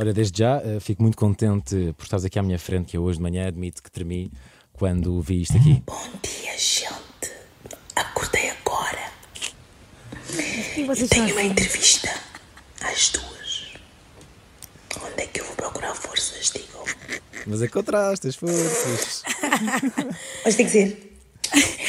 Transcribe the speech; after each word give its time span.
Olha, 0.00 0.14
desde 0.14 0.38
já 0.38 0.62
uh, 0.62 0.80
fico 0.80 1.02
muito 1.02 1.18
contente 1.18 1.92
por 1.94 2.04
estares 2.04 2.24
aqui 2.24 2.38
à 2.38 2.42
minha 2.42 2.58
frente, 2.58 2.86
que 2.86 2.96
eu 2.96 3.02
hoje 3.02 3.18
de 3.18 3.22
manhã 3.22 3.46
admito 3.46 3.82
que 3.82 3.90
tremi 3.90 4.32
quando 4.72 5.20
vi 5.20 5.42
isto 5.42 5.58
aqui. 5.58 5.82
Bom 5.86 6.08
dia, 6.22 6.56
gente. 6.56 7.30
Acordei 7.94 8.48
agora. 8.48 9.12
E 10.74 10.80
e 10.80 11.06
tenho 11.06 11.32
uma 11.32 11.42
entrevista 11.42 12.08
às 12.80 13.10
duas. 13.10 13.74
Onde 15.04 15.22
é 15.22 15.26
que 15.26 15.42
eu 15.42 15.44
vou 15.44 15.54
procurar 15.54 15.94
forças, 15.94 16.50
digam? 16.50 16.82
Mas 17.46 17.60
encontraste 17.60 18.26
as 18.26 18.36
forças. 18.36 19.22
Mas 20.46 20.54
tem 20.54 20.64
que 20.64 20.72
ser. 20.72 21.20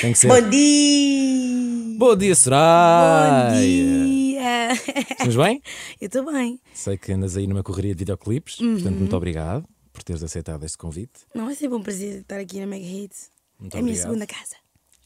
Tem 0.02 0.12
que 0.12 0.20
ser. 0.20 0.28
Bom 0.28 0.50
dia! 0.50 1.98
Bom 1.98 2.16
dia, 2.18 2.36
Soraya! 2.36 3.52
Bom 3.54 3.62
dia! 3.62 4.21
Estamos 5.12 5.36
bem? 5.36 5.62
Eu 6.00 6.08
estou 6.08 6.26
bem. 6.32 6.60
Sei 6.74 6.98
que 6.98 7.12
andas 7.12 7.38
aí 7.38 7.48
numa 7.48 7.64
correria 7.64 7.94
de 7.94 8.00
videoclipes, 8.00 8.58
portanto, 8.58 8.98
muito 8.98 9.16
obrigado 9.16 9.68
por 9.92 10.04
teres 10.04 10.24
aceitado 10.24 10.64
este 10.66 10.78
convite. 10.78 11.22
Não, 11.36 11.50
é 11.50 11.56
sempre 11.56 11.78
um 11.78 11.84
prazer 11.84 12.22
estar 12.22 12.40
aqui 12.40 12.60
na 12.60 12.68
Mega 12.68 12.86
Hits. 12.86 13.30
Muito 13.60 13.76
é 13.76 13.80
a 13.80 13.84
minha 13.84 13.96
segunda 13.96 14.26
casa. 14.26 14.56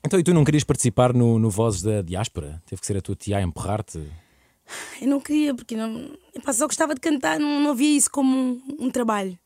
Então, 0.05 0.19
e 0.19 0.23
tu 0.23 0.33
não 0.33 0.45
querias 0.45 0.63
participar 0.63 1.13
no, 1.13 1.39
no 1.39 1.49
Vozes 1.49 1.81
da 1.81 2.01
Diáspora? 2.01 2.61
Teve 2.65 2.79
que 2.79 2.85
ser 2.85 2.97
a 2.97 3.01
tua 3.01 3.15
tia 3.15 3.37
a 3.37 3.41
empurrar-te? 3.41 3.99
Eu 5.01 5.07
não 5.07 5.19
queria, 5.19 5.53
porque 5.53 5.75
não, 5.75 6.15
eu 6.33 6.53
só 6.53 6.67
gostava 6.67 6.93
de 6.93 7.01
cantar, 7.01 7.39
não, 7.39 7.59
não 7.59 7.75
via 7.75 7.97
isso 7.97 8.09
como 8.09 8.37
um, 8.37 8.85
um 8.85 8.91
trabalho. 8.91 9.37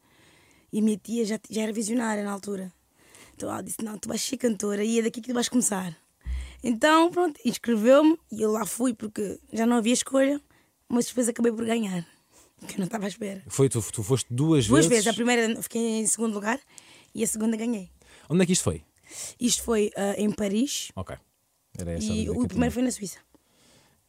E 0.72 0.80
a 0.80 0.82
minha 0.82 0.98
tia 0.98 1.26
já, 1.26 1.40
já 1.50 1.62
era 1.62 1.74
visionária 1.74 2.24
na 2.24 2.32
altura. 2.32 2.72
Então 3.36 3.50
ela 3.50 3.62
disse: 3.62 3.84
Não, 3.84 3.98
tu 3.98 4.10
vais 4.10 4.22
ser 4.22 4.38
cantora 4.38 4.84
e 4.84 5.00
é 5.00 5.02
daqui 5.02 5.22
que 5.22 5.30
tu 5.30 5.34
vais 5.34 5.50
começar. 5.50 5.98
Então, 6.64 7.10
pronto, 7.10 7.40
inscreveu-me 7.46 8.18
e 8.32 8.42
eu 8.42 8.52
lá 8.52 8.66
fui, 8.66 8.94
porque 8.94 9.40
já 9.54 9.66
não 9.66 9.78
havia 9.78 9.94
escolha, 9.94 10.42
mas 10.88 11.06
depois 11.08 11.30
acabei 11.30 11.52
por 11.52 11.66
ganhar, 11.66 12.06
porque 12.60 12.74
eu 12.76 12.80
não 12.80 12.86
estava 12.86 13.06
à 13.06 13.08
espera. 13.08 13.42
Foi, 13.48 13.70
tu, 13.70 13.82
tu 13.92 14.04
foste 14.04 14.28
duas, 14.34 14.68
Duas 14.68 14.86
vezes? 14.86 15.06
vezes, 15.06 15.08
a 15.08 15.14
primeira 15.14 15.62
fiquei 15.62 16.00
em 16.00 16.08
segundo 16.08 16.34
lugar 16.34 16.60
e 17.16 17.24
a 17.24 17.28
segunda 17.28 17.56
ganhei. 17.56 17.90
Onde 18.30 18.44
é 18.44 18.46
que 18.46 18.54
isto 18.54 18.64
foi? 18.64 18.84
Isto 19.40 19.64
foi 19.64 19.92
ah, 19.96 20.14
em 20.18 20.30
Paris 20.32 20.92
Ok. 20.96 21.16
Era 21.78 21.94
essa 21.94 22.12
a 22.12 22.16
e 22.16 22.26
que 22.26 22.30
o 22.30 22.48
primeiro 22.48 22.74
foi 22.74 22.84
na 22.84 22.92
Suíça. 22.92 23.18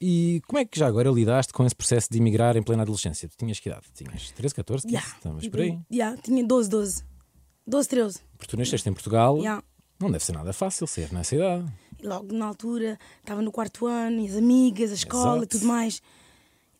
E 0.00 0.40
como 0.46 0.58
é 0.58 0.64
que 0.64 0.78
já 0.78 0.86
agora 0.86 1.10
lidaste 1.10 1.52
com 1.52 1.64
esse 1.64 1.74
processo 1.76 2.08
de 2.10 2.18
emigrar 2.18 2.56
em 2.56 2.62
plena 2.62 2.82
adolescência? 2.82 3.28
Tu 3.28 3.36
tinhas 3.36 3.60
que 3.60 3.68
idade? 3.68 3.86
Tinhas 3.94 4.30
13, 4.30 4.54
14, 4.54 4.86
15? 4.86 4.94
Yeah. 4.94 5.16
Estavas 5.16 5.48
por 5.48 5.60
aí. 5.60 5.78
Yeah, 5.92 6.20
tinha 6.22 6.44
12, 6.44 6.68
12. 6.70 7.04
12, 7.66 7.88
13. 7.88 8.18
Porque 8.38 8.50
tu 8.50 8.56
nasceste 8.58 8.88
em 8.88 8.92
Portugal, 8.94 9.36
Yeah. 9.38 9.62
não 10.00 10.10
deve 10.10 10.24
ser 10.24 10.32
nada 10.32 10.52
fácil 10.54 10.86
ser 10.86 11.12
nessa 11.12 11.36
idade. 11.36 11.70
E 12.02 12.06
logo 12.06 12.32
na 12.32 12.46
altura 12.46 12.98
estava 13.20 13.42
no 13.42 13.52
quarto 13.52 13.86
ano, 13.86 14.20
e 14.20 14.28
as 14.28 14.36
amigas, 14.36 14.90
a 14.90 14.94
escola 14.94 15.38
Exato. 15.38 15.58
tudo 15.58 15.66
mais. 15.66 16.02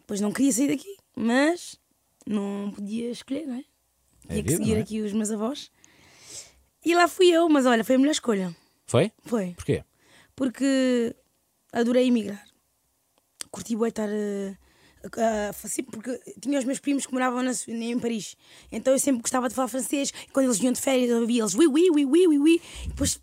Depois 0.01 0.21
não 0.21 0.33
queria 0.33 0.53
sair 0.53 0.69
daqui, 0.69 0.97
mas 1.15 1.79
não 2.27 2.73
podia 2.75 3.11
escolher, 3.11 3.47
não 3.47 3.57
é? 3.57 3.65
É 4.29 4.33
Tinha 4.33 4.43
que 4.43 4.49
vida, 4.51 4.57
seguir 4.57 4.77
é? 4.77 4.81
aqui 4.81 5.01
os 5.01 5.13
meus 5.13 5.31
avós. 5.31 5.71
E 6.85 6.95
lá 6.95 7.07
fui 7.07 7.29
eu, 7.29 7.49
mas 7.49 7.67
olha, 7.67 7.85
foi 7.85 7.97
a 7.97 7.99
melhor 7.99 8.13
escolha. 8.13 8.57
Foi? 8.87 9.13
Foi. 9.25 9.53
Porquê? 9.55 9.85
Porque 10.35 11.15
adorei 11.73 12.07
emigrar. 12.07 12.45
Curti 13.51 13.77
bué 13.77 13.89
estar. 13.89 14.09
assim, 15.63 15.83
porque 15.83 16.19
tinha 16.41 16.59
os 16.59 16.65
meus 16.65 16.79
primos 16.79 17.05
que 17.07 17.13
moravam 17.13 17.43
na 17.43 17.53
em 17.69 17.99
Paris. 17.99 18.37
Então 18.73 18.93
eu 18.93 18.99
sempre 18.99 19.21
gostava 19.21 19.49
de 19.49 19.55
falar 19.55 19.69
francês. 19.69 20.13
E 20.29 20.31
quando 20.33 20.47
eles 20.47 20.59
vinham 20.59 20.73
de 20.73 20.81
férias, 20.81 21.11
eu 21.11 21.21
ouvia 21.21 21.43
eles 21.43 21.55
oui, 21.55 21.67
oui, 21.67 21.91
oui, 21.91 22.05
oui, 22.05 22.27
oui, 22.27 22.39
oui. 22.39 22.63
E 22.85 22.89
depois 22.89 23.21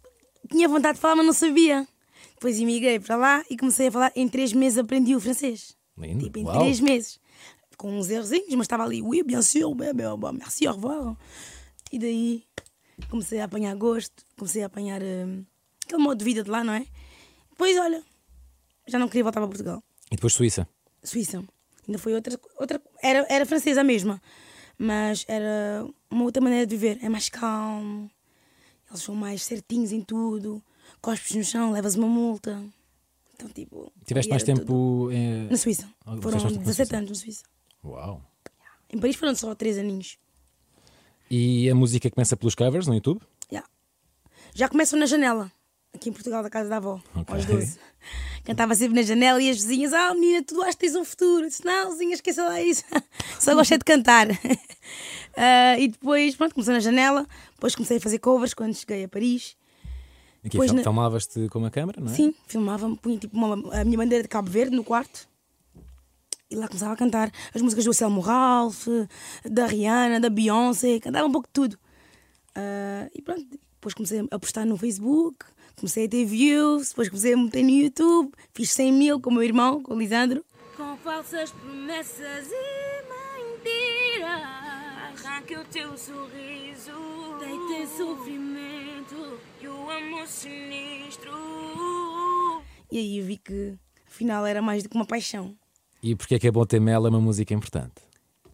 tinha 0.47 0.67
vontade 0.67 0.95
de 0.95 1.01
falar, 1.01 1.15
mas 1.15 1.25
não 1.25 1.33
sabia. 1.33 1.87
Depois 2.33 2.59
emigrei 2.59 2.99
para 2.99 3.15
lá 3.15 3.43
e 3.49 3.57
comecei 3.57 3.87
a 3.87 3.91
falar. 3.91 4.11
Em 4.15 4.27
três 4.27 4.53
meses 4.53 4.77
aprendi 4.77 5.15
o 5.15 5.19
francês. 5.19 5.75
Lindo. 5.97 6.25
Tipo, 6.25 6.39
em 6.39 6.43
Uau. 6.45 6.59
três 6.59 6.80
meses. 6.80 7.19
Com 7.77 7.97
uns 7.97 8.09
errozinhos, 8.09 8.53
mas 8.55 8.61
estava 8.65 8.83
ali, 8.83 9.02
oui, 9.03 9.21
bien 9.21 9.41
sûr, 9.41 9.73
bem, 9.75 9.93
bem, 9.93 10.17
bem, 10.17 10.33
merci, 10.33 10.65
au 10.67 10.73
revoir. 10.73 11.15
E 11.91 11.99
daí 11.99 12.43
comecei 13.09 13.39
a 13.39 13.45
apanhar 13.45 13.75
gosto, 13.75 14.23
comecei 14.36 14.63
a 14.63 14.65
apanhar 14.65 15.02
hum, 15.03 15.45
aquele 15.86 16.02
modo 16.02 16.17
de 16.17 16.25
vida 16.25 16.43
de 16.43 16.49
lá, 16.49 16.63
não 16.63 16.73
é? 16.73 16.87
Depois, 17.52 17.77
olha, 17.77 18.03
já 18.87 18.97
não 18.97 19.07
queria 19.07 19.23
voltar 19.23 19.39
para 19.41 19.47
Portugal. 19.47 19.83
E 20.11 20.15
depois 20.15 20.33
Suíça? 20.33 20.67
Suíça. 21.03 21.43
Ainda 21.87 21.99
foi 21.99 22.13
outra. 22.13 22.39
outra 22.57 22.81
era, 23.02 23.25
era 23.30 23.45
francesa 23.45 23.83
mesma, 23.83 24.21
mas 24.77 25.23
era 25.27 25.87
uma 26.09 26.23
outra 26.23 26.41
maneira 26.41 26.65
de 26.65 26.75
viver. 26.75 26.99
É 27.03 27.09
mais 27.09 27.30
calmo, 27.30 28.09
eles 28.89 29.02
são 29.03 29.15
mais 29.15 29.43
certinhos 29.43 29.92
em 29.92 30.02
tudo. 30.02 30.61
Cospes 31.02 31.36
no 31.36 31.43
chão, 31.43 31.71
levas 31.71 31.95
uma 31.95 32.08
multa. 32.08 32.64
Então, 33.36 33.49
tipo. 33.49 33.92
Tiveste 34.05 34.30
mais 34.30 34.43
tudo. 34.43 34.55
tempo 34.59 35.09
eh, 35.11 35.48
Na 35.49 35.58
Suíça. 35.58 35.87
Ah, 36.05 36.15
Foram 36.17 36.21
foste 36.21 36.43
mais 36.43 36.53
tempo 36.53 36.59
na 36.59 36.71
17 36.71 36.75
Suíça. 36.87 36.98
anos 36.98 37.09
na 37.09 37.15
Suíça. 37.15 37.43
Uau. 37.86 38.21
Em 38.89 38.98
Paris 38.99 39.15
foram 39.15 39.36
só 39.36 39.53
3 39.53 39.77
aninhos. 39.80 40.17
E 41.30 41.70
a 41.70 41.75
música 41.75 42.09
começa 42.09 42.37
pelos 42.37 42.55
covers 42.55 42.87
no 42.87 42.93
YouTube? 42.93 43.21
Já. 43.52 43.64
Já 44.55 44.70
começam 44.70 44.98
na 44.98 45.05
janela, 45.05 45.52
aqui 45.93 46.09
em 46.09 46.14
Portugal, 46.14 46.42
da 46.42 46.49
casa 46.49 46.69
da 46.69 46.77
avó, 46.77 47.02
Ok. 47.14 47.36
aos 47.36 47.45
12. 47.45 47.77
Cantava 48.45 48.73
sempre 48.75 48.95
na 48.95 49.02
janela 49.02 49.42
e 49.42 49.49
as 49.49 49.58
vizinhas, 49.58 49.92
ah 49.92 50.14
menina, 50.14 50.42
tu 50.42 50.61
acho 50.64 50.77
que 50.77 50.86
tens 50.86 50.95
um 50.95 51.04
futuro. 51.04 51.43
Eu 51.43 51.49
disse, 51.49 51.65
não, 51.65 51.92
vizinha, 51.92 52.14
esqueça 52.14 52.45
lá 52.45 52.61
isso. 52.61 52.86
Só 53.42 53.54
gosto 53.54 53.73
é 53.73 53.77
de 53.77 53.83
cantar. 53.83 54.27
Ah, 55.37 55.77
e 55.80 55.87
depois, 55.87 56.36
pronto, 56.36 56.53
comecei 56.55 56.73
na 56.73 56.80
janela, 56.80 57.25
depois 57.53 57.75
comecei 57.75 57.98
a 57.98 58.02
fazer 58.02 58.17
covers 58.20 58.53
quando 58.55 58.73
cheguei 58.73 59.03
a 59.03 59.08
Paris. 59.08 59.55
Aqui 60.39 60.49
Depois 60.52 60.70
fil- 60.71 60.77
na- 60.77 60.83
filmavas-te 60.83 61.48
com 61.49 61.59
uma 61.59 61.70
câmera, 61.70 62.02
não 62.02 62.11
é? 62.11 62.15
Sim, 62.15 62.33
filmava-me, 62.48 62.95
punha 62.98 63.17
tipo 63.17 63.36
uma- 63.37 63.80
a 63.80 63.86
minha 63.86 63.98
bandeira 63.98 64.23
de 64.23 64.30
Cabo 64.30 64.49
Verde 64.49 64.75
no 64.75 64.83
quarto. 64.83 65.27
E 66.49 66.55
lá 66.55 66.67
começava 66.67 66.93
a 66.93 66.98
cantar 66.98 67.30
as 67.53 67.61
músicas 67.61 67.83
do 67.86 67.93
Selmo 67.93 68.21
Ralph, 68.21 68.87
da 69.43 69.65
Rihanna, 69.67 70.20
da 70.20 70.30
Beyoncé, 70.30 70.99
cantava 70.99 71.27
um 71.27 71.31
pouco 71.31 71.48
de 71.48 71.54
tudo. 71.54 71.77
Ah, 72.55 73.08
e 73.14 73.21
pronto, 73.21 73.45
depois 73.75 73.93
comecei 73.93 74.25
a 74.31 74.39
postar 74.39 74.65
no 74.65 74.77
Facebook, 74.77 75.45
comecei 75.75 76.05
a 76.05 76.09
ter 76.09 76.25
views, 76.25 76.89
depois 76.89 77.09
comecei 77.09 77.33
a 77.33 77.37
meter 77.37 77.64
no 77.64 77.69
YouTube, 77.69 78.31
fiz 78.54 78.71
100 78.71 78.92
mil 78.93 79.19
com 79.19 79.30
o 79.30 79.33
meu 79.33 79.43
irmão, 79.43 79.83
com 79.83 79.93
o 79.93 79.99
Lisandro. 79.99 80.43
Com 80.77 80.95
falsas 80.98 81.52
promessas 81.52 82.48
e 82.49 82.86
Arranque 85.26 85.55
o 85.55 85.66
teu 85.66 85.98
sorriso 85.98 86.92
Deite 87.39 87.88
sofrimento 87.95 89.39
E 89.61 89.67
o 89.67 89.89
amor 89.89 90.28
sinistro 90.28 91.32
E 92.92 92.98
aí 92.98 93.17
eu 93.20 93.26
vi 93.26 93.38
que 93.38 93.78
afinal 94.05 94.45
era 94.45 94.61
mais 94.61 94.83
do 94.83 94.89
que 94.89 94.95
uma 94.95 95.05
paixão. 95.05 95.55
E 96.02 96.16
porquê 96.16 96.36
é 96.36 96.39
que 96.39 96.48
a 96.48 96.52
Botemel 96.52 97.05
é 97.05 97.10
uma 97.10 97.20
música 97.20 97.54
importante? 97.54 98.02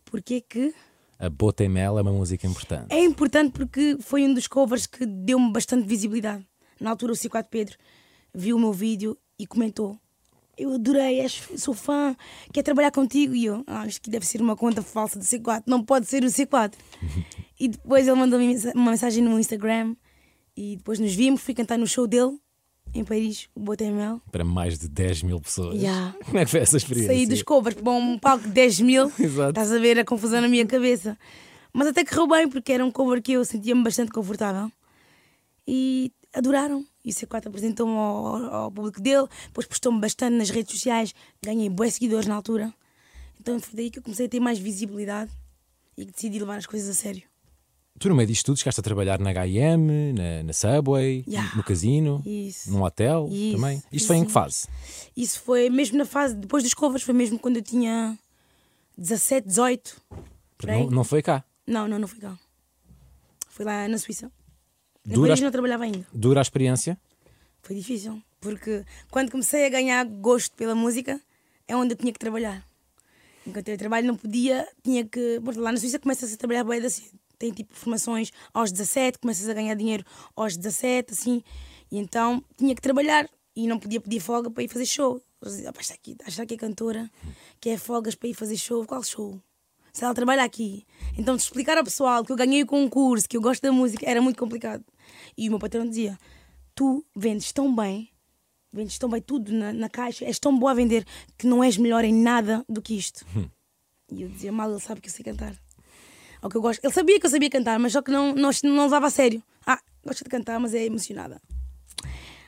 Porque 0.06 0.42
que 0.42 0.74
A 1.20 1.30
Botemel 1.30 2.00
é 2.00 2.02
uma 2.02 2.12
música 2.12 2.48
importante. 2.48 2.88
É 2.92 3.04
importante 3.04 3.52
porque 3.52 3.98
foi 4.00 4.24
um 4.24 4.34
dos 4.34 4.48
covers 4.48 4.86
que 4.88 5.06
deu-me 5.06 5.52
bastante 5.52 5.88
visibilidade. 5.88 6.46
Na 6.80 6.90
altura, 6.90 7.14
o 7.14 7.16
C4 7.16 7.46
Pedro 7.50 7.78
viu 8.34 8.56
o 8.58 8.60
meu 8.60 8.74
vídeo 8.74 9.18
e 9.38 9.46
comentou: 9.46 9.98
Eu 10.58 10.74
adorei, 10.76 11.20
és, 11.20 11.42
sou 11.58 11.74
fã, 11.74 12.16
quer 12.52 12.62
trabalhar 12.62 12.92
contigo. 12.92 13.34
E 13.34 13.46
eu, 13.46 13.64
ah, 13.66 13.88
isto 13.88 13.98
aqui 13.98 14.10
deve 14.10 14.26
ser 14.26 14.42
uma 14.42 14.56
conta 14.56 14.82
falsa 14.82 15.18
do 15.18 15.26
C4, 15.26 15.64
não 15.66 15.84
pode 15.84 16.06
ser 16.06 16.24
o 16.24 16.28
C4. 16.28 16.74
e 17.60 17.68
depois 17.68 18.08
ele 18.08 18.18
mandou-me 18.18 18.56
uma 18.76 18.92
mensagem 18.92 19.24
no 19.24 19.40
Instagram 19.40 19.96
e 20.56 20.78
depois 20.78 21.00
nos 21.00 21.14
vimos, 21.14 21.42
fui 21.42 21.54
cantar 21.54 21.78
no 21.78 21.88
show 21.88 22.06
dele 22.08 22.38
em 22.94 23.04
Paris, 23.04 23.50
o 23.56 23.60
Botemel. 23.60 24.22
Para 24.32 24.44
mais 24.44 24.78
de 24.78 24.88
10 24.88 25.24
mil 25.24 25.42
pessoas. 25.42 25.76
Yeah. 25.76 26.16
Como 26.26 26.38
é 26.38 26.46
que 26.46 26.52
foi 26.52 26.60
essa 26.60 26.78
experiência? 26.78 27.14
Saí 27.14 27.26
dos 27.26 27.42
covers 27.42 27.76
para 27.76 27.92
um 27.92 28.20
palco 28.20 28.44
de 28.44 28.52
10 28.52 28.82
mil. 28.82 29.12
Estás 29.18 29.72
a 29.72 29.80
ver 29.80 30.00
a 30.00 30.06
confusão 30.06 30.42
na 30.42 30.48
minha 30.48 30.66
cabeça. 30.66 31.18
Mas 31.74 31.88
até 31.88 32.06
correu 32.06 32.28
bem, 32.28 32.48
porque 32.48 32.72
era 32.72 32.86
um 32.86 32.92
cover 32.92 33.22
que 33.22 33.32
eu 33.32 33.44
sentia-me 33.44 33.84
bastante 33.84 34.12
confortável. 34.12 34.72
E 35.68 36.12
adoraram. 36.34 36.86
E 37.04 37.10
o 37.10 37.14
C4 37.14 37.48
apresentou-me 37.48 37.94
ao, 37.94 38.36
ao 38.56 38.72
público 38.72 39.02
dele, 39.02 39.28
depois 39.48 39.68
postou-me 39.68 40.00
bastante 40.00 40.36
nas 40.36 40.50
redes 40.50 40.74
sociais, 40.74 41.14
ganhei 41.44 41.70
bons 41.70 41.96
seguidores 41.96 42.26
na 42.28 42.36
altura. 42.36 42.74
Então 43.40 43.60
foi 43.60 43.76
daí 43.76 43.90
que 43.92 44.00
eu 44.00 44.04
comecei 44.04 44.26
a 44.26 44.30
ter 44.30 44.40
mais 44.40 44.58
visibilidade 44.58 45.30
e 45.98 46.06
decidi 46.06 46.40
levar 46.40 46.58
as 46.58 46.66
coisas 46.66 46.90
a 46.90 46.94
sério. 47.00 47.24
Tu, 48.00 48.10
no 48.10 48.16
meio 48.16 48.28
disto 48.28 48.46
tudo, 48.48 48.58
chegaste 48.58 48.80
a 48.80 48.84
trabalhar 48.84 49.20
na 49.20 49.32
HM, 49.32 50.14
na, 50.16 50.44
na 50.44 50.54
Subway, 50.54 51.24
Yeah. 51.28 51.56
no 51.56 51.64
casino, 51.64 52.24
Isso. 52.26 52.72
num 52.72 52.82
hotel 52.82 53.28
Isso, 53.30 53.56
também. 53.58 53.84
Isto 53.92 54.08
foi 54.08 54.16
em 54.18 54.26
que 54.26 54.32
fase? 54.32 54.68
Isso 55.16 55.40
foi 55.42 55.70
mesmo 55.70 55.98
na 55.98 56.06
fase, 56.06 56.34
depois 56.36 56.64
dos 56.64 56.74
covers, 56.74 57.04
foi 57.04 57.14
mesmo 57.14 57.38
quando 57.38 57.58
eu 57.58 57.62
tinha 57.62 58.18
17, 58.98 59.48
18. 59.48 60.02
por 60.58 60.70
aí. 60.72 60.80
Não, 60.86 60.90
não 60.90 61.04
foi 61.04 61.22
cá. 61.22 61.44
Não, 61.68 61.88
não, 61.88 62.00
não 62.00 62.08
fui 62.08 62.20
cá. 62.20 62.38
Fui 63.50 63.64
lá 63.64 63.88
na 63.88 63.98
Suíça. 64.00 64.32
Dura 65.06 65.30
Paris 65.30 65.42
não 65.42 65.52
trabalhava 65.52 65.84
ainda. 65.84 66.06
Dura 66.14 66.40
a 66.40 66.42
experiência? 66.42 66.98
Foi 67.62 67.76
difícil, 67.76 68.22
porque 68.40 68.86
quando 69.12 69.32
comecei 69.32 69.66
a 69.66 69.70
ganhar 69.70 70.06
gosto 70.06 70.56
pela 70.56 70.76
música, 70.76 71.20
é 71.68 71.76
onde 71.76 71.94
eu 71.94 71.98
tinha 71.98 72.12
que 72.12 72.20
trabalhar. 72.20 72.66
Enquanto 73.46 73.68
eu 73.68 73.78
trabalho 73.78 74.08
não 74.08 74.16
podia, 74.16 74.68
tinha 74.82 75.06
que. 75.06 75.40
Bom, 75.40 75.52
lá 75.58 75.72
na 75.72 75.78
Suíça 75.78 76.00
começas 76.00 76.34
a 76.34 76.38
trabalhar 76.38 76.64
bem 76.64 76.80
assim. 76.86 77.04
Tem 77.38 77.52
tipo 77.52 77.76
formações 77.76 78.32
aos 78.54 78.72
17, 78.72 79.20
começas 79.20 79.50
a 79.50 79.54
ganhar 79.54 79.76
dinheiro 79.76 80.06
aos 80.36 80.56
17, 80.56 81.12
assim. 81.14 81.44
E 81.92 81.98
então 81.98 82.44
tinha 82.58 82.74
que 82.74 82.82
trabalhar 82.82 83.30
e 83.56 83.68
não 83.68 83.78
podia 83.78 84.00
pedir 84.00 84.22
folga 84.22 84.50
para 84.50 84.64
ir 84.64 84.70
fazer 84.70 84.86
show. 84.86 85.22
Eles 85.42 85.56
diziam, 85.56 85.74
"Ah, 85.76 85.82
está 85.82 85.94
aqui, 85.94 86.16
está 86.28 86.44
aqui 86.44 86.54
a 86.54 86.58
cantora, 86.58 87.12
quer 87.60 87.78
folgas 87.78 88.16
para 88.16 88.30
ir 88.30 88.34
fazer 88.34 88.56
show. 88.56 88.86
Qual 88.86 89.04
show? 89.04 89.42
se 89.94 90.04
ela 90.04 90.14
trabalha 90.14 90.44
aqui. 90.44 90.84
Então, 91.16 91.36
de 91.36 91.44
explicar 91.44 91.78
ao 91.78 91.84
pessoal 91.84 92.26
que 92.26 92.32
eu 92.32 92.36
ganhei 92.36 92.64
o 92.64 92.66
concurso, 92.66 93.30
que 93.30 93.38
eu 93.38 93.42
gosto 93.42 93.62
da 93.62 93.72
música, 93.72 94.04
era 94.10 94.20
muito 94.20 94.40
complicado. 94.40 94.84
E 95.38 95.48
o 95.48 95.52
meu 95.52 95.60
patrão 95.60 95.88
dizia: 95.88 96.18
Tu 96.76 97.06
vendes 97.16 97.52
tão 97.52 97.74
bem, 97.74 98.10
vendes 98.72 98.98
tão 98.98 99.10
bem 99.10 99.22
tudo 99.22 99.52
na, 99.52 99.72
na 99.74 99.90
caixa, 99.90 100.26
és 100.26 100.40
tão 100.40 100.58
boa 100.58 100.72
a 100.72 100.76
vender 100.76 101.06
que 101.38 101.48
não 101.48 101.64
és 101.64 101.78
melhor 101.78 102.04
em 102.04 102.14
nada 102.14 102.66
do 102.68 102.82
que 102.82 102.96
isto. 102.96 103.26
E 104.12 104.22
eu 104.22 104.30
dizia: 104.30 104.52
Mal, 104.52 104.70
ele 104.70 104.80
sabe 104.80 105.02
que 105.02 105.10
eu 105.10 105.14
sei 105.14 105.24
cantar. 105.24 105.56
Ao 106.42 106.50
que 106.50 106.58
eu 106.58 106.62
gosto. 106.62 106.84
Ele 106.84 106.94
sabia 106.94 107.20
que 107.20 107.26
eu 107.26 107.30
sabia 107.30 107.50
cantar, 107.50 107.80
mas 107.80 107.94
só 107.94 108.02
que 108.02 108.12
não, 108.12 108.36
não, 108.36 108.52
não 108.64 108.84
levava 108.84 109.08
a 109.08 109.10
sério. 109.10 109.42
Ah, 109.66 109.80
gosta 110.06 110.24
de 110.24 110.30
cantar, 110.30 110.60
mas 110.60 110.74
é 110.74 110.86
emocionada. 110.86 111.42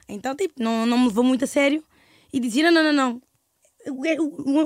Então, 0.08 0.36
tipo, 0.36 0.62
não, 0.62 0.86
não 0.86 0.98
me 0.98 1.08
levou 1.08 1.24
muito 1.24 1.46
a 1.46 1.48
sério 1.48 1.84
e 2.32 2.40
dizia: 2.40 2.70
Não, 2.70 2.84
não, 2.84 2.94
não, 2.94 2.94
não. 2.94 3.22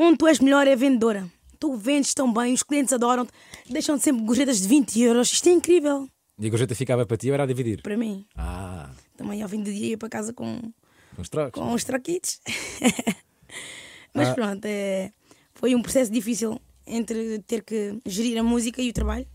Onde 0.02 0.18
tu 0.18 0.28
és 0.28 0.40
melhor 0.40 0.68
é 0.68 0.76
vendedora. 0.76 1.32
Tu 1.60 1.76
vendes 1.76 2.14
tão 2.14 2.32
bem, 2.32 2.54
os 2.54 2.64
clientes 2.64 2.94
adoram-te, 2.94 3.34
deixam-te 3.70 4.04
sempre 4.04 4.24
gorjetas 4.24 4.62
de 4.62 4.68
20 4.68 5.02
euros. 5.02 5.32
Isto 5.32 5.50
é 5.50 5.52
incrível. 5.52 6.10
E 6.40 6.48
a 6.48 6.50
gorjeta 6.50 6.74
ficava 6.74 7.06
para 7.06 7.18
ti 7.18 7.28
ou 7.28 7.34
era 7.34 7.44
a 7.44 7.46
dividir? 7.46 7.82
Para 7.82 7.98
mim. 7.98 8.26
Ah, 8.36 8.90
Também 9.18 9.42
ao 9.44 9.50
fim 9.50 9.62
do 9.62 9.72
dia 9.72 9.88
ia 9.88 9.98
para 9.98 10.08
casa 10.10 10.32
com, 10.34 10.72
os 11.18 11.28
trocos. 11.30 11.62
com 11.62 11.74
os 11.74 11.84
troquitos. 11.84 12.40
Mas 14.14 14.30
Ah. 14.30 14.34
pronto, 14.34 14.66
é, 14.66 15.12
foi 15.54 15.76
um 15.76 15.82
processo 15.82 16.12
difícil 16.12 16.60
entre 16.88 17.40
ter 17.40 17.64
que 17.64 18.00
gerir 18.06 18.38
a 18.38 18.44
música 18.44 18.82
e 18.82 18.90
o 18.90 18.94
trabalho. 18.94 19.28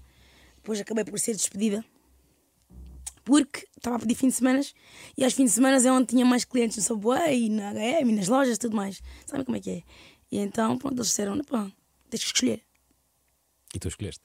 Depois 0.57 0.81
acabei 0.81 1.05
por 1.05 1.19
ser 1.21 1.35
despedida. 1.37 1.85
Porque 3.25 3.67
estava 3.77 3.97
a 3.97 3.99
pedir 3.99 4.15
fim 4.15 4.29
de 4.29 4.35
semana 4.35 4.61
e 5.17 5.25
aos 5.25 5.33
fins 5.33 5.45
de 5.47 5.51
semana 5.53 5.77
é 5.77 5.93
onde 5.93 6.07
tinha 6.09 6.25
mais 6.27 6.45
clientes 6.45 6.77
no 6.77 6.83
Subway, 6.83 7.49
na 7.49 7.73
HM, 7.73 8.13
nas 8.15 8.29
lojas 8.29 8.59
tudo 8.59 8.77
mais. 8.77 9.01
Sabem 9.27 9.45
como 9.45 9.57
é 9.57 9.61
que 9.61 9.71
é? 9.71 9.83
E 10.31 10.39
então, 10.39 10.77
pronto, 10.79 10.97
eles 10.97 11.07
disseram: 11.09 11.39
pá, 11.45 11.71
tens 12.11 12.21
que 12.21 12.27
escolher. 12.27 12.63
E 13.75 13.79
tu 13.79 13.89
escolheste. 13.89 14.21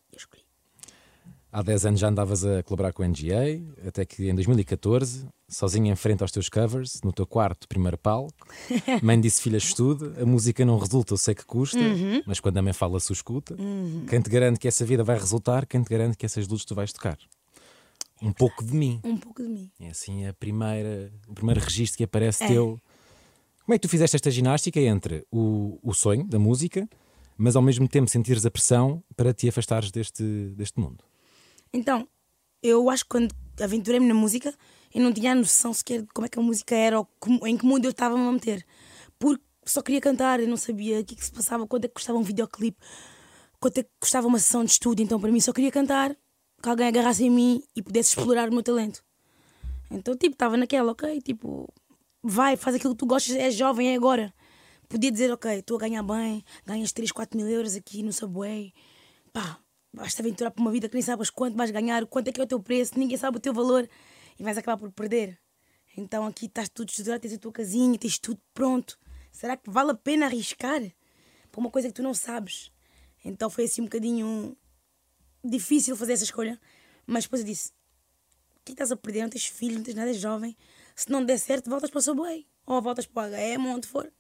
Há 1.51 1.63
10 1.63 1.85
anos 1.87 1.99
já 1.99 2.09
andavas 2.09 2.45
a 2.45 2.61
colaborar 2.61 2.93
com 2.93 3.01
a 3.01 3.07
NGA, 3.07 3.59
até 3.87 4.05
que 4.05 4.29
em 4.29 4.35
2014, 4.35 5.25
sozinha 5.47 5.91
em 5.91 5.95
frente 5.95 6.21
aos 6.21 6.31
teus 6.31 6.47
covers, 6.47 7.01
no 7.03 7.11
teu 7.11 7.25
quarto, 7.25 7.67
primeiro 7.67 7.97
palco, 7.97 8.31
mãe 9.01 9.19
disse 9.19 9.41
filha 9.41 9.57
estude, 9.57 10.21
a 10.21 10.25
música 10.27 10.63
não 10.63 10.77
resulta, 10.77 11.13
eu 11.13 11.17
sei 11.17 11.33
que 11.33 11.43
custa, 11.43 11.79
Uhum. 11.79 12.21
mas 12.27 12.39
quando 12.39 12.57
a 12.57 12.61
mãe 12.61 12.71
fala 12.71 12.99
se 12.99 13.11
escuta. 13.11 13.55
Quem 14.07 14.21
te 14.21 14.29
garante 14.29 14.59
que 14.59 14.67
essa 14.67 14.85
vida 14.85 15.03
vai 15.03 15.17
resultar, 15.17 15.65
quem 15.65 15.81
te 15.81 15.89
garante 15.89 16.15
que 16.17 16.25
essas 16.25 16.47
luzes 16.47 16.65
tu 16.65 16.75
vais 16.75 16.93
tocar? 16.93 17.17
Um 18.21 18.31
pouco 18.31 18.63
de 18.63 18.75
mim. 18.75 18.99
Um 19.03 19.17
pouco 19.17 19.41
de 19.41 19.49
mim. 19.49 19.71
É 19.79 19.89
assim 19.89 20.27
a 20.27 20.33
primeira, 20.33 21.11
o 21.27 21.33
primeiro 21.33 21.59
registro 21.61 21.97
que 21.97 22.03
aparece 22.03 22.43
É. 22.43 22.47
teu. 22.47 22.79
Como 23.65 23.73
é 23.73 23.77
que 23.79 23.81
tu 23.87 23.89
fizeste 23.89 24.15
esta 24.15 24.29
ginástica 24.29 24.79
entre 24.79 25.25
o, 25.31 25.79
o 25.81 25.93
sonho 25.95 26.25
da 26.27 26.37
música, 26.37 26.87
mas 27.37 27.55
ao 27.55 27.61
mesmo 27.61 27.87
tempo 27.87 28.07
sentires 28.09 28.45
a 28.45 28.51
pressão 28.51 29.01
para 29.17 29.33
te 29.33 29.47
afastares 29.49 29.89
deste, 29.89 30.23
deste 30.55 30.79
mundo? 30.79 31.03
Então, 31.74 32.07
eu 32.62 32.89
acho 32.89 33.04
que 33.04 33.10
quando 33.10 33.36
aventurei-me 33.62 34.07
na 34.07 34.13
música, 34.13 34.54
eu 34.94 35.01
não 35.01 35.13
tinha 35.13 35.36
noção 35.36 35.74
sequer 35.74 36.01
de 36.01 36.07
como 36.07 36.25
é 36.25 36.30
que 36.30 36.39
a 36.39 36.42
música 36.42 36.75
era 36.75 37.00
ou 37.00 37.07
em 37.45 37.57
que 37.57 37.66
mundo 37.66 37.86
eu 37.86 37.92
estava 37.92 38.16
a 38.16 38.31
meter. 38.31 38.66
Porque 39.18 39.44
só 39.66 39.81
queria 39.81 40.01
cantar, 40.01 40.39
eu 40.39 40.48
não 40.48 40.57
sabia 40.57 41.00
o 41.00 41.06
que, 41.06 41.13
é 41.13 41.18
que 41.18 41.25
se 41.25 41.31
passava, 41.31 41.68
quanto 41.68 41.86
é 41.86 41.88
que 41.88 41.94
custava 41.94 42.18
um 42.18 42.24
videoclipe, 42.24 42.77
quanto 43.60 43.77
é 43.80 43.83
que 43.83 43.89
custava 44.00 44.27
uma 44.27 44.39
sessão 44.39 44.63
de 44.63 44.71
estúdio. 44.71 45.04
Então, 45.04 45.19
para 45.19 45.31
mim, 45.31 45.39
só 45.39 45.54
queria 45.54 45.71
cantar, 45.71 46.16
que 46.62 46.69
alguém 46.69 46.88
agarrasse 46.88 47.24
em 47.24 47.30
mim 47.30 47.63
e 47.75 47.81
pudesse 47.81 48.10
explorar 48.10 48.50
o 48.50 48.54
meu 48.54 48.63
talento. 48.63 49.04
Então, 49.92 50.16
tipo, 50.16 50.33
estava 50.33 50.57
naquela, 50.57 50.92
ok, 50.92 51.21
tipo, 51.21 51.71
vai, 52.24 52.56
faz 52.57 52.75
aquilo 52.75 52.94
que 52.94 53.00
tu 53.00 53.06
gostas, 53.06 53.36
é 53.36 53.51
jovem, 53.51 53.92
é 53.92 53.95
agora. 53.95 54.33
Podia 54.88 55.12
dizer, 55.12 55.31
ok, 55.31 55.60
estou 55.60 55.77
a 55.77 55.81
ganhar 55.81 56.04
bem, 56.04 56.44
ganhas 56.66 56.92
3, 56.92 57.12
4 57.12 57.38
mil 57.38 57.48
euros 57.48 57.75
aqui 57.75 58.01
no 58.01 58.12
Subway, 58.12 58.74
pá, 59.31 59.60
vais-te 59.94 60.21
aventurar 60.21 60.51
por 60.51 60.62
uma 60.62 60.71
vida 60.71 60.88
que 60.88 60.95
nem 60.95 61.01
sabes 61.01 61.30
quanto 61.30 61.56
vais 61.56 61.71
ganhar, 61.71 62.06
quanto 62.06 62.27
é 62.27 62.31
que 62.31 62.39
é 62.39 62.44
o 62.44 62.47
teu 62.47 62.59
preço, 62.59 62.97
ninguém 62.97 63.18
sabe 63.18 63.38
o 63.38 63.39
teu 63.39 63.53
valor 63.53 63.88
e 64.38 64.44
vais 64.44 64.57
acabar 64.57 64.77
por 64.77 64.91
perder. 64.91 65.39
Então 65.97 66.25
aqui 66.25 66.45
estás 66.45 66.69
tudo 66.69 66.89
estudado, 66.89 67.21
tens 67.21 67.33
a 67.33 67.38
tua 67.38 67.51
casinha, 67.51 67.97
tens 67.97 68.18
tudo 68.19 68.39
pronto. 68.53 68.97
Será 69.31 69.57
que 69.57 69.69
vale 69.69 69.91
a 69.91 69.95
pena 69.95 70.25
arriscar 70.25 70.81
por 71.51 71.59
uma 71.59 71.69
coisa 71.69 71.88
que 71.88 71.94
tu 71.94 72.03
não 72.03 72.13
sabes? 72.13 72.71
Então 73.24 73.50
foi 73.50 73.65
assim 73.65 73.81
um 73.81 73.86
bocadinho 73.86 74.56
difícil 75.44 75.95
fazer 75.95 76.13
essa 76.13 76.24
escolha, 76.24 76.59
mas 77.06 77.24
depois 77.24 77.42
eu 77.42 77.47
disse: 77.47 77.71
o 78.56 78.63
que 78.63 78.71
estás 78.71 78.92
a 78.92 78.95
perder? 78.95 79.24
Não 79.24 79.30
tens 79.30 79.45
filho, 79.45 79.75
não 79.75 79.83
tens 79.83 79.95
nada, 79.95 80.09
és 80.09 80.18
jovem. 80.18 80.56
Se 80.95 81.09
não 81.12 81.24
der 81.24 81.38
certo, 81.38 81.69
voltas 81.69 81.89
para 81.89 82.00
o 82.00 82.01
Subway 82.01 82.47
ou 82.65 82.81
voltas 82.81 83.06
para 83.06 83.30
o 83.30 83.31
HM, 83.31 83.65
onde 83.68 83.88
for. 83.88 84.12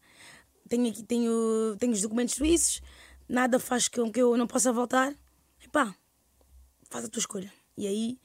Tenho 0.67 0.89
aqui 0.89 1.03
tenho, 1.03 1.75
tenho 1.79 1.93
os 1.93 2.01
documentos 2.01 2.35
suíços, 2.35 2.81
nada 3.27 3.59
faz 3.59 3.87
com 3.87 4.11
que 4.11 4.21
eu 4.21 4.35
não 4.37 4.47
possa 4.47 4.71
voltar. 4.71 5.15
Epá, 5.69 5.93
faz 6.89 7.05
a 7.05 7.07
tua 7.09 7.19
escolha. 7.19 7.51
E 7.77 7.85
aí 7.85 8.17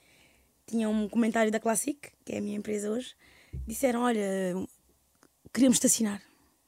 tinha 0.66 0.88
um 0.88 1.06
comentário 1.10 1.52
da 1.52 1.60
Classic, 1.60 1.98
que 2.24 2.32
é 2.32 2.38
a 2.38 2.40
minha 2.40 2.56
empresa 2.56 2.90
hoje, 2.90 3.14
disseram: 3.66 4.00
Olha, 4.00 4.22
queríamos 5.52 5.78
te 5.78 5.86
assinar. 5.86 6.22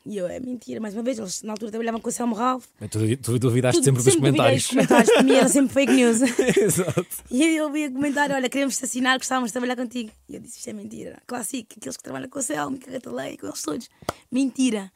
E 0.04 0.18
eu, 0.18 0.28
é 0.28 0.38
mentira, 0.38 0.80
mais 0.80 0.94
uma 0.94 1.02
vez, 1.02 1.18
eles 1.18 1.42
na 1.42 1.52
altura 1.54 1.70
trabalhavam 1.72 2.00
com 2.00 2.08
o 2.08 2.12
Selmo 2.12 2.34
Ralph. 2.36 2.66
Mas 2.78 2.90
Tu, 2.90 3.16
tu 3.16 3.38
duvidaste 3.40 3.80
Tudo- 3.80 3.84
sempre 3.86 4.02
dos 4.04 4.14
comentários. 4.14 4.62
dos 4.62 4.70
comentários, 4.70 5.10
para 5.12 5.22
mim 5.24 5.32
era 5.32 5.48
sempre 5.48 5.72
fake 5.74 5.92
news. 5.92 6.20
Exato. 6.56 7.06
E 7.30 7.42
aí 7.42 7.56
eu 7.56 7.72
vi 7.72 7.84
a 7.86 7.90
comentar: 7.90 8.30
Olha, 8.30 8.48
queremos 8.50 8.76
te 8.76 8.84
assinar, 8.84 9.16
gostávamos 9.18 9.48
de 9.48 9.52
trabalhar 9.54 9.76
contigo. 9.76 10.12
E 10.28 10.34
eu 10.34 10.40
disse: 10.40 10.58
Isto 10.58 10.68
é 10.70 10.72
mentira. 10.74 11.22
Classic, 11.26 11.66
aqueles 11.76 11.96
que 11.96 12.02
trabalham 12.04 12.28
com 12.28 12.38
o 12.38 12.42
Selmo, 12.42 12.78
com 12.78 12.90
a 12.90 12.92
Catalei, 12.92 13.36
com 13.38 13.46
eles 13.46 13.62
todos. 13.62 13.88
Mentira. 14.30 14.92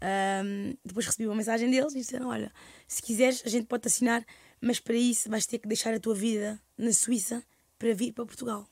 Ahm, 0.00 0.74
depois 0.84 1.04
recebi 1.06 1.26
uma 1.26 1.34
mensagem 1.34 1.68
deles 1.68 1.92
e 1.92 1.98
disseram: 1.98 2.28
Olha, 2.28 2.52
se 2.86 3.02
quiseres, 3.02 3.42
a 3.44 3.48
gente 3.50 3.66
pode 3.66 3.82
te 3.82 3.88
assinar, 3.88 4.24
mas 4.60 4.80
para 4.80 4.94
isso 4.94 5.28
vais 5.30 5.46
ter 5.46 5.58
que 5.58 5.68
deixar 5.68 5.94
a 5.94 6.00
tua 6.00 6.14
vida 6.14 6.60
na 6.76 6.92
Suíça 6.92 7.42
para 7.78 7.94
vir 7.94 8.12
para 8.12 8.26
Portugal. 8.26 8.66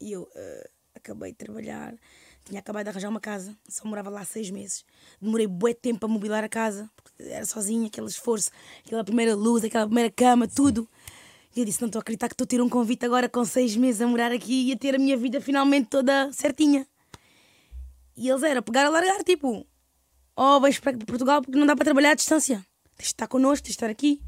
E 0.00 0.12
eu 0.12 0.28
ah, 0.34 0.70
acabei 0.94 1.32
de 1.32 1.38
trabalhar, 1.38 1.94
tinha 2.44 2.60
acabado 2.60 2.84
de 2.84 2.90
arranjar 2.90 3.08
uma 3.08 3.20
casa, 3.20 3.56
só 3.68 3.86
morava 3.86 4.10
lá 4.10 4.24
seis 4.24 4.50
meses. 4.50 4.84
Demorei 5.20 5.46
bué 5.46 5.74
tempo 5.74 6.00
para 6.00 6.08
mobilar 6.08 6.44
a 6.44 6.48
casa, 6.48 6.90
porque 6.96 7.22
era 7.22 7.44
sozinha, 7.46 7.86
aquele 7.86 8.06
esforço, 8.06 8.50
aquela 8.84 9.04
primeira 9.04 9.34
luz, 9.34 9.64
aquela 9.64 9.86
primeira 9.86 10.10
cama, 10.10 10.48
tudo. 10.48 10.88
E 11.54 11.60
eu 11.60 11.64
disse: 11.64 11.80
Não 11.80 11.86
estou 11.86 12.00
a 12.00 12.02
acreditar 12.02 12.28
que 12.28 12.34
estou 12.34 12.44
a 12.44 12.48
ter 12.48 12.60
um 12.60 12.68
convite 12.68 13.04
agora 13.04 13.28
com 13.28 13.44
seis 13.44 13.76
meses 13.76 14.00
a 14.00 14.06
morar 14.06 14.32
aqui 14.32 14.68
e 14.68 14.72
a 14.72 14.76
ter 14.76 14.94
a 14.94 14.98
minha 14.98 15.16
vida 15.16 15.40
finalmente 15.40 15.88
toda 15.88 16.32
certinha. 16.32 16.86
E 18.16 18.28
eles 18.28 18.42
era 18.42 18.60
pegar 18.60 18.86
a 18.86 18.90
largar, 18.90 19.22
tipo, 19.24 19.66
oh, 20.36 20.60
vais 20.60 20.78
para 20.78 20.96
Portugal 20.98 21.40
porque 21.42 21.58
não 21.58 21.66
dá 21.66 21.74
para 21.74 21.84
trabalhar 21.84 22.10
à 22.10 22.14
distância. 22.14 22.64
Tens 22.96 23.06
de 23.06 23.14
estar 23.14 23.26
connosco, 23.26 23.64
tens 23.64 23.70
de 23.70 23.76
estar 23.76 23.90
aqui. 23.90 24.20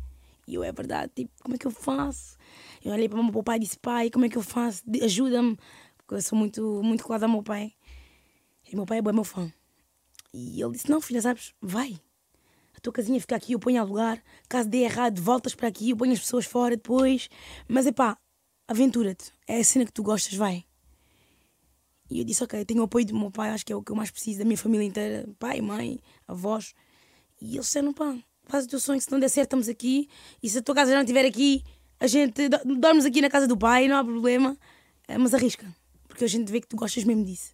E 0.46 0.54
eu, 0.54 0.62
é 0.62 0.72
verdade, 0.72 1.12
tipo, 1.14 1.32
como 1.42 1.54
é 1.54 1.58
que 1.58 1.66
eu 1.66 1.70
faço? 1.70 2.36
Eu 2.84 2.92
olhei 2.92 3.08
para 3.08 3.18
o 3.18 3.24
meu 3.24 3.42
pai 3.42 3.56
e 3.56 3.60
disse, 3.60 3.78
pai, 3.78 4.10
como 4.10 4.26
é 4.26 4.28
que 4.28 4.36
eu 4.36 4.42
faço? 4.42 4.82
Ajuda-me. 5.02 5.56
Porque 5.96 6.14
eu 6.14 6.22
sou 6.22 6.38
muito, 6.38 6.82
muito 6.82 7.02
colada 7.04 7.24
ao 7.24 7.32
meu 7.32 7.42
pai. 7.42 7.72
E 8.70 8.76
meu 8.76 8.84
pai 8.84 8.98
é 8.98 9.02
bem 9.02 9.12
meu 9.12 9.24
fã. 9.24 9.50
E 10.32 10.60
ele 10.60 10.72
disse, 10.72 10.90
não, 10.90 11.00
filha, 11.00 11.22
sabes, 11.22 11.54
vai. 11.62 11.98
A 12.76 12.80
tua 12.80 12.92
casinha 12.92 13.20
fica 13.20 13.36
aqui, 13.36 13.52
eu 13.52 13.58
ponho 13.58 13.80
a 13.80 13.84
lugar. 13.84 14.22
Caso 14.48 14.68
dê 14.68 14.78
errado, 14.78 15.20
voltas 15.22 15.54
para 15.54 15.68
aqui, 15.68 15.90
eu 15.90 15.96
ponho 15.96 16.12
as 16.12 16.20
pessoas 16.20 16.44
fora 16.44 16.76
depois. 16.76 17.28
Mas, 17.66 17.86
é 17.86 17.92
pá, 17.92 18.18
aventura-te. 18.68 19.32
É 19.46 19.58
a 19.60 19.64
cena 19.64 19.86
que 19.86 19.92
tu 19.92 20.02
gostas, 20.02 20.34
vai. 20.34 20.64
E 22.10 22.18
eu 22.18 22.24
disse, 22.24 22.44
ok, 22.44 22.64
tenho 22.64 22.80
o 22.80 22.84
apoio 22.84 23.06
do 23.06 23.18
meu 23.18 23.30
pai, 23.30 23.50
acho 23.50 23.64
que 23.64 23.72
é 23.72 23.76
o 23.76 23.82
que 23.82 23.90
eu 23.90 23.96
mais 23.96 24.10
preciso, 24.10 24.40
da 24.40 24.44
minha 24.44 24.58
família 24.58 24.86
inteira, 24.86 25.26
pai, 25.38 25.60
mãe, 25.60 25.98
avós. 26.28 26.74
E 27.40 27.54
eles 27.54 27.66
disseram, 27.66 27.94
pá, 27.94 28.16
faz 28.46 28.64
o 28.64 28.68
teu 28.68 28.80
sonho, 28.80 29.00
se 29.00 29.10
não 29.10 29.18
der 29.18 29.28
certo, 29.28 29.46
estamos 29.48 29.68
aqui. 29.68 30.08
E 30.42 30.48
se 30.48 30.58
a 30.58 30.62
tua 30.62 30.74
casa 30.74 30.90
já 30.90 30.96
não 30.96 31.02
estiver 31.04 31.24
aqui, 31.26 31.62
a 32.00 32.06
gente 32.06 32.48
do- 32.48 32.76
dormes 32.76 33.04
aqui 33.04 33.20
na 33.20 33.30
casa 33.30 33.46
do 33.46 33.56
pai, 33.56 33.88
não 33.88 33.96
há 33.96 34.04
problema. 34.04 34.56
Eh, 35.08 35.18
Mas 35.18 35.34
arrisca, 35.34 35.66
porque 36.08 36.24
a 36.24 36.28
gente 36.28 36.50
vê 36.50 36.60
que 36.60 36.66
tu 36.68 36.76
gostas 36.76 37.04
mesmo 37.04 37.24
disso. 37.24 37.52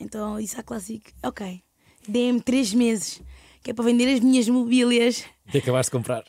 Então 0.00 0.34
eu 0.34 0.40
disse 0.40 0.58
à 0.58 0.62
Classic, 0.62 1.02
ok, 1.22 1.62
dê-me 2.08 2.40
três 2.40 2.72
meses, 2.72 3.20
que 3.62 3.70
é 3.70 3.74
para 3.74 3.84
vender 3.84 4.12
as 4.14 4.20
minhas 4.20 4.48
mobílias 4.48 5.24
Que 5.50 5.58
acabaste 5.58 5.90
de 5.90 5.96
comprar. 5.98 6.24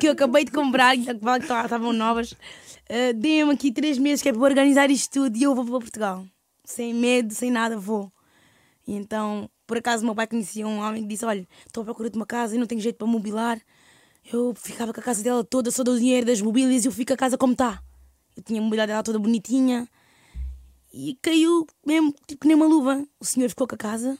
que 0.00 0.08
eu 0.08 0.12
acabei 0.12 0.44
de 0.44 0.50
comprar, 0.50 0.96
que 0.96 1.08
estavam 1.10 1.92
novas. 1.92 2.32
Uh, 2.32 3.14
Dê-me 3.16 3.52
aqui 3.52 3.70
três 3.70 3.96
meses 3.96 4.20
que 4.22 4.28
é 4.28 4.32
para 4.32 4.42
organizar 4.42 4.90
isto 4.90 5.10
tudo 5.12 5.36
e 5.36 5.42
eu 5.44 5.54
vou 5.54 5.64
para 5.64 5.78
Portugal. 5.78 6.26
Sem 6.64 6.92
medo, 6.92 7.32
sem 7.32 7.50
nada, 7.50 7.78
vou. 7.78 8.12
E 8.86 8.94
então, 8.94 9.48
por 9.66 9.78
acaso, 9.78 10.04
meu 10.04 10.14
pai 10.14 10.26
conhecia 10.26 10.66
um 10.66 10.78
homem 10.80 11.02
que 11.02 11.08
disse: 11.08 11.24
Olha, 11.24 11.46
estou 11.66 11.82
à 11.82 11.84
procura 11.84 12.10
de 12.10 12.16
uma 12.16 12.26
casa 12.26 12.54
e 12.54 12.58
não 12.58 12.66
tenho 12.66 12.80
jeito 12.80 12.96
para 12.96 13.06
mobilar. 13.06 13.60
Eu 14.32 14.54
ficava 14.54 14.92
com 14.92 15.00
a 15.00 15.02
casa 15.02 15.22
dela 15.22 15.42
toda, 15.42 15.70
só 15.70 15.82
dou 15.82 15.98
dinheiro 15.98 16.26
das 16.26 16.40
mobílias 16.40 16.84
e 16.84 16.88
eu 16.88 16.92
fico 16.92 17.12
a 17.12 17.16
casa 17.16 17.36
como 17.36 17.54
está. 17.54 17.82
Eu 18.36 18.42
tinha 18.42 18.60
a 18.60 18.64
mobília 18.64 18.86
dela 18.86 19.02
toda 19.02 19.18
bonitinha 19.18 19.88
e 20.92 21.18
caiu 21.22 21.66
mesmo, 21.84 22.14
tipo 22.26 22.46
nem 22.46 22.54
uma 22.56 22.66
luva. 22.66 23.06
O 23.18 23.24
senhor 23.24 23.48
ficou 23.48 23.66
com 23.66 23.74
a 23.74 23.78
casa, 23.78 24.18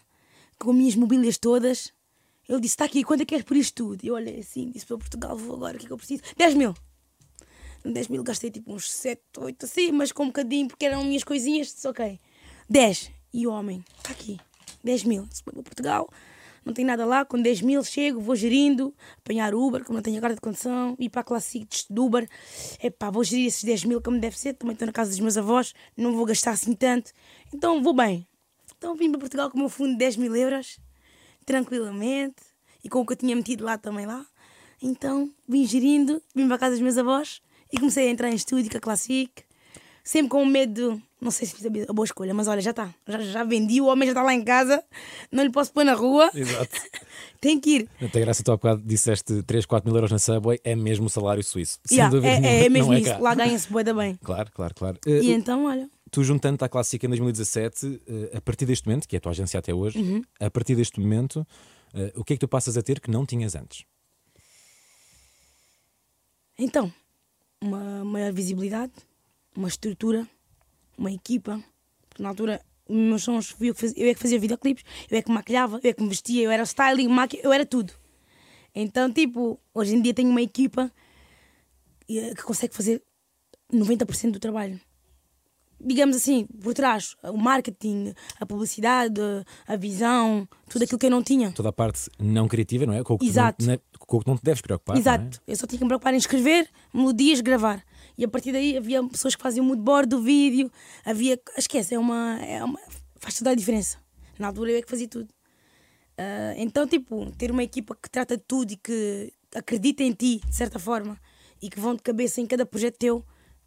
com 0.59 0.71
as 0.71 0.77
minhas 0.77 0.97
mobílias 0.97 1.39
todas. 1.39 1.93
Ele 2.49 2.61
disse: 2.61 2.75
Está 2.75 2.85
aqui, 2.85 3.05
quanto 3.05 3.21
é 3.21 3.25
que 3.25 3.31
queres 3.31 3.45
por 3.45 3.57
isto 3.57 3.75
tudo? 3.75 4.05
Eu 4.05 4.15
olhei 4.15 4.41
assim, 4.41 4.71
disse 4.71 4.87
para 4.87 4.99
Portugal: 4.99 5.37
Vou 5.37 5.57
agora, 5.57 5.77
o 5.77 5.79
que 5.79 5.85
é 5.85 5.87
que 5.87 5.93
eu 5.93 5.97
preciso? 5.99 6.23
10 6.37 6.55
mil. 6.55 6.75
No 7.85 7.93
10 7.93 8.09
mil 8.09 8.23
gastei 8.23 8.51
tipo 8.51 8.73
uns 8.73 8.91
7, 8.91 9.21
8 9.39 9.65
assim, 9.65 9.93
mas 9.93 10.13
com 10.13 10.25
um 10.25 10.27
bocadinho, 10.27 10.69
porque 10.69 10.87
eram 10.87 11.05
minhas 11.05 11.25
coisinhas. 11.25 11.85
Ok, 11.85 12.19
10. 12.69 13.11
E 13.35 13.47
o 13.47 13.53
homem: 13.53 13.85
Está 13.99 14.11
aqui, 14.11 14.39
10 14.83 15.05
mil. 15.05 15.27
Disse 15.27 15.43
para 15.43 15.63
Portugal. 15.63 16.09
não 16.65 16.73
tenho 16.73 16.87
nada 16.87 17.05
lá, 17.05 17.25
com 17.25 17.41
10 17.41 17.63
mil 17.63 17.83
chego, 17.83 18.21
vou 18.21 18.37
gerindo, 18.37 18.95
apanhar 19.19 19.55
Uber, 19.55 19.85
como 19.85 19.97
não 19.97 20.03
tenho 20.03 20.21
carta 20.21 20.37
de 20.37 20.41
condução, 20.41 20.97
ir 20.99 21.09
para 21.09 21.23
a 21.23 21.25
classe 21.25 21.67
de 21.91 22.01
Uber, 22.01 22.29
epá, 22.83 23.11
vou 23.11 23.25
gerir 23.25 23.47
esses 23.47 23.65
10 23.65 23.85
mil 23.85 24.01
como 24.01 24.19
deve 24.21 24.39
ser, 24.39 24.55
também 24.55 24.75
estou 24.75 24.87
na 24.87 24.93
casa 24.93 25.11
dos 25.11 25.19
meus 25.19 25.37
avós, 25.37 25.75
não 25.97 26.15
vou 26.15 26.25
gastar 26.25 26.53
assim 26.53 26.73
tanto, 26.75 27.11
então 27.53 27.83
vou 27.83 27.93
bem. 27.93 28.27
Então 28.79 28.95
vim 28.95 29.11
para 29.11 29.21
Portugal 29.21 29.51
com 29.51 29.57
o 29.57 29.61
meu 29.61 29.69
fundo 29.69 29.93
de 29.93 29.99
10 29.99 30.17
mil 30.17 30.37
euros, 30.37 30.79
tranquilamente, 31.45 32.43
e 32.85 32.89
com 32.89 33.01
o 33.01 33.07
que 33.07 33.13
eu 33.13 33.17
tinha 33.17 33.35
metido 33.35 33.65
lá 33.65 33.79
também 33.79 34.07
lá. 34.07 34.27
Então 34.81 35.31
vim 35.49 35.65
gerindo, 35.67 36.21
vim 36.35 36.47
para 36.47 36.57
a 36.57 36.59
casa 36.59 36.73
dos 36.73 36.81
meus 36.81 36.99
avós 36.99 37.41
e 37.73 37.79
comecei 37.79 38.09
a 38.09 38.11
entrar 38.11 38.31
em 38.31 38.35
estúdio 38.35 38.71
com 38.71 38.79
a 38.79 38.81
Classic, 38.81 39.31
sempre 40.03 40.31
com 40.31 40.45
medo, 40.45 41.01
não 41.23 41.31
sei 41.31 41.47
se 41.47 41.55
fiz 41.55 41.65
a 41.89 41.93
boa 41.93 42.05
escolha, 42.05 42.35
mas 42.35 42.49
olha, 42.49 42.61
já 42.61 42.71
está, 42.73 42.93
já, 43.07 43.19
já 43.21 43.45
vendi, 43.45 43.81
o 43.81 43.87
homem 43.87 44.07
já 44.07 44.13
está 44.13 44.23
lá 44.23 44.35
em 44.35 44.43
casa, 44.45 44.83
não 45.31 45.43
lhe 45.45 45.51
posso 45.51 45.73
pôr 45.73 45.85
na 45.85 45.95
rua. 45.95 46.31
Exato. 46.35 46.69
Tem 47.41 47.59
que 47.59 47.71
ir. 47.71 47.89
Até 48.01 48.21
graça, 48.21 48.43
tu 48.43 48.51
há 48.53 48.57
bocado 48.57 48.83
disseste 48.85 49.43
3, 49.45 49.65
4 49.65 49.89
mil 49.89 49.97
euros 49.97 50.11
na 50.13 50.19
Subway, 50.19 50.59
é 50.65 50.75
mesmo 50.77 51.07
o 51.07 51.11
salário 51.11 51.43
suíço. 51.43 51.79
Sem 51.85 51.97
Yeah, 51.99 52.15
dúvida 52.15 52.35
é, 52.35 52.41
nenhuma, 52.41 52.49
é, 52.63 52.65
é 52.65 52.69
mesmo 52.69 52.93
não 52.93 52.99
isso, 52.99 53.11
cá. 53.11 53.19
lá 53.19 53.35
ganha-se 53.35 53.71
boeda 53.71 53.95
bem. 53.95 54.19
Claro, 54.23 54.51
claro, 54.53 54.75
claro. 54.75 54.99
E 55.07 55.11
Eh, 55.31 55.35
então, 55.35 55.65
olha, 55.67 55.89
tu 56.11 56.23
juntando-te 56.25 56.65
à 56.65 56.69
Clássica 56.69 57.07
em 57.07 57.09
2017, 57.09 58.03
eh, 58.07 58.37
a 58.37 58.41
partir 58.41 58.67
deste 58.67 58.87
momento, 58.87 59.07
que 59.09 59.17
é 59.17 59.19
a 59.19 59.21
tua 59.21 59.31
agência 59.33 59.59
até 59.59 59.73
hoje, 59.73 59.99
Uhum. 59.99 60.23
a 60.41 60.51
partir 60.51 60.75
deste 60.77 61.01
momento, 61.01 61.47
eh, 61.95 62.13
o 62.17 62.25
que 62.25 62.33
é 62.33 62.37
que 62.37 62.41
tu 62.41 62.49
passas 62.49 62.77
a 62.77 62.83
ter 62.83 63.01
que 63.01 63.11
não 63.11 63.25
tinhas 63.25 63.55
antes? 63.55 63.85
então, 66.59 66.93
uma 67.61 68.05
maior 68.05 68.33
visibilidade, 68.33 68.93
uma 69.57 69.69
estrutura, 69.69 70.27
uma 70.97 71.11
equipa, 71.11 71.63
porque 72.09 72.23
na 72.23 72.29
altura 72.29 72.61
os 72.89 72.97
meus 72.97 73.23
sons 73.23 73.55
eu 73.61 73.75
que 73.75 73.81
fazia, 73.81 74.05
eu 74.05 74.11
é 74.11 74.15
que 74.15 74.21
fazia 74.21 74.39
videoclipes, 74.39 74.85
eu 75.11 75.19
é 75.19 75.23
que 75.23 75.31
maquilhava, 75.31 75.81
eu 75.83 75.91
é 75.91 75.93
que 75.93 76.03
me 76.03 76.09
vestia, 76.09 76.43
eu 76.43 76.51
era 76.51 76.63
styling, 76.65 77.09
maqui, 77.09 77.41
eu 77.43 77.53
era 77.53 77.65
tudo. 77.65 77.93
Então, 78.75 79.13
tipo, 79.13 79.59
hoje 79.75 79.95
em 79.95 80.01
dia 80.03 80.15
tenho 80.15 80.31
uma 80.31 80.43
equipa 80.43 80.91
eh, 82.09 82.35
que 82.35 82.43
consegue 82.43 82.75
fazer 82.75 83.03
90% 83.73 84.33
do 84.33 84.39
trabalho. 84.39 84.81
Digamos 85.85 86.15
assim, 86.15 86.47
por 86.63 86.75
trás, 86.75 87.17
o 87.25 87.37
marketing, 87.37 88.15
a 88.39 88.47
publicidade, 88.47 89.21
a 89.67 89.75
visão, 89.75 90.49
tudo 90.69 90.85
aquilo 90.85 90.99
que 90.99 91.07
eu 91.07 91.11
não 91.11 91.23
tinha. 91.25 91.51
Toda 91.51 91.71
a 91.71 91.73
parte 91.73 92.09
não 92.21 92.47
criativa, 92.47 92.87
não 92.87 92.95
é? 92.95 93.03
Com 93.03 93.15
o 93.15 93.19
que, 93.19 93.27
Exato. 93.27 93.67
não, 93.67 93.79
com 93.99 94.17
o 94.17 94.21
que 94.21 94.29
não 94.29 94.37
te 94.37 94.45
deves 94.45 94.63
preocupar. 94.63 94.97
Exato. 94.97 95.25
Não 95.25 95.31
é? 95.31 95.53
Eu 95.53 95.57
só 95.57 95.67
tinha 95.67 95.79
que 95.79 95.85
me 95.85 95.89
preocupar 95.89 96.15
em 96.15 96.19
escrever, 96.19 96.69
melodias, 96.95 97.41
gravar. 97.41 97.85
E 98.17 98.25
a 98.25 98.29
partir 98.29 98.53
daí 98.53 98.77
havia 98.77 99.03
pessoas 99.09 99.35
que 99.35 99.43
faziam 99.43 99.65
o 99.65 99.69
moodboard 99.69 100.09
do 100.09 100.23
vídeo. 100.23 100.71
Havia. 101.05 101.39
Esquece, 101.57 101.95
é 101.95 101.99
uma, 101.99 102.39
é 102.45 102.63
uma. 102.63 102.79
Faz 103.17 103.39
toda 103.39 103.51
a 103.51 103.55
diferença. 103.55 103.99
Na 104.39 104.49
altura 104.49 104.71
eu 104.73 104.79
é 104.79 104.83
que 104.83 104.91
fazia 104.91 105.09
tudo. 105.09 105.29
Ah, 106.19 106.55
então, 106.57 106.87
tipo, 106.87 107.31
ter 107.33 107.51
uma 107.51 107.63
equipa 107.63 107.97
que 108.01 108.11
trata 108.11 108.37
de 108.37 108.43
tudo 108.47 108.73
e 108.73 108.77
que 108.77 109.33
acredita 109.55 110.03
em 110.03 110.13
ti, 110.13 110.41
de 110.47 110.55
certa 110.55 110.79
forma, 110.79 111.19
e 111.61 111.69
que 111.71 111.81
vão 111.81 111.95
de 111.95 112.03
cabeça 112.03 112.41
em 112.41 112.47
cada 112.47 112.67
projeto 112.67 112.97
teu, 112.99 113.25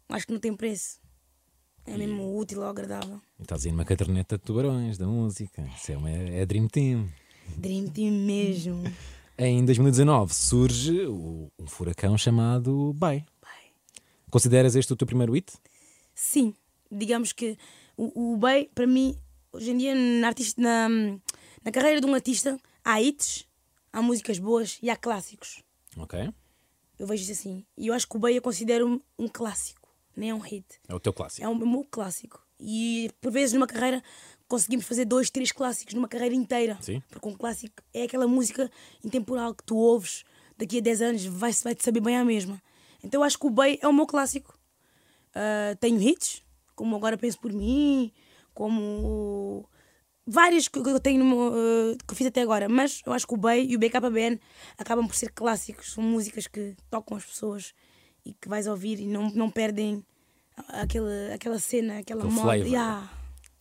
acho 0.08 0.26
que 0.26 0.32
não 0.32 0.40
tem 0.40 0.54
preço. 0.54 0.98
É 1.84 1.96
mesmo 1.96 2.36
útil 2.36 2.60
ou 2.60 2.66
agradável. 2.66 3.20
E 3.38 3.42
estás 3.42 3.64
aí 3.64 3.70
numa 3.72 3.84
caderneta 3.84 4.36
de 4.36 4.42
tubarões 4.44 4.98
da 4.98 5.06
música. 5.06 5.62
Isso 5.76 5.92
é, 5.92 5.96
uma, 5.96 6.10
é 6.10 6.44
Dream 6.44 6.66
Team. 6.68 7.08
Dream 7.56 7.86
Team 7.88 8.12
mesmo. 8.12 8.82
Em 9.38 9.62
2019 9.66 10.32
surge 10.34 11.04
o- 11.06 11.48
um 11.58 11.66
furacão 11.66 12.16
chamado 12.16 12.92
Bay. 12.94 13.22
Consideras 14.30 14.74
este 14.74 14.92
o 14.92 14.96
teu 14.96 15.06
primeiro 15.06 15.32
hit? 15.32 15.52
Sim, 16.14 16.54
digamos 16.90 17.32
que 17.32 17.56
o, 17.96 18.32
o 18.32 18.36
bem, 18.36 18.68
para 18.74 18.86
mim, 18.86 19.16
hoje 19.52 19.70
em 19.70 19.76
dia, 19.78 19.94
na, 19.94 20.28
artista, 20.28 20.60
na, 20.60 20.88
na 21.64 21.70
carreira 21.72 22.00
de 22.00 22.06
um 22.06 22.14
artista, 22.14 22.58
há 22.84 23.00
hits, 23.00 23.46
há 23.92 24.02
músicas 24.02 24.38
boas 24.38 24.78
e 24.82 24.90
há 24.90 24.96
clássicos. 24.96 25.62
Ok. 25.96 26.32
Eu 26.98 27.06
vejo 27.06 27.22
isso 27.22 27.32
assim. 27.32 27.64
E 27.76 27.86
eu 27.88 27.94
acho 27.94 28.08
que 28.08 28.16
o 28.16 28.20
bem 28.20 28.34
eu 28.36 28.42
considero 28.42 29.02
um, 29.18 29.28
clássico, 29.28 29.88
nem 30.16 30.30
é 30.30 30.34
um 30.34 30.38
hit. 30.40 30.64
É 30.88 30.94
o 30.94 31.00
teu 31.00 31.12
clássico. 31.12 31.44
É 31.44 31.48
um, 31.48 31.54
meu 31.54 31.84
clássico. 31.84 32.44
E 32.58 33.10
por 33.20 33.30
vezes 33.30 33.52
numa 33.52 33.66
carreira 33.66 34.02
conseguimos 34.48 34.86
fazer 34.86 35.04
dois, 35.04 35.30
três 35.30 35.52
clássicos 35.52 35.92
numa 35.94 36.08
carreira 36.08 36.34
inteira. 36.34 36.78
Sim. 36.80 37.02
Porque 37.10 37.28
um 37.28 37.34
clássico 37.36 37.82
é 37.92 38.04
aquela 38.04 38.26
música 38.26 38.70
intemporal 39.04 39.54
que 39.54 39.62
tu 39.62 39.76
ouves 39.76 40.24
daqui 40.56 40.78
a 40.78 40.80
10 40.80 41.02
anos, 41.02 41.24
vai- 41.26 41.52
vai-te 41.52 41.84
saber 41.84 42.00
bem 42.00 42.16
a 42.16 42.24
mesma. 42.24 42.60
Então 43.06 43.20
eu 43.20 43.24
acho 43.24 43.38
que 43.38 43.46
o 43.46 43.50
Bey 43.50 43.78
é 43.80 43.86
o 43.86 43.92
meu 43.92 44.06
clássico. 44.06 44.58
Ah, 45.34 45.76
tenho 45.78 46.00
hits, 46.00 46.42
como 46.74 46.96
Agora 46.96 47.16
Penso 47.16 47.38
Por 47.38 47.52
Mim, 47.52 48.10
como 48.54 49.68
vários 50.26 50.66
que 50.66 50.78
eu 50.78 50.98
tenho 50.98 51.24
meu, 51.24 51.52
ah, 51.54 51.96
que 52.06 52.12
eu 52.12 52.16
fiz 52.16 52.26
até 52.26 52.42
agora, 52.42 52.68
mas 52.68 53.00
eu 53.06 53.12
acho 53.12 53.26
que 53.26 53.34
o 53.34 53.36
Bey 53.36 53.66
e 53.66 53.76
o 53.76 53.78
BKBN 53.78 54.40
acabam 54.76 55.06
por 55.06 55.14
ser 55.14 55.30
clássicos, 55.30 55.92
são 55.92 56.02
músicas 56.02 56.46
que 56.46 56.74
tocam 56.90 57.16
as 57.16 57.24
pessoas 57.24 57.72
e 58.24 58.32
que 58.32 58.48
vais 58.48 58.66
ouvir 58.66 58.98
e 58.98 59.06
não, 59.06 59.30
não 59.30 59.50
perdem 59.50 60.04
aquela, 60.68 61.34
aquela 61.34 61.58
cena, 61.58 61.98
aquela 61.98 62.24
Aquele 62.24 62.34
moda. 62.34 62.56
Yeah. 62.56 63.10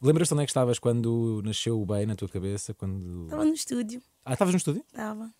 Lembras-te 0.01 0.33
onde 0.33 0.43
é 0.43 0.45
que 0.45 0.51
estavas 0.51 0.79
quando 0.79 1.41
nasceu 1.43 1.79
o 1.79 1.85
Bay 1.85 2.05
na 2.05 2.15
tua 2.15 2.27
cabeça? 2.29 2.73
Quando... 2.73 3.25
Estava 3.25 3.45
no 3.45 3.53
estúdio, 3.53 4.01
Ah, 4.25 4.33
estavas 4.33 4.53
no 4.53 4.57
estúdio? 4.57 4.83
estava. 4.87 5.33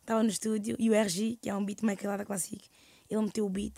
Estava 0.00 0.22
no 0.22 0.28
estúdio 0.28 0.76
e 0.78 0.90
o 0.90 0.94
RG, 0.94 1.38
que 1.40 1.48
é 1.50 1.54
um 1.54 1.64
beatmaker 1.64 2.08
lá 2.08 2.16
da 2.16 2.24
Classic, 2.24 2.62
ele 3.08 3.22
meteu 3.22 3.46
o 3.46 3.48
beat. 3.48 3.76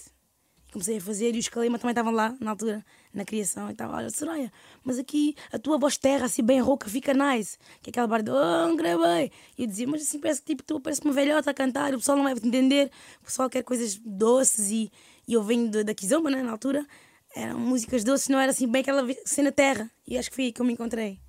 E 0.68 0.72
comecei 0.72 0.98
a 0.98 1.00
fazer 1.00 1.34
e 1.34 1.38
os 1.38 1.48
Kalema 1.48 1.78
também 1.78 1.90
estavam 1.90 2.12
lá 2.12 2.34
na 2.38 2.50
altura, 2.50 2.84
na 3.12 3.24
criação. 3.24 3.68
E 3.68 3.72
estava, 3.72 3.96
olha, 3.96 4.08
Soraya, 4.08 4.52
mas 4.84 4.98
aqui 4.98 5.34
a 5.52 5.58
tua 5.58 5.78
voz 5.78 5.96
terra, 5.96 6.26
assim 6.26 6.44
bem 6.44 6.60
rouca, 6.60 6.88
fica 6.88 7.12
nice. 7.12 7.58
Que 7.82 7.88
é 7.88 7.90
aquela 7.90 8.06
barra 8.06 8.22
de, 8.22 8.30
oh, 8.30 8.76
gravei. 8.76 9.32
E 9.58 9.62
eu 9.62 9.66
dizia, 9.66 9.88
mas 9.88 10.02
assim 10.02 10.20
parece 10.20 10.40
que 10.42 10.54
tipo, 10.54 10.62
tu 10.62 10.80
parece 10.80 11.02
uma 11.04 11.12
velhota 11.12 11.50
a 11.50 11.54
cantar, 11.54 11.92
o 11.92 11.98
pessoal 11.98 12.16
não 12.16 12.24
vai 12.24 12.34
te 12.34 12.46
entender, 12.46 12.90
o 13.20 13.24
pessoal 13.24 13.50
quer 13.50 13.64
coisas 13.64 13.96
doces 13.96 14.70
e, 14.70 14.92
e 15.26 15.32
eu 15.34 15.42
venho 15.42 15.70
da 15.70 15.94
Kizomba, 15.94 16.30
né, 16.30 16.42
na 16.42 16.52
altura. 16.52 16.86
Eram 17.34 17.58
músicas 17.58 18.04
doces, 18.04 18.28
não 18.28 18.38
era 18.38 18.50
assim 18.50 18.68
bem 18.68 18.82
aquela 18.82 19.06
cena 19.24 19.50
terra. 19.52 19.90
E 20.06 20.16
acho 20.16 20.30
que 20.30 20.36
foi 20.36 20.44
aí 20.46 20.52
que 20.52 20.60
eu 20.60 20.66
me 20.66 20.72
encontrei. 20.72 21.20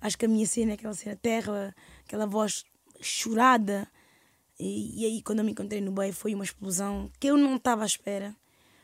Acho 0.00 0.16
que 0.16 0.26
a 0.26 0.28
minha 0.28 0.46
cena 0.46 0.72
é 0.72 0.74
aquela 0.74 0.94
cena 0.94 1.16
terra, 1.16 1.74
aquela 2.04 2.26
voz 2.26 2.64
chorada. 3.00 3.88
E, 4.58 5.02
e 5.02 5.06
aí, 5.06 5.22
quando 5.22 5.40
eu 5.40 5.44
me 5.44 5.52
encontrei 5.52 5.80
no 5.80 5.92
Bay, 5.92 6.12
foi 6.12 6.34
uma 6.34 6.44
explosão 6.44 7.10
que 7.20 7.26
eu 7.26 7.36
não 7.36 7.56
estava 7.56 7.82
à 7.82 7.86
espera. 7.86 8.34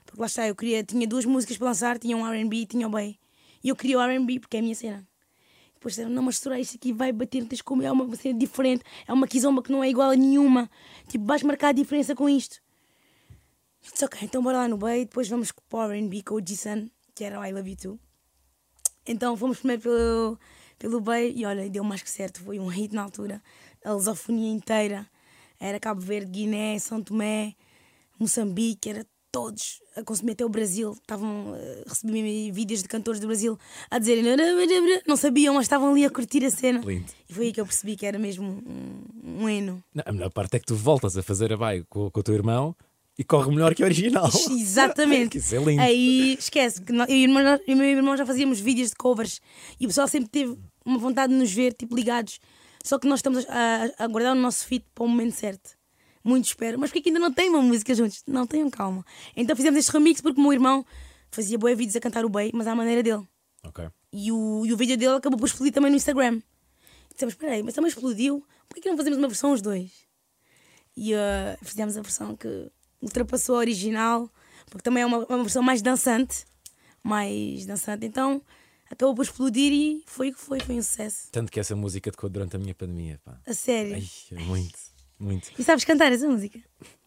Porque 0.04 0.20
lá 0.20 0.26
está, 0.26 0.46
eu 0.46 0.54
queria, 0.54 0.84
tinha 0.84 1.06
duas 1.06 1.24
músicas 1.24 1.56
para 1.56 1.68
lançar, 1.68 1.98
tinha 1.98 2.16
um 2.16 2.24
RB 2.24 2.56
e 2.56 2.66
tinha 2.66 2.86
o 2.86 2.90
Bay. 2.90 3.18
E 3.64 3.68
eu 3.68 3.76
queria 3.76 3.98
o 3.98 4.02
RB 4.02 4.40
porque 4.40 4.56
é 4.56 4.60
a 4.60 4.62
minha 4.62 4.74
cena. 4.74 5.06
Depois 5.74 5.94
disseram, 5.94 6.10
não, 6.10 6.22
mas 6.22 6.38
Soraya, 6.38 6.62
isto 6.62 6.76
aqui 6.76 6.92
vai 6.92 7.10
bater, 7.10 7.44
tens 7.46 7.60
como, 7.60 7.82
é 7.82 7.90
uma 7.90 8.14
cena 8.14 8.38
diferente, 8.38 8.84
é 9.06 9.12
uma 9.12 9.26
kizomba 9.26 9.62
que 9.62 9.72
não 9.72 9.82
é 9.82 9.90
igual 9.90 10.10
a 10.10 10.16
nenhuma. 10.16 10.70
Tipo, 11.08 11.24
vais 11.24 11.42
marcar 11.42 11.68
a 11.68 11.72
diferença 11.72 12.14
com 12.14 12.28
isto. 12.28 12.62
Eu 13.84 13.90
disse, 13.90 14.04
ok, 14.04 14.20
então 14.22 14.42
bora 14.42 14.58
lá 14.58 14.68
no 14.68 14.76
Bay, 14.76 15.04
depois 15.04 15.28
vamos 15.28 15.50
para 15.50 15.88
o 15.88 15.92
RB 15.92 16.22
com 16.22 16.36
o 16.36 16.46
G-Sun, 16.46 16.88
que 17.14 17.24
era 17.24 17.40
o 17.40 17.44
I 17.44 17.52
Love 17.52 17.70
You 17.70 17.76
Too. 17.76 18.00
Então 19.04 19.36
fomos 19.36 19.58
primeiro 19.58 19.82
pelo, 19.82 20.38
pelo 20.78 21.00
Bay 21.00 21.32
e 21.34 21.44
olha, 21.44 21.68
deu 21.68 21.82
mais 21.82 22.00
que 22.00 22.10
certo, 22.10 22.40
foi 22.42 22.60
um 22.60 22.68
hit 22.68 22.94
na 22.94 23.02
altura. 23.02 23.42
A 23.84 23.92
lusofonia 23.92 24.52
inteira. 24.52 25.10
Era 25.64 25.78
Cabo 25.78 26.00
Verde, 26.00 26.30
Guiné, 26.30 26.78
São 26.78 27.00
Tomé, 27.02 27.54
Moçambique, 28.18 28.88
era 28.90 29.06
todos 29.30 29.80
a 29.96 30.02
consumir 30.02 30.32
até 30.32 30.44
o 30.44 30.48
Brasil. 30.48 30.92
Estavam 30.92 31.54
a 31.54 31.88
receber 31.88 32.50
vídeos 32.52 32.82
de 32.82 32.88
cantores 32.88 33.20
do 33.20 33.26
Brasil 33.26 33.58
a 33.90 33.98
dizerem 33.98 34.24
não 35.06 35.16
sabiam, 35.16 35.54
mas 35.54 35.64
estavam 35.64 35.92
ali 35.92 36.04
a 36.04 36.10
curtir 36.10 36.44
a 36.44 36.50
cena. 36.50 36.80
Lindo. 36.84 37.06
E 37.28 37.32
foi 37.32 37.46
aí 37.46 37.52
que 37.52 37.60
eu 37.60 37.64
percebi 37.66 37.96
que 37.96 38.04
era 38.04 38.18
mesmo 38.18 38.44
um, 38.44 39.42
um 39.42 39.48
hino. 39.48 39.82
Não, 39.94 40.02
a 40.06 40.12
melhor 40.12 40.30
parte 40.30 40.56
é 40.56 40.58
que 40.58 40.66
tu 40.66 40.74
voltas 40.76 41.16
a 41.16 41.22
fazer 41.22 41.52
a 41.52 41.56
Bay 41.56 41.84
com, 41.88 42.10
com 42.10 42.20
o 42.20 42.22
teu 42.22 42.34
irmão 42.34 42.74
e 43.18 43.24
corre 43.24 43.50
melhor 43.50 43.74
que 43.74 43.82
a 43.82 43.86
original. 43.86 44.28
Exatamente. 44.50 45.38
Isso 45.38 45.54
é 45.54 45.58
lindo. 45.64 45.80
Aí 45.80 46.34
esquece 46.38 46.82
que 46.82 46.92
nós- 46.92 47.08
eu 47.08 47.16
e 47.16 47.20
o 47.20 47.28
irmão- 47.28 47.42
eu 47.42 47.60
e 47.68 47.74
o 47.74 47.76
meu 47.76 47.86
irmão 47.86 48.16
já 48.16 48.26
fazíamos 48.26 48.60
vídeos 48.60 48.90
de 48.90 48.96
covers 48.96 49.40
e 49.80 49.84
o 49.86 49.88
pessoal 49.88 50.08
sempre 50.08 50.28
teve 50.28 50.58
uma 50.84 50.98
vontade 50.98 51.32
de 51.32 51.38
nos 51.38 51.52
ver 51.52 51.72
tipo 51.72 51.94
ligados. 51.96 52.38
Só 52.82 52.98
que 52.98 53.06
nós 53.06 53.20
estamos 53.20 53.46
a, 53.48 54.04
a, 54.04 54.06
guardar 54.06 54.32
o 54.32 54.38
nosso 54.38 54.66
feed 54.66 54.84
para 54.94 55.04
o 55.04 55.08
momento 55.08 55.34
certo. 55.34 55.70
Muito 56.24 56.46
espero. 56.46 56.78
Mas 56.78 56.90
porquê 56.90 57.02
que 57.02 57.08
ainda 57.08 57.20
não 57.20 57.32
tem 57.32 57.48
uma 57.48 57.62
música 57.62 57.94
juntos? 57.94 58.22
Não, 58.26 58.46
tenham 58.46 58.70
calma. 58.70 59.04
Então 59.36 59.54
fizemos 59.54 59.78
este 59.78 59.92
remix 59.92 60.20
porque 60.20 60.40
o 60.40 60.42
meu 60.42 60.52
irmão 60.52 60.84
fazia 61.30 61.58
boé 61.58 61.74
vídeos 61.74 61.96
a 61.96 62.00
cantar 62.00 62.24
o 62.24 62.28
Bey, 62.28 62.50
mas 62.52 62.66
à 62.66 62.74
maneira 62.74 63.02
dele. 63.02 63.26
Ok. 63.64 63.88
E 64.12 64.30
o, 64.30 64.66
e 64.66 64.72
o 64.72 64.76
vídeo 64.76 64.96
dele 64.96 65.14
acabou 65.14 65.38
por 65.38 65.46
explodir 65.46 65.72
também 65.72 65.90
no 65.90 65.96
Instagram. 65.96 66.40
E 67.10 67.14
dissemos, 67.14 67.34
espera 67.34 67.52
aí, 67.52 67.62
mas 67.62 67.74
também 67.74 67.88
explodiu, 67.88 68.44
por 68.68 68.80
que 68.80 68.88
não 68.88 68.96
fazemos 68.96 69.18
uma 69.18 69.28
versão 69.28 69.52
os 69.52 69.62
dois? 69.62 69.90
E 70.96 71.14
uh, 71.14 71.18
fizemos 71.62 71.96
a 71.96 72.02
versão 72.02 72.36
que 72.36 72.70
ultrapassou 73.00 73.56
a 73.56 73.58
original, 73.58 74.30
porque 74.66 74.82
também 74.82 75.02
é 75.02 75.06
uma, 75.06 75.18
uma 75.26 75.42
versão 75.42 75.62
mais 75.62 75.80
dançante, 75.80 76.44
mais 77.02 77.64
dançante. 77.64 78.04
Então 78.04 78.42
acabou 78.92 79.14
por 79.14 79.22
explodir 79.22 79.72
e 79.72 80.02
foi 80.06 80.28
o 80.30 80.34
que 80.34 80.40
foi, 80.40 80.60
foi 80.60 80.76
um 80.76 80.82
sucesso. 80.82 81.28
Tanto 81.32 81.50
que 81.50 81.58
essa 81.58 81.74
música 81.74 82.10
tocou 82.12 82.30
durante 82.30 82.54
a 82.54 82.58
minha 82.58 82.74
pandemia, 82.74 83.18
pá. 83.24 83.38
A 83.46 83.54
sério. 83.54 83.94
Ai, 83.94 84.44
muito, 84.46 84.78
muito. 85.18 85.50
E 85.58 85.64
sabes 85.64 85.84
cantar 85.84 86.12
essa 86.12 86.28
música? 86.28 86.60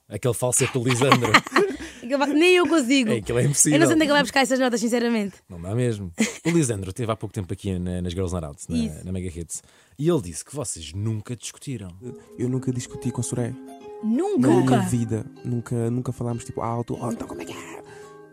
Aquele 0.09 0.33
falsete 0.33 0.73
do 0.73 0.83
Lisandro. 0.87 1.31
Nem 2.35 2.55
eu 2.57 2.67
consigo. 2.67 3.09
é, 3.11 3.17
aquilo 3.17 3.39
é 3.39 3.43
eu 3.43 3.45
impossível. 3.47 3.79
não 3.79 3.87
sei 3.87 3.95
onde 3.95 4.03
é 4.03 4.05
que 4.05 4.11
ele 4.11 4.13
vai 4.13 4.21
buscar 4.21 4.41
essas 4.41 4.59
notas, 4.59 4.79
sinceramente. 4.79 5.37
Não 5.49 5.59
dá 5.59 5.73
mesmo. 5.73 6.11
O 6.45 6.49
Lisandro 6.51 6.89
esteve 6.91 7.11
há 7.11 7.15
pouco 7.15 7.33
tempo 7.33 7.51
aqui 7.51 7.79
na- 7.79 7.99
nas 8.01 8.13
Girls 8.13 8.31
Not 8.31 8.45
Out, 8.45 8.63
na, 8.69 9.03
na 9.05 9.11
Mega 9.11 9.27
Hits, 9.39 9.63
e 9.97 10.07
ele 10.07 10.21
disse 10.21 10.45
que 10.45 10.55
vocês 10.55 10.93
nunca 10.93 11.35
discutiram. 11.35 11.89
Eu 12.37 12.47
nunca 12.47 12.71
discuti 12.71 13.09
com 13.09 13.21
a 13.21 13.23
Soraya. 13.23 13.55
Nunca. 14.03 14.47
Na 14.47 14.61
minha 14.61 14.79
vida. 14.81 15.25
Nunca, 15.43 15.89
nunca 15.89 16.11
falámos 16.11 16.45
tipo 16.45 16.61
alto. 16.61 16.95
Oh, 17.01 17.11
então 17.11 17.27
como 17.27 17.41
é 17.41 17.45
que 17.45 17.53
é? 17.53 17.83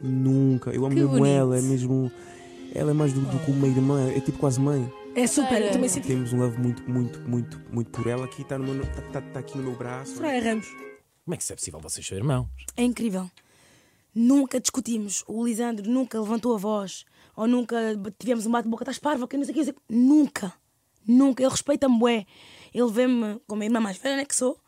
Nunca. 0.02 0.71
Eu 0.71 0.85
amo 0.85 0.94
Que 0.94 1.00
mesmo 1.00 1.11
bonito. 1.16 1.26
ela. 1.28 1.59
É 1.59 1.62
mesmo. 1.62 2.12
Ela 2.75 2.91
é 2.91 2.95
mais 2.95 3.12
do, 3.12 3.21
do 3.21 3.38
que 3.45 3.50
uma 3.50 3.67
irmã. 3.67 4.11
É 4.11 4.21
tipo 4.21 4.38
quase 4.38 4.61
mãe. 4.61 4.91
É 5.14 5.26
super, 5.26 5.61
eu 5.61 5.73
também 5.73 5.88
senti. 5.88 6.07
Temos 6.09 6.33
um 6.33 6.38
love 6.38 6.59
muito, 6.59 6.83
muito, 6.91 7.21
muito, 7.29 7.61
muito 7.71 7.91
por 7.91 8.07
ela. 8.07 8.25
Aqui 8.25 8.43
está 8.43 8.59
no 8.59 8.73
meu, 8.73 8.87
tá, 8.87 9.02
tá- 9.12 9.21
tá 9.21 9.41
aqui 9.41 9.57
no 9.59 9.64
meu 9.64 9.76
braço. 9.76 10.14
Soraya 10.17 10.43
Ramos. 10.43 10.67
Como 11.25 11.35
é 11.35 11.37
que 11.37 11.43
isso 11.43 11.52
é 11.52 11.57
possível? 11.57 11.81
Vocês 11.81 12.07
são 12.07 12.17
irmãos. 12.17 12.49
É 12.76 12.83
incrível. 12.83 13.31
Nunca 14.14 14.59
discutimos. 14.61 15.23
O 15.26 15.45
Lisandro 15.45 15.88
nunca 15.91 16.19
levantou 16.21 16.55
a 16.55 16.59
voz. 16.59 17.05
Ou 17.37 17.47
nunca 17.47 17.76
tivemos 18.19 18.47
um 18.47 18.50
bate-boca, 18.50 18.83
estás 18.85 18.99
parva, 18.99 19.26
que 19.29 19.37
não 19.37 19.45
sei 19.45 19.55
o 19.55 19.64
que. 19.64 19.75
Nunca. 19.88 20.52
Nunca. 21.07 21.43
Ele 21.43 21.50
respeita-me, 21.50 21.99
bué. 21.99 22.26
Ele 22.73 22.91
vê-me 22.91 23.38
como 23.47 23.62
a 23.62 23.64
irmã 23.64 23.81
mais 23.81 23.97
velha, 23.99 24.17
né, 24.17 24.25
que 24.25 24.35
sou. 24.37 24.59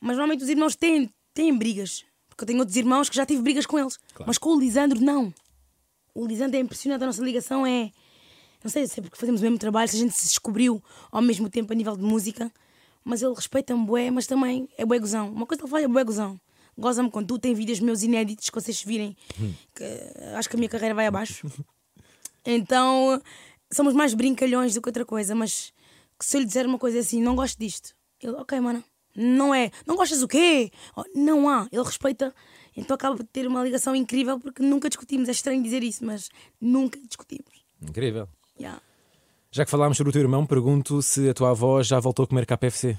Mas 0.00 0.16
normalmente 0.16 0.42
os 0.42 0.48
irmãos 0.48 0.74
têm, 0.74 1.10
têm 1.34 1.56
brigas. 1.56 2.04
Porque 2.28 2.44
eu 2.44 2.46
tenho 2.46 2.58
outros 2.60 2.76
irmãos 2.76 3.08
que 3.08 3.16
já 3.16 3.24
tive 3.26 3.42
brigas 3.42 3.66
com 3.66 3.78
eles. 3.78 3.98
Mas 4.26 4.38
com 4.38 4.50
o 4.56 4.58
Lisandro, 4.60 5.00
não. 5.00 5.32
O 6.14 6.26
Lisandro 6.26 6.56
é 6.56 6.60
impressionante. 6.60 7.02
A 7.02 7.06
nossa 7.06 7.22
ligação 7.22 7.66
é. 7.66 7.90
Não 8.62 8.70
sei 8.70 8.86
se 8.86 9.00
é 9.00 9.02
porque 9.02 9.16
fazemos 9.18 9.40
o 9.40 9.44
mesmo 9.44 9.58
trabalho, 9.58 9.88
se 9.88 9.96
a 9.96 9.98
gente 9.98 10.14
se 10.14 10.28
descobriu 10.28 10.82
ao 11.10 11.20
mesmo 11.20 11.48
tempo 11.50 11.72
a 11.72 11.76
nível 11.76 11.96
de 11.96 12.02
música. 12.02 12.50
Mas 13.04 13.20
ele 13.20 13.34
respeita-me, 13.34 13.84
bué, 13.84 14.10
mas 14.10 14.26
também 14.26 14.68
é 14.78 14.84
bué 14.84 14.98
gozão. 14.98 15.30
Uma 15.30 15.44
coisa 15.46 15.58
que 15.60 15.64
ele 15.64 15.70
faz 15.70 15.84
é 15.84 15.88
bué 15.88 16.04
gozão. 16.04 16.40
Goza-me 16.78 17.10
quando 17.10 17.26
tu 17.26 17.38
tem 17.38 17.52
vídeos 17.54 17.80
meus 17.80 18.02
inéditos 18.02 18.48
que 18.48 18.54
vocês 18.54 18.82
virem. 18.82 19.16
Que, 19.74 19.82
eh, 19.82 20.34
acho 20.36 20.48
que 20.48 20.56
a 20.56 20.58
minha 20.58 20.68
carreira 20.68 20.94
vai 20.94 21.06
abaixo. 21.06 21.46
Então, 22.44 23.22
somos 23.72 23.94
mais 23.94 24.14
brincalhões 24.14 24.74
do 24.74 24.82
que 24.82 24.88
outra 24.88 25.04
coisa, 25.04 25.32
mas 25.32 25.72
se 26.20 26.36
eu 26.36 26.40
lhe 26.40 26.46
dizer 26.46 26.66
uma 26.66 26.76
coisa 26.76 26.98
assim, 26.98 27.22
não 27.22 27.36
gosto 27.36 27.56
disto, 27.56 27.94
ele, 28.20 28.32
ok, 28.32 28.58
mano, 28.58 28.82
não 29.14 29.54
é, 29.54 29.70
não 29.86 29.94
gostas 29.94 30.22
o 30.22 30.28
quê? 30.28 30.72
Oh, 30.96 31.04
Não 31.14 31.48
há, 31.48 31.68
ele 31.70 31.82
respeita, 31.84 32.34
então 32.76 32.94
acaba 32.94 33.16
de 33.16 33.24
ter 33.24 33.46
uma 33.46 33.62
ligação 33.62 33.94
incrível 33.94 34.38
porque 34.38 34.62
nunca 34.62 34.88
discutimos. 34.88 35.28
É 35.28 35.32
estranho 35.32 35.62
dizer 35.62 35.82
isso, 35.82 36.04
mas 36.04 36.28
nunca 36.60 36.98
discutimos. 37.00 37.64
Incrível. 37.80 38.28
Yeah. 38.58 38.80
Já 39.50 39.64
que 39.64 39.70
falámos 39.70 39.96
sobre 39.96 40.10
o 40.10 40.12
teu 40.12 40.22
irmão, 40.22 40.46
pergunto 40.46 41.02
se 41.02 41.28
a 41.28 41.34
tua 41.34 41.50
avó 41.50 41.82
já 41.82 42.00
voltou 42.00 42.24
a 42.24 42.26
comer 42.26 42.46
KFC. 42.46 42.98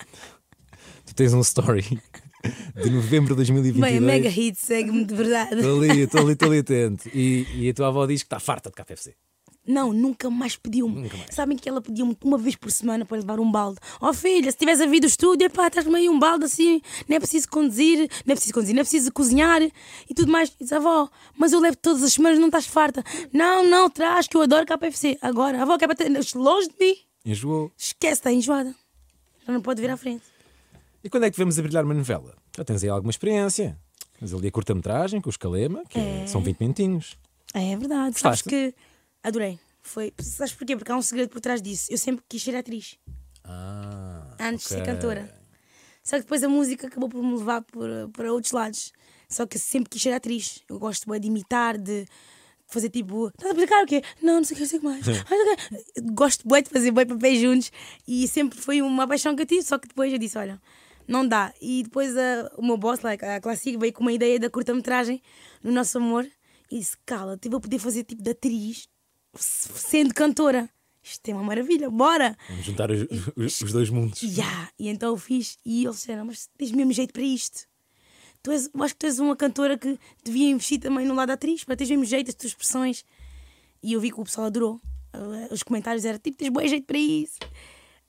tu 1.06 1.14
tens 1.14 1.32
um 1.32 1.40
story 1.40 1.82
de 2.82 2.90
novembro 2.90 3.34
de 3.34 3.36
2022. 3.36 3.92
Bem, 3.92 4.00
Mega 4.00 4.28
Hit 4.28 4.58
segue-me 4.58 5.04
de 5.04 5.14
verdade. 5.14 5.56
Estou 5.56 5.82
ali, 5.82 6.00
estou 6.00 6.20
ali, 6.20 6.32
estou 6.32 6.48
ali 6.48 6.58
atento. 6.60 7.08
E, 7.14 7.46
e 7.54 7.70
a 7.70 7.74
tua 7.74 7.88
avó 7.88 8.06
diz 8.06 8.22
que 8.22 8.26
está 8.26 8.40
farta 8.40 8.70
de 8.70 8.76
KFC. 8.76 9.14
Não, 9.66 9.92
nunca 9.92 10.28
mais 10.30 10.56
pediu-me. 10.56 11.10
Sabem 11.30 11.56
que 11.56 11.68
ela 11.68 11.80
pedia-me 11.80 12.16
uma 12.24 12.38
vez 12.38 12.56
por 12.56 12.70
semana 12.72 13.04
para 13.04 13.18
levar 13.18 13.38
um 13.38 13.50
balde. 13.50 13.78
Oh 14.00 14.12
filha, 14.12 14.50
se 14.50 14.56
tivesse 14.56 14.82
havido 14.82 15.06
estúdio, 15.06 15.46
epá, 15.46 15.68
traz-me 15.70 15.94
aí 15.96 16.08
um 16.08 16.18
balde 16.18 16.46
assim, 16.46 16.80
não 17.06 17.16
é 17.16 17.20
preciso 17.20 17.48
conduzir, 17.48 17.98
não 18.26 18.32
é 18.32 18.34
preciso 18.34 18.54
conduzir, 18.54 18.74
não 18.74 18.80
é 18.80 18.84
preciso 18.84 19.12
cozinhar 19.12 19.62
e 19.62 20.14
tudo 20.16 20.32
mais. 20.32 20.50
Diz, 20.58 20.72
avó, 20.72 21.08
mas 21.36 21.52
eu 21.52 21.60
levo 21.60 21.76
todas 21.76 22.02
as 22.02 22.14
semanas, 22.14 22.38
não 22.38 22.46
estás 22.46 22.66
farta. 22.66 23.04
Não, 23.32 23.62
não, 23.68 23.88
traz, 23.90 24.26
que 24.26 24.36
eu 24.36 24.42
adoro 24.42 24.66
KFC. 24.66 25.18
Agora, 25.20 25.58
a 25.58 25.62
avó 25.62 25.76
quer 25.78 25.86
bater 25.86 26.10
longe 26.34 26.68
de 26.68 26.74
mim. 26.80 26.96
Enjoou. 27.24 27.70
Esquece, 27.76 28.14
está 28.14 28.32
enjoada. 28.32 28.74
Já 29.46 29.52
não 29.52 29.60
pode 29.60 29.80
vir 29.80 29.90
à 29.90 29.96
frente. 29.96 30.22
E 31.04 31.08
quando 31.10 31.24
é 31.24 31.30
que 31.30 31.36
devemos 31.36 31.58
a 31.58 31.62
brilhar 31.62 31.84
uma 31.84 31.94
novela? 31.94 32.34
Já 32.56 32.64
tens 32.64 32.82
aí 32.82 32.88
alguma 32.88 33.10
experiência. 33.10 33.78
Tens 34.18 34.32
ali 34.34 34.48
a 34.48 34.50
curta-metragem 34.50 35.20
com 35.20 35.28
os 35.30 35.36
Calema, 35.36 35.82
que 35.88 35.98
é- 35.98 36.26
são 36.26 36.42
20 36.42 36.58
minutinhos. 36.60 37.16
É 37.54 37.76
verdade. 37.76 38.18
Sabes 38.18 38.42
Gostaste? 38.42 38.48
que 38.48 38.74
adorei. 39.22 39.58
Foi, 39.82 40.12
sabes 40.20 40.52
porquê? 40.52 40.76
Porque 40.76 40.92
há 40.92 40.96
um 40.96 41.02
segredo 41.02 41.30
por 41.30 41.40
trás 41.40 41.60
disso. 41.62 41.86
Eu 41.90 41.98
sempre 41.98 42.24
quis 42.28 42.42
ser 42.42 42.54
atriz. 42.54 42.98
Ah, 43.44 44.36
antes 44.38 44.64
de 44.68 44.74
ser 44.74 44.84
cantora. 44.84 45.34
Só 46.02 46.16
que 46.16 46.22
depois 46.22 46.42
a 46.44 46.48
música 46.48 46.86
acabou 46.86 47.08
por 47.08 47.22
me 47.22 47.36
levar 47.36 47.62
por, 47.62 47.88
para 48.12 48.32
outros 48.32 48.52
lados. 48.52 48.92
Só 49.28 49.46
que 49.46 49.56
eu 49.56 49.60
sempre 49.60 49.88
quis 49.90 50.02
ser 50.02 50.12
atriz. 50.12 50.62
Eu 50.68 50.78
gosto 50.78 51.06
bué 51.06 51.18
de 51.18 51.28
imitar, 51.28 51.78
de 51.78 52.06
fazer 52.66 52.90
tipo. 52.90 53.28
Estás 53.28 53.50
a 53.50 53.54
brincar 53.54 53.82
o 53.84 53.86
quê? 53.86 54.02
Não, 54.22 54.36
não 54.36 54.44
sei 54.44 54.54
o 54.56 54.58
que, 54.58 54.62
não 54.62 54.68
sei 54.68 54.78
o 54.78 54.80
que 54.80 54.86
mais. 54.86 55.06
Gosto 56.12 56.46
bué 56.46 56.62
de 56.62 56.70
fazer 56.70 56.90
bué 56.90 57.04
papéis 57.04 57.40
juntos 57.40 57.70
e 58.06 58.26
sempre 58.28 58.58
foi 58.58 58.82
uma 58.82 59.06
paixão 59.06 59.34
que 59.36 59.42
eu 59.42 59.46
tive. 59.46 59.62
Só 59.62 59.78
que 59.78 59.88
depois 59.88 60.12
eu 60.12 60.18
disse: 60.18 60.36
olha, 60.38 60.60
não 61.06 61.26
dá. 61.26 61.52
E 61.60 61.82
depois 61.84 62.16
a- 62.16 62.50
o 62.56 62.62
meu 62.64 62.76
boss, 62.76 63.00
like, 63.00 63.24
a 63.24 63.40
Classic, 63.40 63.76
veio 63.78 63.92
com 63.92 64.02
uma 64.02 64.12
ideia 64.12 64.38
da 64.38 64.50
curta-metragem 64.50 65.22
no 65.62 65.70
nosso 65.72 65.98
amor 65.98 66.26
e 66.70 66.78
disse: 66.78 66.96
cala, 67.06 67.38
eu 67.42 67.50
vou 67.50 67.60
poder 67.60 67.78
fazer 67.78 68.04
tipo 68.04 68.22
de 68.22 68.30
atriz 68.30 68.88
sendo 69.34 70.14
cantora. 70.14 70.68
Isto 71.02 71.28
é 71.30 71.34
uma 71.34 71.42
maravilha, 71.42 71.88
bora! 71.90 72.36
Vamos 72.48 72.64
juntar 72.64 72.90
os, 72.90 73.06
os- 73.36 73.60
os 73.62 73.72
dois 73.72 73.88
mundos. 73.90 74.20
Ya, 74.22 74.70
E 74.78 74.88
então 74.88 75.08
eu 75.10 75.16
fiz 75.16 75.56
e 75.64 75.84
eles 75.84 75.96
disseram, 75.96 76.26
mas 76.26 76.48
tens 76.58 76.72
mesmo 76.72 76.92
jeito 76.92 77.12
para 77.12 77.22
isto. 77.22 77.66
Tu 78.42 78.50
és, 78.52 78.70
acho 78.80 78.94
que 78.94 78.98
tu 78.98 79.06
és 79.06 79.18
uma 79.18 79.34
cantora 79.36 79.78
que 79.78 79.98
devia 80.24 80.48
investir 80.50 80.78
também 80.80 81.06
no 81.06 81.14
lado 81.14 81.30
atriz, 81.30 81.64
para 81.64 81.76
teres 81.76 81.90
mesmo 81.90 82.04
jeito, 82.04 82.28
as 82.28 82.34
tuas 82.34 82.52
expressões. 82.52 83.04
E 83.82 83.92
eu 83.94 84.00
vi 84.00 84.10
que 84.10 84.20
o 84.20 84.24
pessoal 84.24 84.46
adorou. 84.46 84.80
Uh, 85.14 85.52
Os 85.52 85.62
comentários 85.62 86.04
eram 86.04 86.18
tipo, 86.18 86.36
tens 86.36 86.50
bom 86.50 86.66
jeito 86.66 86.86
para 86.86 86.98
isso. 86.98 87.38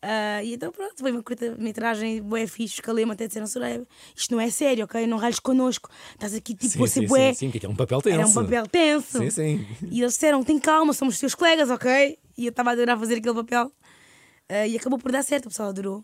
Ah, 0.02 0.44
e 0.44 0.56
então 0.56 0.72
pronto, 0.72 0.96
foi 0.98 1.12
uma 1.12 1.22
curta-metragem, 1.22 2.22
bué 2.24 2.48
fixe, 2.48 2.76
os 2.76 2.80
Calema 2.80 3.14
até 3.14 3.28
disseram, 3.28 3.46
Soraya, 3.46 3.86
isto 4.16 4.34
não 4.34 4.42
é 4.42 4.50
sério, 4.50 4.86
ok? 4.86 5.06
Não 5.06 5.18
ralhes 5.18 5.40
connosco. 5.40 5.90
Estás 6.14 6.34
aqui 6.34 6.56
tipo 6.56 6.74
Sim, 6.74 6.84
a 6.84 6.88
ser 6.88 7.02
sim, 7.02 7.08
bué. 7.08 7.34
sim, 7.34 7.40
sim, 7.40 7.52
porque 7.52 7.66
é 7.66 7.70
um 7.70 7.76
papel 7.76 8.02
tenso. 8.02 8.18
Era 8.20 8.28
um 8.28 8.34
papel 8.34 8.68
tenso. 8.68 9.20
Sim, 9.20 9.30
sim. 9.30 9.68
E 9.92 10.02
eles 10.02 10.14
disseram: 10.14 10.44
tem 10.44 10.58
calma, 10.58 10.92
somos 10.94 11.20
teus 11.20 11.36
colegas, 11.36 11.70
ok? 11.70 12.18
E 12.38 12.46
eu 12.46 12.50
estava 12.50 12.72
a 12.72 12.74
adorar 12.74 12.98
fazer 12.98 13.16
aquele 13.18 13.36
papel. 13.36 13.72
Ah, 14.50 14.66
e 14.68 14.76
acabou 14.76 14.98
por 14.98 15.12
dar 15.12 15.24
certo, 15.24 15.46
o 15.46 15.50
pessoal 15.50 15.70
adorou. 15.70 16.04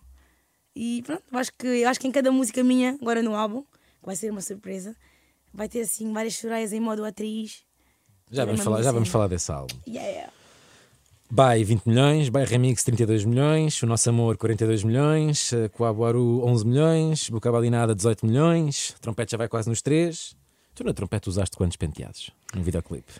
E 0.75 1.01
pronto, 1.01 1.23
eu 1.31 1.39
acho 1.39 1.51
que, 1.57 1.67
eu 1.67 1.89
acho 1.89 1.99
que 1.99 2.07
em 2.07 2.11
cada 2.11 2.31
música 2.31 2.63
minha, 2.63 2.95
agora 3.01 3.23
no 3.23 3.35
álbum, 3.35 3.63
que 3.63 4.05
vai 4.05 4.15
ser 4.15 4.29
uma 4.31 4.41
surpresa, 4.41 4.95
vai 5.51 5.67
ter 5.67 5.81
assim 5.81 6.13
várias 6.13 6.33
choraias 6.35 6.71
em 6.71 6.79
modo 6.79 7.03
atriz. 7.03 7.65
Já 8.29 8.45
vamos, 8.45 8.61
falar, 8.61 8.83
já 8.83 8.91
vamos 8.91 9.09
falar 9.09 9.27
desse 9.27 9.51
álbum. 9.51 9.75
Yeah. 9.87 10.31
By 11.29 11.61
20 11.63 11.85
milhões, 11.87 12.29
By 12.29 12.45
Remix 12.45 12.83
32 12.83 13.25
milhões, 13.25 13.81
O 13.83 13.85
Nosso 13.85 14.09
Amor 14.09 14.37
42 14.37 14.83
milhões, 14.83 15.51
eh, 15.51 15.67
Coabuaru 15.69 16.45
11 16.45 16.65
milhões, 16.65 17.29
Boca 17.29 17.51
Balinada 17.51 17.93
18 17.93 18.25
milhões, 18.25 18.95
Trompete 19.01 19.31
já 19.31 19.37
vai 19.37 19.49
quase 19.49 19.67
nos 19.69 19.81
3. 19.81 20.35
Tu 20.73 20.83
na 20.85 20.93
trompete 20.93 21.27
usaste 21.27 21.57
quantos 21.57 21.75
penteados 21.75 22.31
no 22.55 22.63
videoclipe? 22.63 23.11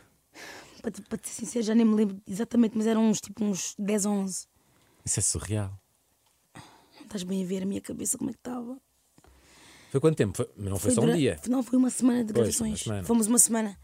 Para, 0.82 0.92
te- 0.92 1.02
para 1.02 1.20
ser 1.24 1.34
sincero, 1.34 1.66
já 1.66 1.76
nem 1.76 1.86
me 1.86 1.96
lembro 1.96 2.22
exatamente, 2.26 2.78
mas 2.78 2.88
eram 2.88 3.10
uns 3.10 3.20
tipo 3.20 3.44
uns 3.44 3.74
10 3.78 4.06
ou 4.06 4.14
11. 4.14 4.48
Isso 5.04 5.20
é 5.20 5.24
surreal. 5.24 5.78
Não 6.56 7.04
estás 7.04 7.24
bem 7.24 7.44
a 7.44 7.48
ver 7.48 7.64
a 7.64 7.66
minha 7.66 7.82
cabeça 7.82 8.18
como 8.18 8.30
é 8.30 8.34
que 8.34 8.40
estava. 8.40 8.78
Foi 9.92 10.00
quanto 10.00 10.16
tempo? 10.16 10.38
Foi- 10.38 10.50
não 10.56 10.78
foi, 10.78 10.92
só 10.92 11.02
um 11.02 11.14
dia. 11.14 11.40
Não, 11.50 11.62
foi 11.64 11.78
uma 11.78 11.90
semana 11.90 12.24
de 12.24 12.32
Pois, 12.32 12.46
gravações. 12.48 12.72
uma 12.72 12.78
semana. 12.78 13.04
Fomos 13.04 13.28
uma 13.28 13.40
semana. 13.40 13.78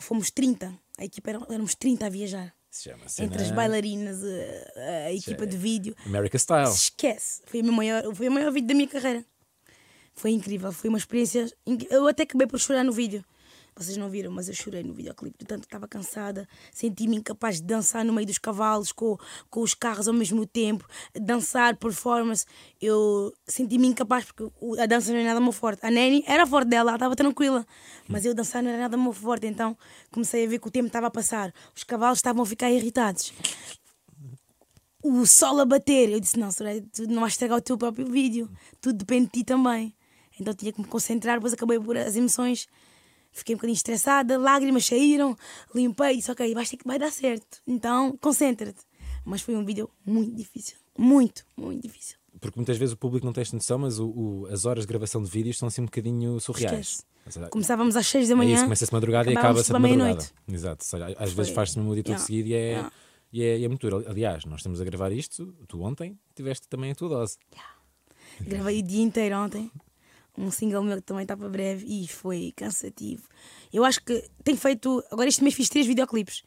Fomos 0.00 0.30
30. 0.30 0.74
A 0.98 1.04
equipa 1.04 1.30
era, 1.30 1.46
éramos 1.48 1.74
30 1.74 2.06
a 2.06 2.08
viajar. 2.10 2.52
Se 2.74 2.90
chama 2.90 3.04
Entre 3.04 3.36
as 3.40 3.44
cena 3.44 3.54
bailarinas, 3.54 4.18
a, 4.24 5.06
a 5.06 5.12
equipa 5.12 5.46
de 5.46 5.56
vídeo. 5.56 5.94
America 6.04 6.36
Style. 6.36 6.70
Esquece. 6.70 7.40
Foi 7.46 7.62
o 7.62 7.72
maior, 7.72 8.12
foi 8.12 8.28
o 8.28 8.32
maior 8.32 8.50
vídeo 8.50 8.66
da 8.66 8.74
minha 8.74 8.88
carreira. 8.88 9.24
Foi 10.12 10.32
incrível. 10.32 10.72
Foi 10.72 10.88
uma 10.88 10.98
experiência. 10.98 11.48
Eu 11.88 12.08
até 12.08 12.24
acabei 12.24 12.48
por 12.48 12.58
chorar 12.58 12.82
no 12.82 12.90
vídeo. 12.90 13.24
Vocês 13.76 13.96
não 13.96 14.08
viram, 14.08 14.30
mas 14.30 14.48
eu 14.48 14.54
chorei 14.54 14.82
no 14.82 14.94
videoclipe. 14.94 15.36
De 15.38 15.44
tanto 15.44 15.64
estava 15.64 15.88
cansada. 15.88 16.48
Senti-me 16.72 17.16
incapaz 17.16 17.56
de 17.56 17.66
dançar 17.66 18.04
no 18.04 18.12
meio 18.12 18.26
dos 18.26 18.38
cavalos, 18.38 18.92
com, 18.92 19.18
com 19.50 19.60
os 19.60 19.74
carros 19.74 20.06
ao 20.06 20.14
mesmo 20.14 20.46
tempo. 20.46 20.86
Dançar, 21.20 21.76
performance. 21.76 22.46
Eu 22.80 23.32
senti-me 23.46 23.88
incapaz 23.88 24.24
porque 24.24 24.50
a 24.80 24.86
dança 24.86 25.12
não 25.12 25.18
é 25.18 25.24
nada 25.24 25.40
meu 25.40 25.52
forte. 25.52 25.84
A 25.84 25.90
Nani 25.90 26.22
era 26.26 26.46
forte 26.46 26.68
dela, 26.68 26.90
ela 26.90 26.96
estava 26.96 27.16
tranquila. 27.16 27.66
Mas 28.08 28.24
eu 28.24 28.34
dançar 28.34 28.62
não 28.62 28.70
era 28.70 28.82
nada 28.82 28.96
meu 28.96 29.12
forte. 29.12 29.46
Então 29.46 29.76
comecei 30.12 30.44
a 30.44 30.48
ver 30.48 30.60
que 30.60 30.68
o 30.68 30.70
tempo 30.70 30.86
estava 30.86 31.08
a 31.08 31.10
passar. 31.10 31.52
Os 31.74 31.82
cavalos 31.82 32.18
estavam 32.18 32.42
a 32.42 32.46
ficar 32.46 32.70
irritados 32.70 33.32
o 35.04 35.26
sol 35.26 35.60
a 35.60 35.66
bater. 35.66 36.10
Eu 36.10 36.18
disse: 36.18 36.38
Não, 36.38 36.50
Soraya, 36.50 36.82
tu 36.92 37.06
não 37.06 37.20
vais 37.20 37.34
estragar 37.34 37.58
o 37.58 37.60
teu 37.60 37.76
próprio 37.76 38.06
vídeo. 38.06 38.50
Tudo 38.80 38.96
depende 38.96 39.26
de 39.26 39.32
ti 39.32 39.44
também. 39.44 39.94
Então 40.40 40.54
tinha 40.54 40.72
que 40.72 40.80
me 40.80 40.86
concentrar. 40.86 41.36
Depois 41.36 41.52
acabei 41.52 41.78
por 41.78 41.96
as 41.96 42.16
emoções. 42.16 42.66
Fiquei 43.34 43.54
um 43.54 43.58
bocadinho 43.58 43.74
estressada, 43.74 44.38
lágrimas 44.38 44.86
saíram, 44.86 45.36
limpei. 45.74 46.16
Disse: 46.16 46.30
Ok, 46.30 46.54
que 46.78 46.86
vai 46.86 46.98
dar 46.98 47.10
certo. 47.10 47.60
Então 47.66 48.16
concentra-te. 48.20 48.80
Mas 49.24 49.42
foi 49.42 49.56
um 49.56 49.64
vídeo 49.64 49.90
muito 50.06 50.34
difícil. 50.34 50.76
Muito, 50.96 51.44
muito 51.56 51.82
difícil. 51.82 52.16
Porque 52.40 52.58
muitas 52.58 52.76
vezes 52.78 52.92
o 52.92 52.96
público 52.96 53.26
não 53.26 53.32
tem 53.32 53.42
esta 53.42 53.56
noção, 53.56 53.78
mas 53.78 53.98
o- 53.98 54.08
o- 54.08 54.46
as 54.46 54.64
horas 54.64 54.84
de 54.84 54.88
gravação 54.88 55.22
de 55.22 55.28
vídeos 55.30 55.58
são 55.58 55.66
assim 55.68 55.82
um 55.82 55.86
bocadinho 55.86 56.38
surreais. 56.40 57.04
Seja, 57.28 57.48
Começávamos 57.48 57.96
às 57.96 58.06
6 58.06 58.28
da 58.28 58.34
É 58.34 58.36
manhã. 58.36 58.54
isso, 58.54 58.64
começa-se 58.64 58.92
madrugada 58.92 59.32
e 59.32 59.36
acaba-se 59.36 59.72
madrugada. 59.72 59.96
meia-noite. 60.04 60.32
Exato. 60.46 60.84
Seja, 60.84 61.06
às 61.18 61.32
vezes 61.32 61.48
Foi- 61.48 61.54
faz-se 61.54 61.78
mesmo 61.78 61.90
o 61.90 61.94
dia 61.94 62.04
todo 62.04 62.12
Yeah. 62.12 62.26
seguido 62.26 62.48
e 62.50 62.54
é, 62.54 62.58
Yeah. 62.58 62.92
e, 63.32 63.42
é, 63.42 63.58
e 63.60 63.64
é 63.64 63.68
muito 63.68 63.88
duro. 63.88 64.04
Aliás, 64.08 64.44
nós 64.44 64.60
estamos 64.60 64.78
a 64.80 64.84
gravar 64.84 65.10
isto, 65.10 65.54
tu 65.66 65.80
ontem 65.82 66.18
tiveste 66.34 66.68
também 66.68 66.90
a 66.90 66.94
tua 66.94 67.08
dose. 67.08 67.38
Gravei 68.40 68.80
o 68.80 68.82
dia 68.82 69.02
inteiro 69.02 69.36
ontem. 69.38 69.70
Um 70.36 70.50
single 70.50 70.82
meu 70.82 70.96
que 70.96 71.02
também 71.02 71.22
está 71.22 71.36
para 71.36 71.48
breve 71.48 71.84
e 71.86 72.08
foi 72.08 72.52
cansativo. 72.56 73.22
Eu 73.72 73.84
acho 73.84 74.02
que 74.02 74.28
tenho 74.42 74.58
feito. 74.58 75.02
Agora 75.10 75.28
este 75.28 75.42
mês 75.42 75.54
fiz 75.54 75.68
três 75.68 75.86
videoclipes. 75.86 76.42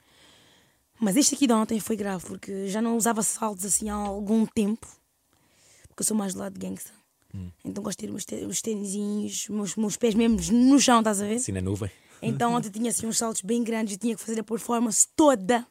Mas 1.00 1.16
este 1.16 1.36
aqui 1.36 1.46
de 1.48 1.54
ontem 1.54 1.80
foi 1.80 1.96
grave 1.96 2.26
porque 2.26 2.68
já 2.68 2.82
não 2.82 2.98
usava 2.98 3.22
saltos 3.22 3.66
assim 3.66 3.90
há 3.90 3.94
algum 3.96 4.46
tempo. 4.46 4.88
Porque 5.88 6.02
eu 6.02 6.06
sou 6.06 6.18
mais 6.18 6.34
do 6.34 6.40
lado 6.40 6.54
de 6.54 6.60
gangsta. 6.60 6.92
Então 7.64 7.84
gosto 7.84 8.00
de 8.00 8.08
ter 8.08 8.14
os, 8.14 8.26
te- 8.26 8.46
os 8.46 8.62
tênisinhos, 8.62 9.48
meus, 9.50 9.76
meus 9.76 9.96
pés 9.96 10.16
mesmo 10.16 10.38
no 10.54 10.80
chão, 10.80 11.00
estás 11.00 11.22
a 11.22 11.26
ver? 11.28 11.36
Assim 11.36 11.52
na 11.52 11.62
nuvem. 11.62 11.92
Então 12.20 12.54
ontem 12.54 12.70
tinha 12.72 12.90
assim 12.90 13.06
uns 13.06 13.18
saltos 13.20 13.42
bem 13.42 13.64
grandes 13.64 13.94
e 13.96 13.98
tinha 13.98 14.16
que 14.16 14.22
fazer 14.22 14.40
a 14.40 14.44
performance 14.44 15.08
toda 15.16 15.68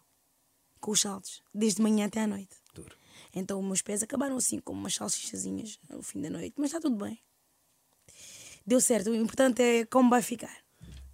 com 0.81 0.93
os 0.93 1.01
saltos, 1.01 1.43
desde 1.53 1.83
manhã 1.83 2.07
até 2.07 2.21
à 2.23 2.27
noite. 2.27 2.55
Duro. 2.73 2.95
Então 3.35 3.59
os 3.59 3.65
meus 3.67 3.83
pés 3.83 4.01
acabaram 4.03 4.37
assim 4.37 4.61
como 4.61 4.79
umas 4.79 4.95
salsichazinhas 4.95 5.79
no 5.91 6.03
fim 6.03 6.21
da 6.21 6.31
noite, 6.31 6.55
mas 6.57 6.67
está 6.69 6.79
tudo 6.81 6.95
bem. 7.05 7.19
Deu 8.67 8.81
certo, 8.81 9.11
o 9.11 9.15
importante 9.15 9.63
é 9.63 9.85
como 9.87 10.11
vai 10.11 10.23
ficar. 10.23 10.55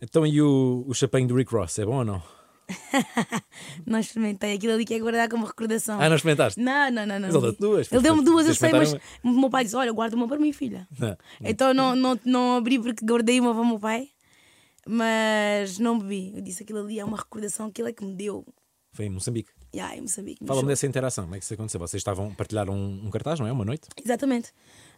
Então 0.00 0.26
e 0.26 0.40
o, 0.40 0.84
o 0.86 0.94
chapéu 0.94 1.26
do 1.26 1.34
Rick 1.34 1.54
Ross, 1.54 1.78
é 1.78 1.84
bom 1.84 1.98
ou 1.98 2.04
não? 2.04 2.22
Não 3.86 3.98
experimentei 3.98 4.54
aquilo 4.54 4.72
ali 4.72 4.84
que 4.84 4.94
é 4.94 4.98
guardar 4.98 5.28
como 5.28 5.44
recordação. 5.44 6.00
Ah, 6.00 6.08
não 6.08 6.16
experimentaste? 6.16 6.60
Não, 6.60 6.90
não, 6.90 7.06
não. 7.06 7.18
não. 7.18 7.28
Mas 7.28 7.34
ele 7.34 7.42
deu-te 7.42 7.60
duas, 7.60 7.92
Ele 7.92 8.02
deu-me 8.02 8.24
duas, 8.24 8.46
eu 8.46 8.54
sei, 8.54 8.72
mas 8.72 8.94
o 9.22 9.30
meu 9.30 9.50
pai 9.50 9.64
disse: 9.64 9.76
Olha, 9.76 9.92
guarda 9.92 10.16
uma 10.16 10.26
para 10.26 10.38
mim, 10.38 10.52
filha. 10.52 10.88
Não. 10.98 11.16
Então 11.42 11.74
não, 11.74 11.94
não, 11.94 12.18
não 12.24 12.56
abri 12.56 12.78
porque 12.78 13.04
guardei 13.04 13.40
uma 13.40 13.52
para 13.52 13.62
o 13.62 13.66
meu 13.66 13.78
pai, 13.78 14.08
mas 14.86 15.78
não 15.78 15.98
bebi. 15.98 16.32
Eu 16.34 16.40
disse: 16.40 16.62
Aquilo 16.62 16.80
ali 16.80 16.98
é 16.98 17.04
uma 17.04 17.16
recordação, 17.16 17.66
aquilo 17.66 17.88
é 17.88 17.92
que 17.92 18.04
me 18.04 18.14
deu. 18.14 18.46
Foi 18.92 19.06
em 19.06 19.10
Moçambique. 19.10 19.50
Ya, 19.74 19.96
em 19.96 20.02
Moçambique. 20.02 20.44
Fala-me 20.46 20.68
dessa 20.68 20.86
interação, 20.86 21.24
como 21.24 21.34
é 21.34 21.38
que 21.38 21.44
isso 21.44 21.54
aconteceu? 21.54 21.80
Vocês 21.80 22.00
estavam 22.00 22.28
a 22.28 22.34
partilhar 22.34 22.68
um, 22.68 23.06
um 23.06 23.10
cartaz, 23.10 23.40
não 23.40 23.46
é? 23.46 23.52
Uma 23.52 23.64
noite? 23.64 23.88
Exatamente. 24.02 24.52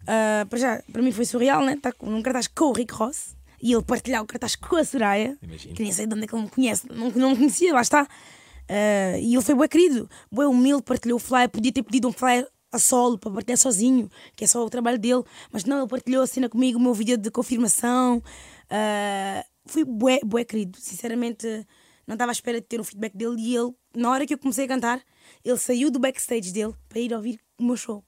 Ah, 0.07 0.47
para 0.49 0.59
já, 0.59 0.83
para 0.93 1.03
mim 1.03 1.13
foi 1.13 1.25
surreal, 1.25 1.65
né? 1.65 1.75
Estar 1.75 1.95
num 2.03 2.23
cartaz 2.23 2.47
com 2.47 2.67
o 2.67 2.73
Rick 2.73 2.93
Ross 2.95 3.37
e 3.63 3.73
ele 3.73 3.83
partilhar 3.83 4.23
o 4.23 4.27
cartaz 4.27 4.57
com 4.57 4.77
a 4.77 4.85
Soraya. 4.85 5.37
Imagino. 5.43 5.75
Que 5.75 5.83
nem 5.83 5.93
sei 5.93 6.07
de 6.07 6.15
onde 6.15 6.25
é 6.25 6.27
que 6.27 6.35
ele 6.35 6.43
me 6.43 6.51
conhece, 6.51 6.87
não, 6.93 7.11
não 7.11 7.31
me 7.31 7.37
conhecia, 7.37 7.73
lá 7.73 7.81
está. 7.81 8.07
Ah, 8.69 9.19
e 9.19 9.35
ele 9.35 9.43
foi 9.43 9.55
bem 9.55 9.69
querido, 9.69 10.09
bem 10.31 10.47
humilde, 10.47 10.83
partilhou 10.83 11.17
o 11.17 11.21
flyer. 11.21 11.49
Podia 11.49 11.73
ter 11.73 11.83
pedido 11.83 12.09
um 12.09 12.13
flyer 12.13 12.47
a 12.71 12.79
solo 12.79 13.19
para 13.19 13.31
partilhar 13.31 13.59
sozinho, 13.59 14.11
que 14.35 14.45
é 14.45 14.47
só 14.47 14.65
o 14.65 14.69
trabalho 14.69 14.99
dele, 14.99 15.23
mas 15.53 15.65
não, 15.65 15.79
ele 15.79 15.89
partilhou 15.89 16.23
a 16.23 16.27
cena 16.27 16.49
comigo, 16.49 16.79
o 16.79 16.83
meu 16.83 16.93
vídeo 16.93 17.17
de 17.17 17.31
confirmação. 17.31 18.23
Ah, 18.69 19.45
foi 19.67 19.85
bué, 19.85 20.21
bué 20.25 20.45
querido, 20.45 20.79
sinceramente. 20.79 21.67
Não 22.07 22.17
estava 22.17 22.31
à 22.31 22.35
espera 22.35 22.61
de 22.61 22.67
ter 22.67 22.79
o 22.79 22.85
feedback 22.85 23.17
dele 23.17 23.37
e 23.39 23.57
ele, 23.57 23.73
na 23.97 24.11
hora 24.11 24.27
que 24.27 24.35
eu 24.35 24.39
comecei 24.39 24.67
a 24.67 24.69
cantar, 24.69 25.01
ele 25.43 25.57
saiu 25.57 25.91
do 25.91 25.99
backstage 25.99 26.53
dele 26.53 26.75
para 26.87 26.99
ir 26.99 27.15
ouvir 27.15 27.41
o 27.59 27.65
meu 27.65 27.79
show. 27.79 28.05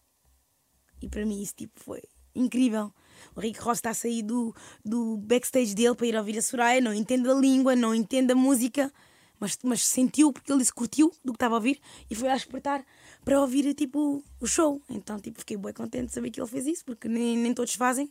E 1.01 1.09
para 1.09 1.25
mim 1.25 1.43
isso 1.43 1.55
tipo, 1.57 1.79
foi 1.81 2.03
incrível. 2.35 2.93
O 3.35 3.41
Rick 3.41 3.61
Ross 3.61 3.79
está 3.79 3.91
a 3.91 3.95
sair 3.95 4.23
do, 4.23 4.55
do 4.85 5.17
backstage 5.17 5.75
dele 5.75 5.95
para 5.95 6.07
ir 6.07 6.17
ouvir 6.17 6.39
a 6.39 6.43
Soraya, 6.43 6.81
não 6.81 6.93
entende 6.93 7.29
a 7.29 7.35
língua, 7.35 7.75
não 7.75 7.95
entende 7.95 8.33
a 8.33 8.37
música, 8.37 8.93
mas, 9.39 9.59
mas 9.63 9.85
sentiu 9.85 10.33
porque 10.33 10.51
ele 10.51 10.61
disse 10.61 10.73
curtiu 10.73 11.13
do 11.25 11.33
que 11.33 11.37
estava 11.37 11.55
a 11.55 11.59
ouvir 11.59 11.81
e 12.11 12.15
foi 12.15 12.29
a 12.29 12.35
despertar 12.35 12.85
para 13.25 13.41
ouvir 13.41 13.75
tipo 13.75 14.23
o 14.41 14.47
show. 14.47 14.81
Então 14.89 15.19
tipo, 15.19 15.39
fiquei 15.39 15.57
bem 15.57 15.73
contente 15.73 16.07
de 16.07 16.13
saber 16.13 16.31
que 16.31 16.41
ele 16.41 16.49
fez 16.49 16.67
isso, 16.67 16.85
porque 16.85 17.09
nem, 17.09 17.37
nem 17.37 17.53
todos 17.55 17.75
fazem, 17.75 18.11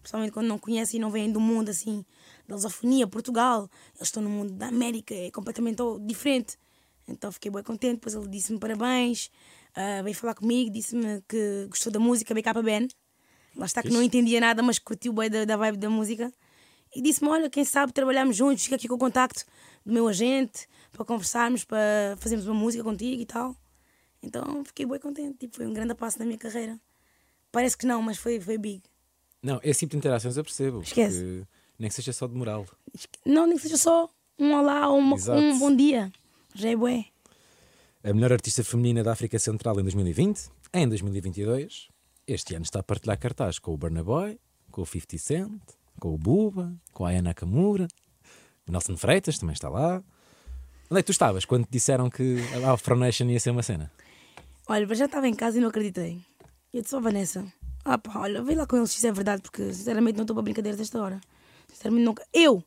principalmente 0.00 0.32
quando 0.32 0.46
não 0.46 0.58
conhecem 0.58 0.98
e 0.98 1.00
não 1.00 1.10
vêm 1.10 1.30
do 1.30 1.40
mundo 1.40 1.68
assim, 1.70 2.04
da 2.48 2.54
lusofonia, 2.54 3.06
Portugal, 3.06 3.70
eles 3.94 4.08
estão 4.08 4.22
no 4.22 4.30
mundo 4.30 4.52
da 4.52 4.68
América, 4.68 5.14
é 5.14 5.30
completamente 5.30 5.82
diferente. 6.06 6.58
Então 7.08 7.30
fiquei 7.30 7.50
bem 7.50 7.62
contente, 7.62 7.94
depois 7.94 8.14
ele 8.14 8.26
disse-me 8.28 8.58
parabéns, 8.58 9.30
ah, 9.76 10.02
veio 10.02 10.16
falar 10.16 10.34
comigo, 10.34 10.70
disse-me 10.70 11.22
que 11.28 11.66
gostou 11.68 11.92
da 11.92 12.00
música 12.00 12.34
BK 12.34 12.62
Ben. 12.64 12.88
Lá 13.54 13.66
está 13.66 13.82
que 13.82 13.88
não 13.90 14.02
entendia 14.02 14.40
nada, 14.40 14.62
mas 14.62 14.78
curtiu 14.78 15.12
bem 15.12 15.30
da, 15.30 15.44
da 15.44 15.56
vibe 15.56 15.78
da 15.78 15.88
música. 15.88 16.32
E 16.94 17.00
disse-me: 17.02 17.28
Olha, 17.30 17.48
quem 17.50 17.64
sabe 17.64 17.92
trabalharmos 17.92 18.36
juntos, 18.36 18.64
fica 18.64 18.76
aqui 18.76 18.88
com 18.88 18.94
o 18.94 18.98
contacto 18.98 19.44
do 19.84 19.92
meu 19.92 20.08
agente 20.08 20.66
para 20.92 21.04
conversarmos, 21.04 21.64
para 21.64 22.16
fazermos 22.18 22.46
uma 22.46 22.54
música 22.54 22.82
contigo 22.82 23.22
e 23.22 23.26
tal. 23.26 23.54
Então 24.22 24.64
fiquei 24.64 24.84
bem 24.86 24.98
contente, 24.98 25.38
tipo, 25.38 25.56
foi 25.56 25.66
um 25.66 25.72
grande 25.72 25.94
passo 25.94 26.18
na 26.18 26.24
minha 26.24 26.38
carreira. 26.38 26.78
Parece 27.52 27.76
que 27.76 27.86
não, 27.86 28.02
mas 28.02 28.18
foi, 28.18 28.40
foi 28.40 28.58
big. 28.58 28.82
Não, 29.42 29.60
esse 29.62 29.80
tipo 29.80 29.92
de 29.92 29.98
interações 29.98 30.36
eu 30.36 30.44
percebo. 30.44 30.80
Esquece. 30.82 31.46
Nem 31.78 31.88
que 31.88 31.94
seja 31.94 32.12
só 32.12 32.26
de 32.26 32.34
moral. 32.34 32.66
Não, 33.24 33.46
nem 33.46 33.56
que 33.56 33.62
seja 33.62 33.76
só 33.76 34.08
um 34.38 34.54
olá 34.54 34.88
ou 34.88 34.98
uma- 34.98 35.16
um 35.38 35.58
bom 35.58 35.74
dia. 35.74 36.10
Já 36.54 36.70
é 36.70 36.76
bué. 36.76 37.04
A 38.06 38.14
melhor 38.14 38.32
artista 38.32 38.62
feminina 38.62 39.02
da 39.02 39.10
África 39.10 39.36
Central 39.36 39.80
em 39.80 39.82
2020, 39.82 40.48
em 40.72 40.88
2022. 40.88 41.88
Este 42.24 42.54
ano 42.54 42.62
está 42.62 42.78
a 42.78 42.82
partilhar 42.84 43.18
cartaz 43.18 43.58
com 43.58 43.74
o 43.74 43.76
Burna 43.76 44.04
Boy, 44.04 44.38
com 44.70 44.82
o 44.82 44.86
50 44.86 45.18
Cent, 45.18 45.60
com 45.98 46.14
o 46.14 46.16
Buba, 46.16 46.72
com 46.92 47.04
a 47.04 47.08
Aya 47.08 47.20
Nakamura. 47.20 47.88
O 48.68 48.70
Nelson 48.70 48.96
Freitas 48.96 49.40
também 49.40 49.54
está 49.54 49.68
lá. 49.68 50.04
Onde 50.88 51.00
é 51.00 51.02
que 51.02 51.06
tu 51.06 51.10
estavas 51.10 51.44
quando 51.44 51.64
te 51.64 51.72
disseram 51.72 52.08
que 52.08 52.36
a 52.64 52.70
Afro 52.70 52.94
Nation 52.94 53.24
ia 53.24 53.40
ser 53.40 53.50
uma 53.50 53.64
cena? 53.64 53.90
Olha, 54.68 54.94
já 54.94 55.06
estava 55.06 55.26
em 55.26 55.34
casa 55.34 55.58
e 55.58 55.60
não 55.60 55.70
acreditei. 55.70 56.20
Eu 56.72 56.82
disse, 56.82 56.94
ó 56.94 57.00
Vanessa, 57.00 57.44
ah 57.84 57.98
pá, 57.98 58.20
olha, 58.20 58.40
vem 58.40 58.54
lá 58.54 58.68
com 58.68 58.76
eles 58.76 58.92
se 58.92 58.98
isso 58.98 59.06
é 59.08 59.10
verdade, 59.10 59.42
porque 59.42 59.74
sinceramente 59.74 60.16
não 60.16 60.22
estou 60.22 60.36
para 60.36 60.44
brincadeiras 60.44 60.78
desta 60.78 61.02
hora. 61.02 61.20
Sinceramente 61.72 62.04
nunca. 62.04 62.24
Eu, 62.32 62.62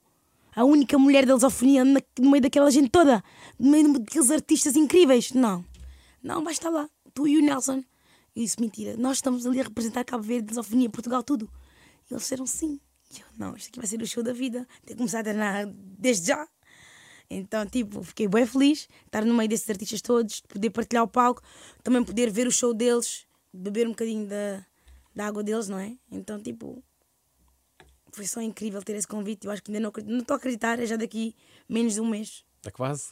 a 0.56 0.64
única 0.64 0.98
mulher 0.98 1.26
da 1.26 1.34
lusofonia 1.34 1.84
no 1.86 2.30
meio 2.30 2.42
daquela 2.42 2.70
gente 2.72 2.90
toda, 2.90 3.24
no 3.58 3.72
meio 3.72 3.94
daqueles 3.94 4.32
artistas 4.32 4.76
incríveis. 4.76 5.32
Não, 5.32 5.64
não, 6.22 6.44
vais 6.44 6.58
estar 6.58 6.70
lá, 6.70 6.90
tu 7.14 7.28
e 7.28 7.38
o 7.38 7.42
Nelson. 7.42 7.84
E 8.36 8.44
isso, 8.44 8.60
mentira, 8.60 8.96
nós 8.98 9.18
estamos 9.18 9.46
ali 9.46 9.60
a 9.60 9.64
representar 9.64 10.04
Cabo 10.04 10.24
Verde, 10.24 10.50
lusofonia, 10.50 10.90
Portugal, 10.90 11.24
tudo. 11.24 11.50
E 12.10 12.14
eles 12.14 12.24
disseram 12.24 12.46
sim. 12.46 12.80
E 13.14 13.20
eu, 13.20 13.26
não, 13.38 13.56
isto 13.56 13.70
aqui 13.70 13.80
vai 13.80 13.88
ser 13.88 14.02
o 14.02 14.08
show 14.08 14.24
da 14.24 14.34
vida. 14.34 14.68
Tenho 14.86 14.96
que 14.96 14.96
começar 14.96 15.20
a 15.20 15.24
treinar 15.24 15.68
desde 15.74 16.28
já. 16.28 16.48
Então, 17.30 17.66
tipo, 17.66 18.02
fiquei 18.04 18.28
bem 18.28 18.46
feliz 18.46 18.88
estar 19.06 19.24
no 19.24 19.36
meio 19.36 19.48
desses 19.48 19.70
artistas 19.70 20.02
todos, 20.02 20.36
de 20.36 20.48
poder 20.48 20.70
partilhar 20.72 21.04
o 21.04 21.08
palco, 21.08 21.44
também 21.84 22.04
poder 22.04 22.32
ver 22.32 22.48
o 22.48 22.52
show 22.52 22.74
deles, 22.74 23.28
beber 23.54 23.86
um 23.86 23.92
bocadinho 23.92 24.28
da, 24.28 24.66
da 25.16 25.28
água 25.28 25.44
deles, 25.44 25.70
não 25.70 25.78
é? 25.78 25.96
Então, 26.12 26.42
tipo, 26.42 26.84
foi 28.12 28.26
só 28.26 28.42
incrível 28.42 28.82
ter 28.82 28.96
esse 28.96 29.08
convite. 29.08 29.46
Eu 29.46 29.52
acho 29.52 29.64
que 29.64 29.72
ainda 29.72 29.80
não, 29.80 29.92
não 30.06 30.20
estou 30.20 30.36
a 30.36 30.38
acreditar, 30.38 30.80
é 30.80 30.86
já 30.86 30.96
daqui 30.96 31.36
menos 31.68 31.94
de 31.94 32.02
um 32.02 32.08
mês. 32.08 32.44
Está 32.58 32.72
quase. 32.72 33.10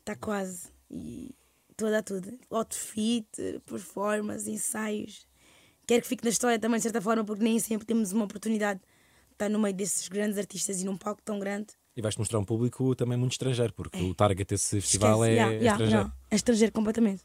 Está 0.00 0.16
quase. 0.16 0.68
E 0.90 1.34
estou 1.70 1.88
a 1.88 1.90
dar 1.92 2.02
tudo: 2.02 2.38
outfit, 2.50 3.26
performance, 3.66 4.50
ensaios. 4.50 5.26
Quero 5.86 6.02
que 6.02 6.08
fique 6.08 6.24
na 6.24 6.30
história 6.30 6.58
também, 6.58 6.78
de 6.78 6.84
certa 6.84 7.00
forma, 7.00 7.24
porque 7.24 7.42
nem 7.42 7.58
sempre 7.58 7.86
temos 7.86 8.12
uma 8.12 8.24
oportunidade 8.24 8.80
de 8.80 9.32
estar 9.32 9.48
no 9.48 9.58
meio 9.58 9.74
desses 9.74 10.06
grandes 10.08 10.38
artistas 10.38 10.80
e 10.80 10.84
num 10.84 10.96
palco 10.96 11.20
tão 11.22 11.38
grande. 11.38 11.68
E 11.96 12.02
vais 12.02 12.16
mostrar 12.16 12.38
um 12.38 12.44
público 12.44 12.94
também 12.94 13.18
muito 13.18 13.32
estrangeiro, 13.32 13.72
porque 13.72 14.00
o 14.00 14.14
target 14.14 14.48
desse 14.48 14.80
festival 14.80 15.24
Esquece, 15.24 15.30
é, 15.30 15.34
yeah, 15.34 15.52
é 15.52 15.56
yeah, 15.56 15.72
estrangeiro. 15.72 16.04
não, 16.04 16.12
é 16.30 16.36
estrangeiro 16.36 16.72
completamente. 16.72 17.24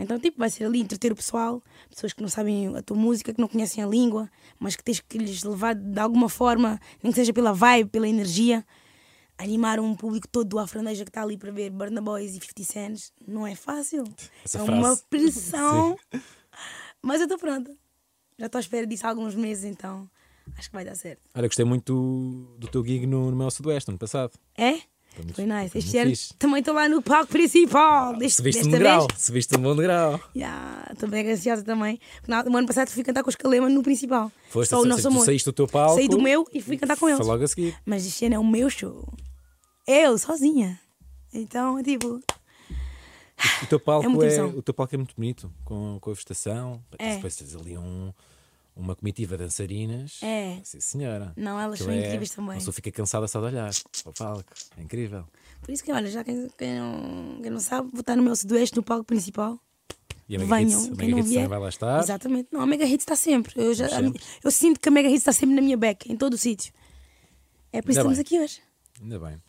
Então, 0.00 0.18
tipo, 0.18 0.38
vai 0.38 0.48
ser 0.48 0.64
ali 0.64 0.80
entreter 0.80 1.12
o 1.12 1.16
pessoal, 1.16 1.62
pessoas 1.90 2.12
que 2.12 2.22
não 2.22 2.28
sabem 2.28 2.74
a 2.74 2.82
tua 2.82 2.96
música, 2.96 3.34
que 3.34 3.40
não 3.40 3.46
conhecem 3.46 3.84
a 3.84 3.86
língua, 3.86 4.30
mas 4.58 4.74
que 4.74 4.82
tens 4.82 5.00
que 5.00 5.18
lhes 5.18 5.42
levar 5.42 5.74
de 5.74 6.00
alguma 6.00 6.28
forma, 6.28 6.80
nem 7.02 7.12
que 7.12 7.18
seja 7.18 7.32
pela 7.32 7.52
vibe, 7.52 7.90
pela 7.90 8.08
energia, 8.08 8.64
animar 9.36 9.78
um 9.78 9.94
público 9.94 10.26
todo 10.26 10.48
do 10.48 10.58
Afroneja 10.58 11.04
que 11.04 11.10
está 11.10 11.22
ali 11.22 11.36
para 11.36 11.50
ver 11.50 11.70
Burna 11.70 12.00
Boys 12.00 12.30
e 12.30 12.40
50 12.40 12.64
Cents. 12.64 13.12
Não 13.26 13.46
é 13.46 13.54
fácil. 13.54 14.04
Essa 14.44 14.58
é 14.58 14.64
frase. 14.64 14.80
uma 14.80 14.96
pressão. 14.96 15.98
Mas 17.02 17.20
eu 17.20 17.24
estou 17.24 17.38
pronta. 17.38 17.74
Já 18.38 18.46
estou 18.46 18.58
à 18.58 18.60
espera 18.60 18.86
disso 18.86 19.06
há 19.06 19.10
alguns 19.10 19.34
meses, 19.34 19.64
então 19.64 20.08
acho 20.56 20.68
que 20.68 20.74
vai 20.74 20.84
dar 20.84 20.94
certo. 20.94 21.20
Olha, 21.34 21.46
gostei 21.46 21.64
muito 21.64 21.92
do, 21.92 22.58
do 22.58 22.68
teu 22.68 22.82
gig 22.84 23.06
no, 23.06 23.30
no 23.30 23.36
Mel 23.36 23.50
Sudoeste, 23.50 23.90
ano 23.90 23.98
passado. 23.98 24.32
É? 24.56 24.80
Foi 25.14 25.24
muito- 25.24 25.36
Foi 25.36 25.46
nice. 25.46 25.76
Este 25.78 25.98
ano 25.98 26.10
fixe. 26.10 26.34
também 26.38 26.60
estou 26.60 26.72
lá 26.74 26.88
no 26.88 27.02
palco 27.02 27.26
principal. 27.32 28.16
Deste, 28.16 28.36
Se 28.36 28.42
viste 28.42 28.58
um 28.60 28.62
desta 28.70 28.78
degrau, 28.78 29.06
vez. 29.08 29.20
se 29.20 29.32
viste 29.32 29.56
um 29.56 29.60
bom 29.62 29.74
degrau. 29.76 30.20
Yeah, 30.36 30.88
Estou 30.92 31.08
bem 31.08 31.30
ansiosa 31.30 31.62
também. 31.64 31.98
No 32.26 32.56
ano 32.56 32.66
passado 32.66 32.88
fui 32.90 33.02
cantar 33.02 33.22
com 33.22 33.28
os 33.28 33.36
Calema 33.36 33.68
no 33.68 33.82
principal. 33.82 34.30
Foste, 34.48 34.70
Só 34.70 34.80
o 34.80 34.84
nosso 34.86 35.08
amor. 35.08 35.24
saíste 35.24 35.46
do 35.46 35.52
teu 35.52 35.66
palco. 35.66 35.96
Saí 35.96 36.08
do 36.08 36.20
meu 36.20 36.46
e 36.52 36.60
fui 36.62 36.76
cantar 36.78 36.96
com 36.96 37.08
eles. 37.08 37.26
Logo 37.26 37.42
a 37.42 37.48
seguir. 37.48 37.76
Mas 37.84 38.06
este 38.06 38.24
ano 38.26 38.34
é 38.36 38.38
o 38.38 38.46
meu 38.46 38.70
show. 38.70 39.06
Eu, 39.86 40.16
sozinha. 40.16 40.78
Então, 41.34 41.82
tipo, 41.82 42.20
O 43.62 43.66
teu 43.68 43.80
palco, 43.80 44.06
é, 44.06 44.10
emoção. 44.10 44.48
o 44.56 44.62
teu 44.62 44.74
palco 44.74 44.94
é 44.94 44.98
muito 44.98 45.14
bonito, 45.16 45.50
com, 45.64 45.98
com 46.00 46.10
a 46.10 46.12
vegetação. 46.14 46.82
É. 46.98 47.14
Depois 47.16 47.34
tens 47.36 47.54
ali 47.56 47.76
um, 47.76 48.12
uma 48.80 48.96
comitiva 48.96 49.36
de 49.36 49.44
dançarinas. 49.44 50.20
É. 50.22 50.60
Sim, 50.64 50.80
senhora. 50.80 51.32
Não, 51.36 51.60
elas 51.60 51.74
Aquilo 51.80 51.90
são 51.90 51.98
é- 52.00 52.06
incríveis 52.06 52.30
também. 52.30 52.52
A 52.52 52.54
pessoa 52.58 52.74
fica 52.74 52.90
cansada 52.90 53.28
só 53.28 53.40
de 53.40 53.46
olhar 53.46 53.70
para 54.02 54.10
o 54.10 54.14
palco. 54.14 54.52
É 54.76 54.82
incrível. 54.82 55.24
por 55.60 55.70
isso 55.70 55.84
que, 55.84 55.92
olha, 55.92 56.10
já 56.10 56.24
quem, 56.24 56.48
quem 56.56 56.78
não, 56.78 57.40
quem 57.42 57.50
não 57.50 57.60
sabe, 57.60 57.90
vou 57.92 58.00
estar 58.00 58.16
no 58.16 58.22
meu 58.22 58.34
sudoeste, 58.34 58.76
no 58.76 58.82
palco 58.82 59.04
principal. 59.04 59.58
E 60.28 60.36
a 60.36 60.38
Mega 60.38 60.54
Venham, 60.56 60.80
Hits, 60.80 60.86
a 60.86 60.94
Mega 60.94 61.10
não 61.10 61.18
Hits 61.18 61.48
vai 61.48 61.58
lá 61.58 61.68
estar. 61.68 62.00
Exatamente. 62.02 62.48
Não, 62.52 62.60
a 62.60 62.66
Mega 62.66 62.84
Hits 62.84 63.02
está 63.02 63.16
sempre. 63.16 63.52
Eu, 63.56 63.74
já, 63.74 63.88
sempre. 63.88 64.22
eu 64.44 64.50
sinto 64.50 64.78
que 64.78 64.88
a 64.88 64.92
Mega 64.92 65.08
Hits 65.08 65.22
está 65.22 65.32
sempre 65.32 65.56
na 65.56 65.60
minha 65.62 65.76
back, 65.76 66.10
em 66.10 66.16
todo 66.16 66.34
o 66.34 66.38
sítio. 66.38 66.72
É 67.72 67.82
por 67.82 67.90
isso 67.90 68.00
que 68.00 68.06
estamos 68.06 68.18
aqui 68.18 68.38
hoje. 68.40 68.60
Ainda 69.00 69.18
bem. 69.18 69.42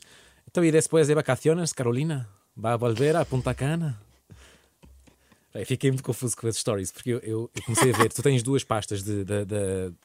Então, 0.48 0.66
e 0.66 0.72
depois 0.72 1.08
de 1.08 1.14
vacaciones, 1.16 1.72
Carolina? 1.72 2.28
¿Va 2.58 2.74
a 2.74 2.78
volver 2.78 3.16
a 3.16 3.24
Punta 3.26 3.54
Cana? 3.54 4.02
Bem, 5.54 5.66
fiquei 5.66 5.92
muito 5.92 6.04
confuso 6.04 6.36
com 6.38 6.48
as 6.48 6.56
stories, 6.56 6.92
porque 6.92 7.10
eu, 7.10 7.20
eu- 7.20 7.52
eu 7.54 7.64
comecei 7.64 7.92
a 7.94 7.98
ver, 7.98 8.12
tu 8.14 8.24
tens 8.24 8.42
duas 8.42 8.64
pastas 8.64 9.04
de- 9.04 9.26
da, 9.26 9.44
da, 9.44 9.58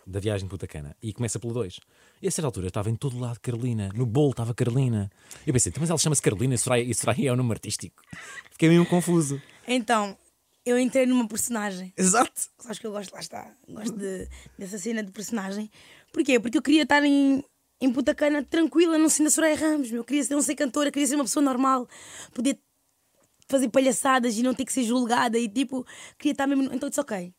da 0.04 0.18
viagem 0.20 0.44
de 0.46 0.50
Punta 0.50 0.66
Cana 0.66 0.96
e 1.00 1.12
começa 1.12 1.38
pelo 1.38 1.52
2. 1.54 1.78
E 2.20 2.26
a 2.26 2.30
certa 2.32 2.48
altura 2.48 2.66
estava 2.66 2.90
em 2.90 2.96
todo 2.96 3.16
lado 3.18 3.38
Carolina, 3.40 3.88
no 3.94 4.04
bolo 4.04 4.30
estava 4.30 4.52
Carolina. 4.52 5.08
Eu 5.46 5.52
pensei, 5.52 5.70
"Então, 5.70 5.80
mas 5.80 5.88
ela 5.90 5.98
chama-se 6.00 6.20
Carolina 6.22 6.54
e 6.54 6.58
Soraya, 6.58 6.82
e 6.82 6.92
Soraya 6.94 7.28
é 7.28 7.32
um 7.32 7.36
nome 7.36 7.52
artístico. 7.52 8.02
Fiquei 8.50 8.68
mesmo 8.68 8.86
confuso. 8.86 9.40
Então, 9.68 10.16
eu 10.64 10.76
entrei 10.80 11.06
numa 11.06 11.28
personagem. 11.28 11.92
Exato. 11.96 12.32
Sabes 12.58 12.80
que 12.80 12.86
eu 12.88 12.90
gosto, 12.90 13.12
lá 13.12 13.20
está, 13.20 13.48
gosto 13.68 13.96
de- 13.96 14.28
dessa 14.58 14.78
cena 14.78 15.00
de 15.00 15.12
personagem. 15.12 15.70
Porquê? 16.12 16.40
Porque 16.40 16.58
eu 16.58 16.62
queria 16.62 16.82
estar 16.82 17.04
em, 17.04 17.44
em 17.80 17.92
Punta 17.92 18.16
Cana 18.16 18.42
tranquila, 18.42 18.98
não 18.98 19.08
sendo 19.08 19.28
a 19.28 19.30
Soraya 19.30 19.54
Ramos. 19.54 19.90
meu. 19.92 20.00
Eu 20.00 20.04
queria 20.04 20.24
ser, 20.24 20.34
não 20.34 20.42
ser 20.42 20.56
cantora, 20.56 20.90
queria 20.90 21.06
ser 21.06 21.14
uma 21.14 21.22
pessoa 21.24 21.44
normal, 21.44 21.86
poder 22.34 22.58
fazer 23.48 23.68
palhaçadas 23.68 24.36
e 24.36 24.42
não 24.42 24.54
ter 24.54 24.64
que 24.64 24.72
ser 24.72 24.84
julgada. 24.84 25.38
E 25.38 25.48
tipo, 25.48 25.86
queria 26.18 26.32
estar 26.32 26.46
mesmo. 26.46 26.64
Então, 26.72 26.88
disse 26.88 27.00
ok. 27.00 27.32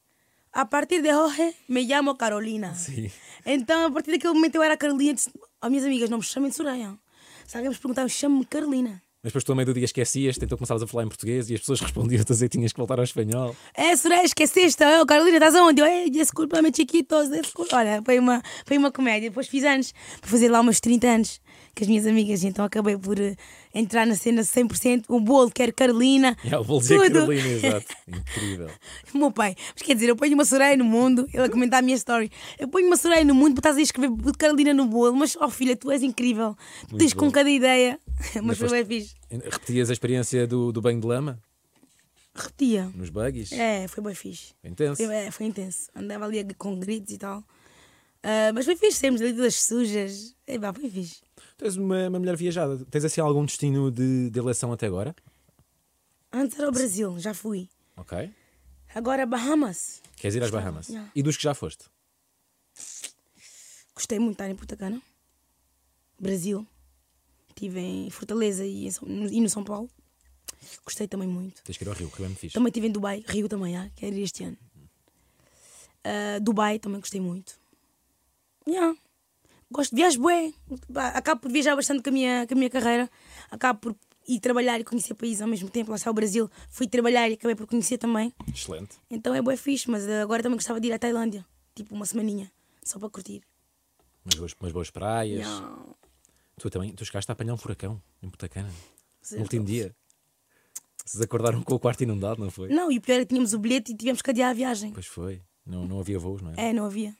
A 0.51 0.65
partir 0.65 1.01
de 1.01 1.13
hoje, 1.13 1.53
me 1.69 1.87
chamo 1.87 2.15
Carolina. 2.15 2.73
Sim. 2.73 3.11
Então, 3.45 3.87
a 3.87 3.91
partir 3.91 4.11
daquele 4.11 4.33
momento, 4.33 4.55
eu 4.55 4.63
era 4.63 4.73
a 4.73 4.77
Carolina. 4.77 5.13
Disse, 5.13 5.29
oh, 5.61 5.69
minhas 5.69 5.85
amigas, 5.85 6.09
não 6.09 6.17
me 6.17 6.23
chamem 6.23 6.49
de 6.49 6.55
Soraya. 6.55 6.97
Se 7.45 7.55
alguém 7.57 7.69
me 7.69 7.77
perguntar, 7.77 8.01
eu 8.01 8.09
chamo-me 8.09 8.45
Carolina. 8.45 9.01
Mas 9.23 9.31
depois 9.31 9.43
tu, 9.43 9.51
a 9.51 9.55
meio 9.55 9.65
do 9.65 9.73
dia, 9.73 9.85
esquecias, 9.85 10.37
tentou 10.37 10.57
começavas 10.57 10.81
a 10.83 10.87
falar 10.87 11.03
em 11.03 11.07
português 11.07 11.49
e 11.49 11.53
as 11.53 11.59
pessoas 11.59 11.79
respondiam-te 11.81 12.49
tinhas 12.49 12.71
que 12.71 12.77
voltar 12.77 12.97
ao 12.97 13.03
espanhol. 13.03 13.55
É, 13.73 13.95
Soraya, 13.95 14.23
esqueceste? 14.23 14.83
Oh, 15.01 15.05
Carolina, 15.05 15.37
estás 15.37 15.55
aonde? 15.55 15.81
Eu, 15.81 15.85
"Eh, 15.85 16.09
desculpa-me, 16.09 16.71
chiquitos. 16.73 17.29
desculpa." 17.29 17.75
Olha, 17.75 18.01
foi 18.05 18.19
uma, 18.19 18.41
foi 18.65 18.77
uma 18.77 18.91
comédia. 18.91 19.29
Depois 19.29 19.47
fiz 19.47 19.63
anos, 19.63 19.93
para 20.21 20.29
fazer 20.29 20.49
lá 20.49 20.59
umas 20.61 20.79
30 20.79 21.07
anos 21.07 21.41
com 21.75 21.83
as 21.83 21.87
minhas 21.87 22.05
amigas. 22.05 22.43
Então 22.43 22.65
acabei 22.65 22.97
por 22.97 23.19
eh, 23.19 23.35
entrar 23.73 24.05
na 24.05 24.15
cena 24.15 24.41
100%. 24.41 25.05
O 25.07 25.19
bolo, 25.19 25.51
quero 25.51 25.73
Carolina. 25.73 26.35
E 26.43 26.51
eu 26.51 26.63
vou 26.63 26.79
dizer 26.79 26.99
tudo. 27.03 27.13
Carolina, 27.13 27.47
exato. 27.47 27.95
Incrível. 28.07 28.69
O 29.13 29.17
meu 29.17 29.31
pai. 29.31 29.55
Mas 29.73 29.81
quer 29.81 29.93
dizer, 29.93 30.09
eu 30.09 30.15
ponho 30.15 30.33
uma 30.33 30.45
Soraya 30.45 30.75
no 30.75 30.85
mundo, 30.85 31.27
ele 31.33 31.43
a 31.43 31.49
comentar 31.49 31.79
a 31.79 31.81
minha 31.81 31.95
story. 31.95 32.31
Eu 32.57 32.67
ponho 32.67 32.87
uma 32.87 32.97
Soraya 32.97 33.23
no 33.23 33.35
mundo 33.35 33.55
porque 33.55 33.67
estás 33.67 33.77
a 33.77 33.81
escrever 33.81 34.15
Carolina 34.37 34.73
no 34.73 34.85
bolo. 34.85 35.15
Mas, 35.15 35.35
oh 35.35 35.49
filha, 35.49 35.75
tu 35.75 35.91
és 35.91 36.03
incrível. 36.03 36.55
Tu 36.81 36.91
Muito 36.91 36.97
tens 36.97 37.13
bom. 37.13 37.25
com 37.25 37.31
cada 37.31 37.49
ideia. 37.49 37.99
Mas 38.43 38.57
foi 38.57 38.69
bem 38.69 38.85
fixe. 38.85 39.15
Repetias 39.29 39.89
a 39.89 39.93
experiência 39.93 40.47
do, 40.47 40.71
do 40.71 40.81
banho 40.81 40.99
de 40.99 41.05
lama 41.05 41.39
Repetia. 42.33 42.91
nos 42.95 43.09
buggies? 43.09 43.51
É, 43.51 43.87
foi 43.87 44.03
bem 44.03 44.15
fixe. 44.15 44.53
Intenso. 44.63 45.03
Foi, 45.03 45.13
é, 45.13 45.31
foi 45.31 45.45
intenso. 45.47 45.89
Andava 45.95 46.25
ali 46.25 46.43
com 46.55 46.79
gritos 46.79 47.13
e 47.13 47.17
tal. 47.17 47.43
Ah, 48.23 48.51
mas 48.53 48.65
foi 48.65 48.75
fixe, 48.75 48.99
saímos 48.99 49.21
ali 49.21 49.33
todas 49.33 49.55
sujas. 49.55 50.35
É, 50.45 50.59
pá, 50.59 50.73
foi 50.73 50.89
fixe. 50.89 51.21
Tu 51.57 51.65
és 51.65 51.75
uma, 51.75 52.07
uma 52.07 52.19
mulher 52.19 52.35
viajada. 52.35 52.85
Tens 52.85 53.03
assim 53.05 53.19
algum 53.21 53.43
destino 53.45 53.89
de, 53.91 54.29
de 54.29 54.39
eleição 54.39 54.71
até 54.71 54.85
agora? 54.85 55.15
Antes 56.31 56.57
era 56.59 56.69
o 56.69 56.71
Brasil, 56.71 57.17
já 57.19 57.33
fui. 57.33 57.67
Ok. 57.95 58.31
Agora 58.93 59.25
Bahamas. 59.25 60.01
Queres 60.15 60.35
ir 60.35 60.43
às 60.43 60.51
Bahamas? 60.51 60.87
Yeah. 60.89 61.11
E 61.15 61.23
dos 61.23 61.35
que 61.35 61.43
já 61.43 61.53
foste? 61.53 61.85
Gostei 63.95 64.19
muito 64.19 64.37
de 64.37 64.43
estar 64.43 64.49
em 64.49 64.55
Punta 64.55 64.75
Cana. 64.77 65.01
Brasil. 66.19 66.65
Estive 67.49 67.79
em 67.79 68.09
Fortaleza 68.11 68.63
e, 68.65 68.85
em 68.85 68.91
São- 68.91 69.07
e 69.07 69.41
no 69.41 69.49
São 69.49 69.63
Paulo. 69.63 69.89
Gostei 70.85 71.07
também 71.07 71.27
muito. 71.27 71.63
Tens 71.63 71.77
que 71.77 71.83
ir 71.83 71.87
ao 71.87 71.95
Rio, 71.95 72.09
que 72.11 72.19
eu 72.19 72.29
me 72.29 72.35
fixe. 72.35 72.53
Também 72.53 72.69
estive 72.69 72.87
em 72.87 72.91
Dubai, 72.91 73.23
Rio 73.27 73.47
também, 73.49 73.75
ah, 73.77 73.89
quero 73.95 74.15
ir 74.15 74.21
este 74.23 74.43
ano. 74.43 74.57
Ah, 76.03 76.39
Dubai 76.39 76.77
também 76.77 76.99
gostei 76.99 77.19
muito. 77.21 77.59
Yeah. 78.67 78.95
Gosto 79.69 79.95
de 79.95 80.01
viajar, 80.01 80.19
bué. 80.19 80.53
Pá, 80.93 81.09
Acabo 81.09 81.41
por 81.41 81.51
viajar 81.51 81.75
bastante 81.75 82.01
com 82.01 82.09
a, 82.09 82.13
minha, 82.13 82.47
com 82.47 82.53
a 82.53 82.57
minha 82.57 82.69
carreira. 82.69 83.09
Acabo 83.51 83.79
por 83.79 83.95
ir 84.27 84.39
trabalhar 84.39 84.79
e 84.79 84.83
conhecer 84.83 85.13
países 85.13 85.41
ao 85.41 85.47
mesmo 85.47 85.69
tempo. 85.69 85.91
Lá 85.91 85.97
está 85.97 86.09
o 86.09 86.13
Brasil. 86.13 86.49
Fui 86.69 86.87
trabalhar 86.87 87.29
e 87.29 87.33
acabei 87.33 87.55
por 87.55 87.67
conhecer 87.67 87.97
também. 87.97 88.33
Excelente. 88.53 88.97
Então 89.09 89.33
é 89.33 89.41
bué 89.41 89.57
fixe, 89.57 89.89
mas 89.89 90.07
ah, 90.07 90.21
agora 90.21 90.41
também 90.41 90.57
gostava 90.57 90.79
de 90.79 90.87
ir 90.87 90.93
à 90.93 90.99
Tailândia. 90.99 91.45
Tipo 91.75 91.93
uma 91.95 92.05
semaninha, 92.05 92.51
só 92.83 92.97
para 92.99 93.09
curtir. 93.09 93.41
Umas 94.25 94.35
boas, 94.35 94.55
umas 94.59 94.71
boas 94.71 94.89
praias. 94.89 95.47
Yeah. 95.47 95.75
Tu 96.59 96.69
também, 96.69 96.93
tu 96.93 97.05
chegaste 97.05 97.31
a 97.31 97.33
apanhar 97.33 97.53
um 97.53 97.57
furacão 97.57 98.01
em 98.21 98.29
Punta 98.29 98.49
Cana. 98.49 98.71
Certo. 99.21 99.39
No 99.39 99.43
último 99.43 99.65
dia. 99.65 99.95
Vocês 101.05 101.21
acordaram 101.21 101.61
com 101.61 101.75
o 101.75 101.79
quarto 101.79 102.01
inundado, 102.03 102.41
não 102.41 102.51
foi? 102.51 102.67
Não, 102.69 102.91
e 102.91 102.97
o 102.97 103.01
pior 103.01 103.15
é 103.15 103.19
que 103.19 103.27
tínhamos 103.27 103.53
o 103.53 103.59
bilhete 103.59 103.93
e 103.93 103.95
tivemos 103.95 104.21
que 104.21 104.29
adiar 104.29 104.51
a 104.51 104.53
viagem. 104.53 104.91
Pois 104.91 105.05
foi. 105.05 105.41
Não, 105.65 105.85
não 105.85 105.99
havia 105.99 106.19
voos, 106.19 106.41
não 106.41 106.51
é? 106.51 106.69
É, 106.69 106.73
não 106.73 106.85
havia. 106.85 107.15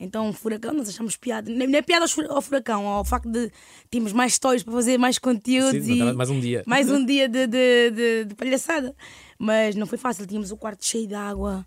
Então, 0.00 0.28
um 0.28 0.32
furacão, 0.32 0.72
nós 0.74 0.88
achamos 0.88 1.16
piada. 1.16 1.50
Nem 1.50 1.68
não 1.68 1.78
é 1.78 1.82
piada 1.82 2.04
ao 2.04 2.08
fura- 2.08 2.28
ao 2.32 2.42
furacão, 2.42 2.86
ao 2.86 3.04
facto 3.04 3.28
de 3.30 3.50
termos 3.90 4.12
mais 4.12 4.34
stories 4.34 4.62
para 4.62 4.72
fazer 4.72 4.98
mais 4.98 5.18
conteúdos 5.18 5.84
Sim, 5.84 5.94
e 5.94 5.98
mais- 6.02 6.16
mais 6.16 6.30
um 6.30 6.40
dia. 6.40 6.62
mais 6.66 6.90
um 6.90 7.04
dia 7.06 7.28
de, 7.28 7.46
de, 7.46 7.90
de- 7.90 8.24
de 8.26 8.34
palhaçada. 8.34 8.94
Mas 9.38 9.74
não 9.76 9.86
foi 9.86 9.98
fácil, 9.98 10.26
tínhamos 10.26 10.50
o 10.50 10.56
quarto 10.56 10.84
cheio 10.84 11.06
de 11.06 11.14
água. 11.14 11.64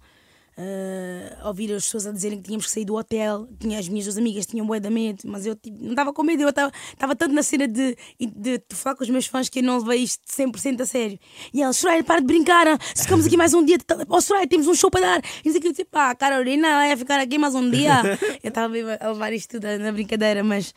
Eh, 0.58 1.38
ouvir 1.44 1.74
as 1.74 1.84
pessoas 1.84 2.08
a 2.08 2.12
dizerem 2.12 2.38
que 2.38 2.46
tínhamos 2.46 2.65
que 2.65 2.72
sair 2.72 2.86
do 2.86 2.96
hotel, 2.96 3.48
tinha 3.60 3.78
as 3.78 3.89
minhas 3.89 4.06
duas 4.06 4.18
amigas 4.18 4.46
tinham 4.46 4.65
bué 4.65 4.80
de 4.80 4.89
medo, 4.89 5.20
mas 5.26 5.46
eu 5.46 5.56
tipo, 5.56 5.84
não 5.84 5.89
estava 5.89 6.13
com 6.13 6.24
medo, 6.24 6.44
eu 6.44 6.50
estava 6.50 7.15
tanto 7.15 7.34
na 7.34 7.44
cena 7.44 7.68
de, 7.68 7.98
de, 8.20 8.58
de 8.58 8.76
falar 8.76 8.96
com 8.96 9.04
os 9.04 9.10
meus 9.10 9.26
fãs 9.28 9.50
que 9.50 9.60
eu 9.60 9.63
não 9.63 9.80
levei 9.80 10.04
isto 10.04 10.24
100% 10.28 10.82
a 10.82 10.86
sério. 10.86 11.20
E 11.54 11.62
elas, 11.62 11.76
Soraya, 11.76 12.04
para 12.04 12.22
de 12.22 12.28
brincar, 12.28 12.68
ah, 12.68 12.78
se 12.94 13.04
ficamos 13.04 13.26
aqui 13.26 13.36
mais 13.36 13.54
um 13.54 13.65
dia, 13.65 13.78
oh 14.08 14.22
Soraya, 14.22 14.48
temos 14.48 14.68
um 14.68 14.74
show 14.74 14.89
para 14.89 15.02
dar. 15.02 15.22
E 15.44 15.50
eu 15.50 15.60
disse, 15.60 15.84
pá, 15.84 16.15
Carolina 16.15 16.68
ela 16.68 16.88
ia 16.88 16.98
ficar 16.98 17.20
aqui 17.20 17.38
mais 17.38 17.54
um 17.54 17.70
dia. 17.70 18.02
eu 18.41 18.48
estava 18.48 18.74
a 19.00 19.12
levar 19.12 19.34
isto 19.34 19.60
tudo 19.60 19.68
na 19.78 19.91
brincadeira, 19.91 20.41
mas 20.44 20.74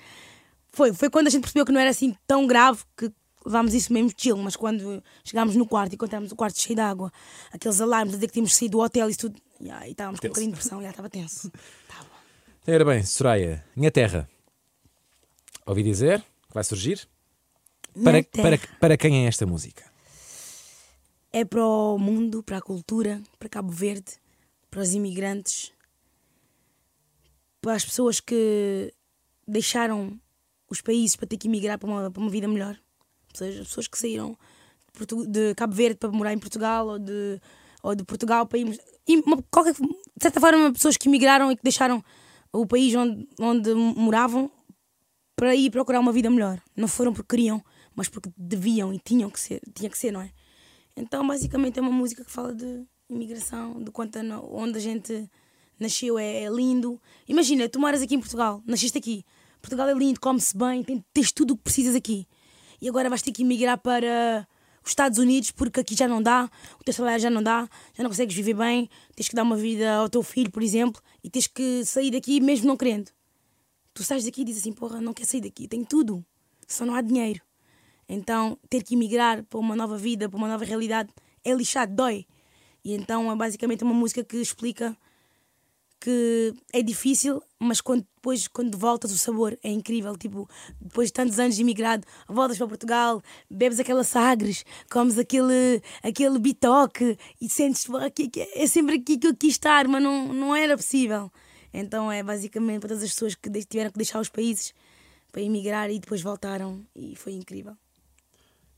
foi, 0.73 0.93
foi 0.93 1.09
quando 1.09 1.29
a 1.29 1.31
gente 1.31 1.43
percebeu 1.43 1.65
que 1.65 1.73
não 1.73 1.81
era 1.81 1.91
assim 1.91 2.17
tão 2.27 2.47
grave 2.47 2.81
que 2.97 3.13
levámos 3.49 3.75
isso 3.75 3.93
mesmo 3.93 4.13
chill, 4.17 4.37
mas 4.37 4.55
quando 4.55 5.03
chegámos 5.25 5.57
no 5.57 5.67
quarto 5.67 5.93
e 5.93 5.95
encontramos 5.95 6.31
o 6.31 6.37
quarto 6.37 6.61
cheio 6.61 6.77
de 6.77 6.83
água, 6.83 7.13
aqueles 7.51 7.81
alarmes 7.81 8.15
a 8.15 8.17
dizer 8.17 8.27
que 8.29 8.35
tínhamos 8.35 8.55
saído 8.55 8.73
do 8.73 8.85
hotel 8.85 9.09
e 9.09 9.11
isso 9.11 9.21
tudo, 9.21 9.41
yeah, 9.61 9.89
e 9.89 9.93
estávamos 9.93 10.21
com 10.21 10.27
um 10.27 10.31
Tenso. 10.31 10.35
bocadinho 10.35 10.53
de 10.53 10.61
pressão, 10.61 10.83
já 10.83 10.91
estava 10.91 11.11
tenso. 11.11 11.51
Tava. 11.89 12.09
Era 12.67 12.85
bem, 12.85 13.03
Soraya, 13.03 13.65
minha 13.75 13.91
terra. 13.91 14.29
Ouvi 15.67 15.83
dizer 15.83 16.21
que 16.21 16.55
vai 16.55 16.63
surgir. 16.63 17.09
Para, 18.05 18.23
para, 18.23 18.59
para 18.79 18.97
quem 18.97 19.25
é 19.25 19.29
esta 19.29 19.45
música? 19.47 19.85
É 21.33 21.45
para 21.45 21.65
o 21.65 21.99
mundo, 21.99 22.43
para 22.43 22.59
a 22.59 22.63
cultura, 22.63 23.21
para 23.39 23.49
Cabo 23.49 23.71
Verde, 23.71 24.13
para 24.71 24.81
os 24.81 24.95
imigrantes, 24.95 25.73
para 27.61 27.75
as 27.75 27.85
pessoas 27.85 28.21
que 28.21 28.93
deixaram 29.47 30.19
os 30.71 30.81
países 30.81 31.17
para 31.17 31.27
ter 31.27 31.37
que 31.37 31.49
emigrar 31.49 31.79
para 31.79 31.89
uma, 31.89 32.11
para 32.11 32.21
uma 32.21 32.31
vida 32.31 32.47
melhor. 32.47 32.79
Ou 33.33 33.39
seja, 33.39 33.63
as 33.63 33.69
pessoas 33.69 33.89
que 33.89 33.99
saíram 33.99 34.37
de, 34.99 35.27
de 35.27 35.55
Cabo 35.55 35.75
Verde 35.75 35.97
para 35.99 36.11
morar 36.11 36.33
em 36.33 36.39
Portugal 36.39 36.87
ou 36.89 36.99
de, 36.99 37.41
ou 37.83 37.95
de 37.95 38.05
Portugal 38.05 38.47
para 38.47 38.59
irmos. 38.59 38.79
uma- 39.09 39.43
qualquer, 39.51 39.75
de 39.75 39.81
certa 40.23 40.41
forma, 40.41 40.73
pessoas 40.73 40.97
que 40.97 41.09
emigraram 41.09 41.53
e 41.53 41.57
que 41.57 41.63
deixaram 41.63 42.03
o 42.53 42.67
país 42.67 42.95
onde, 42.95 43.29
onde 43.39 43.75
moravam 43.75 44.51
para 45.37 45.55
ir 45.55 45.71
procurar 45.71 46.01
uma 46.01 46.13
vida 46.13 46.29
melhor. 46.31 46.61
Não 46.77 46.89
foram 46.89 47.13
porque 47.13 47.37
queriam, 47.37 47.63
mas 47.95 48.09
porque 48.09 48.31
deviam 48.37 48.93
e 48.93 48.99
tinham 48.99 49.31
que 49.31 49.39
ser, 49.39 49.61
tinha 49.75 49.89
que 49.89 49.97
ser, 49.99 50.11
não 50.11 50.21
é? 50.21 50.31
Então, 50.97 51.25
basicamente, 51.27 51.79
é 51.79 51.83
uma 51.83 51.93
música 51.93 52.25
que 52.25 52.31
fala 52.31 52.53
de 52.53 52.85
imigração, 53.09 53.81
de 53.83 53.91
quanto 53.93 54.17
a 54.19 54.23
onde 54.51 54.79
a 54.79 54.81
gente 54.81 55.31
nasceu 55.79 56.19
é, 56.19 56.43
é 56.43 56.49
lindo. 56.51 57.01
Imagina, 57.29 57.69
tu 57.69 57.79
moras 57.79 58.03
aqui 58.03 58.17
em 58.17 58.21
Portugal, 58.21 58.61
nasceste 58.67 58.99
aqui. 58.99 59.25
Portugal 59.63 59.89
é 59.89 59.95
lindo, 59.95 60.19
come-se 60.19 60.57
bem, 60.57 60.83
tem- 60.83 61.05
tens 61.15 61.31
tudo 61.31 61.55
o 61.55 61.57
que 61.57 61.63
precisas 61.63 61.95
aqui. 61.95 62.27
E 62.81 62.89
agora 62.89 63.09
vais 63.09 63.23
ter 63.23 63.33
que 63.33 63.43
emigrar 63.43 63.79
para 63.79 64.47
os 64.85 64.91
Estados 64.91 65.19
Unidos 65.19 65.51
porque 65.51 65.81
aqui 65.81 65.95
já 65.95 66.09
não 66.09 66.23
dá, 66.23 66.51
o 66.81 66.85
teu 66.85 66.95
salário 66.95 67.21
já 67.21 67.31
não 67.31 67.43
dá, 67.43 67.69
já 67.95 68.03
não 68.03 68.11
consegues 68.11 68.35
viver 68.35 68.55
bem, 68.55 68.89
tens 69.15 69.29
que 69.29 69.35
dar 69.35 69.43
uma 69.43 69.57
vida 69.57 69.97
ao 69.97 70.09
teu 70.09 70.23
filho, 70.23 70.51
por 70.51 70.63
exemplo, 70.63 71.03
e 71.23 71.29
tens 71.29 71.47
que 71.47 71.85
sair 71.85 72.11
daqui 72.11 72.41
mesmo 72.41 72.67
não 72.67 72.77
querendo. 72.77 73.11
Tu 73.93 74.03
sais 74.05 74.25
daqui 74.25 74.43
e 74.43 74.45
dizes 74.45 74.63
assim, 74.63 74.73
porra, 74.73 75.01
não 75.01 75.13
quero 75.13 75.29
sair 75.29 75.41
daqui, 75.41 75.67
tenho 75.67 75.85
tudo, 75.85 76.25
só 76.67 76.85
não 76.85 76.95
há 76.95 77.01
dinheiro. 77.01 77.41
Então, 78.09 78.59
ter 78.71 78.83
que 78.83 78.95
emigrar 78.95 79.45
para 79.45 79.59
uma 79.59 79.77
nova 79.77 79.99
vida, 79.99 80.29
para 80.29 80.39
uma 80.39 80.49
nova 80.49 80.65
realidade, 80.65 81.11
é 81.45 81.53
lixado, 81.53 81.95
dói. 81.95 82.27
E 82.85 82.95
então 82.95 83.31
é 83.31 83.37
basicamente 83.37 83.85
uma 83.85 83.93
música 83.93 84.25
que 84.25 84.39
explica 84.39 84.97
que 86.01 86.55
é 86.73 86.81
difícil, 86.83 87.43
mas 87.59 87.81
quando, 87.81 88.07
depois, 88.15 88.47
quando 88.49 88.79
voltas, 88.79 89.11
o 89.13 89.19
sabor 89.19 89.59
é 89.63 89.71
incrível. 89.71 90.17
Tipo, 90.17 90.49
depois 90.81 91.09
de 91.09 91.13
tantos 91.13 91.39
anos 91.39 91.57
de 91.57 91.63
imigrado, 91.63 92.07
voltas 92.29 92.57
para 92.59 92.69
Portugal, 92.69 93.23
bebes 93.51 93.81
aquela 93.81 94.05
sagres, 94.05 94.65
comes 94.91 95.19
aquele, 95.19 95.83
aquele 96.03 96.39
bitoque 96.39 97.19
e 97.41 97.49
sentes 97.49 97.85
"Porra, 97.87 98.11
que- 98.11 98.31
é 98.55 98.67
sempre 98.67 98.97
aqui 98.97 99.19
que 99.19 99.27
eu 99.27 99.37
quis 99.37 99.51
estar, 99.55 99.89
mas 99.89 100.03
não, 100.03 100.33
não 100.33 100.55
era 100.55 100.77
possível. 100.77 101.31
Então 101.75 102.11
é 102.11 102.23
basicamente 102.23 102.81
para 102.81 102.89
todas 102.91 103.03
as 103.03 103.11
pessoas 103.11 103.35
que 103.35 103.51
tiveram 103.65 103.91
que 103.91 103.99
deixar 103.99 104.21
os 104.21 104.29
países 104.29 104.73
para 105.33 105.43
emigrar 105.43 105.91
e 105.91 105.99
depois 105.99 106.23
voltaram 106.23 106.85
e 106.95 107.15
foi 107.17 107.33
incrível. 107.35 107.77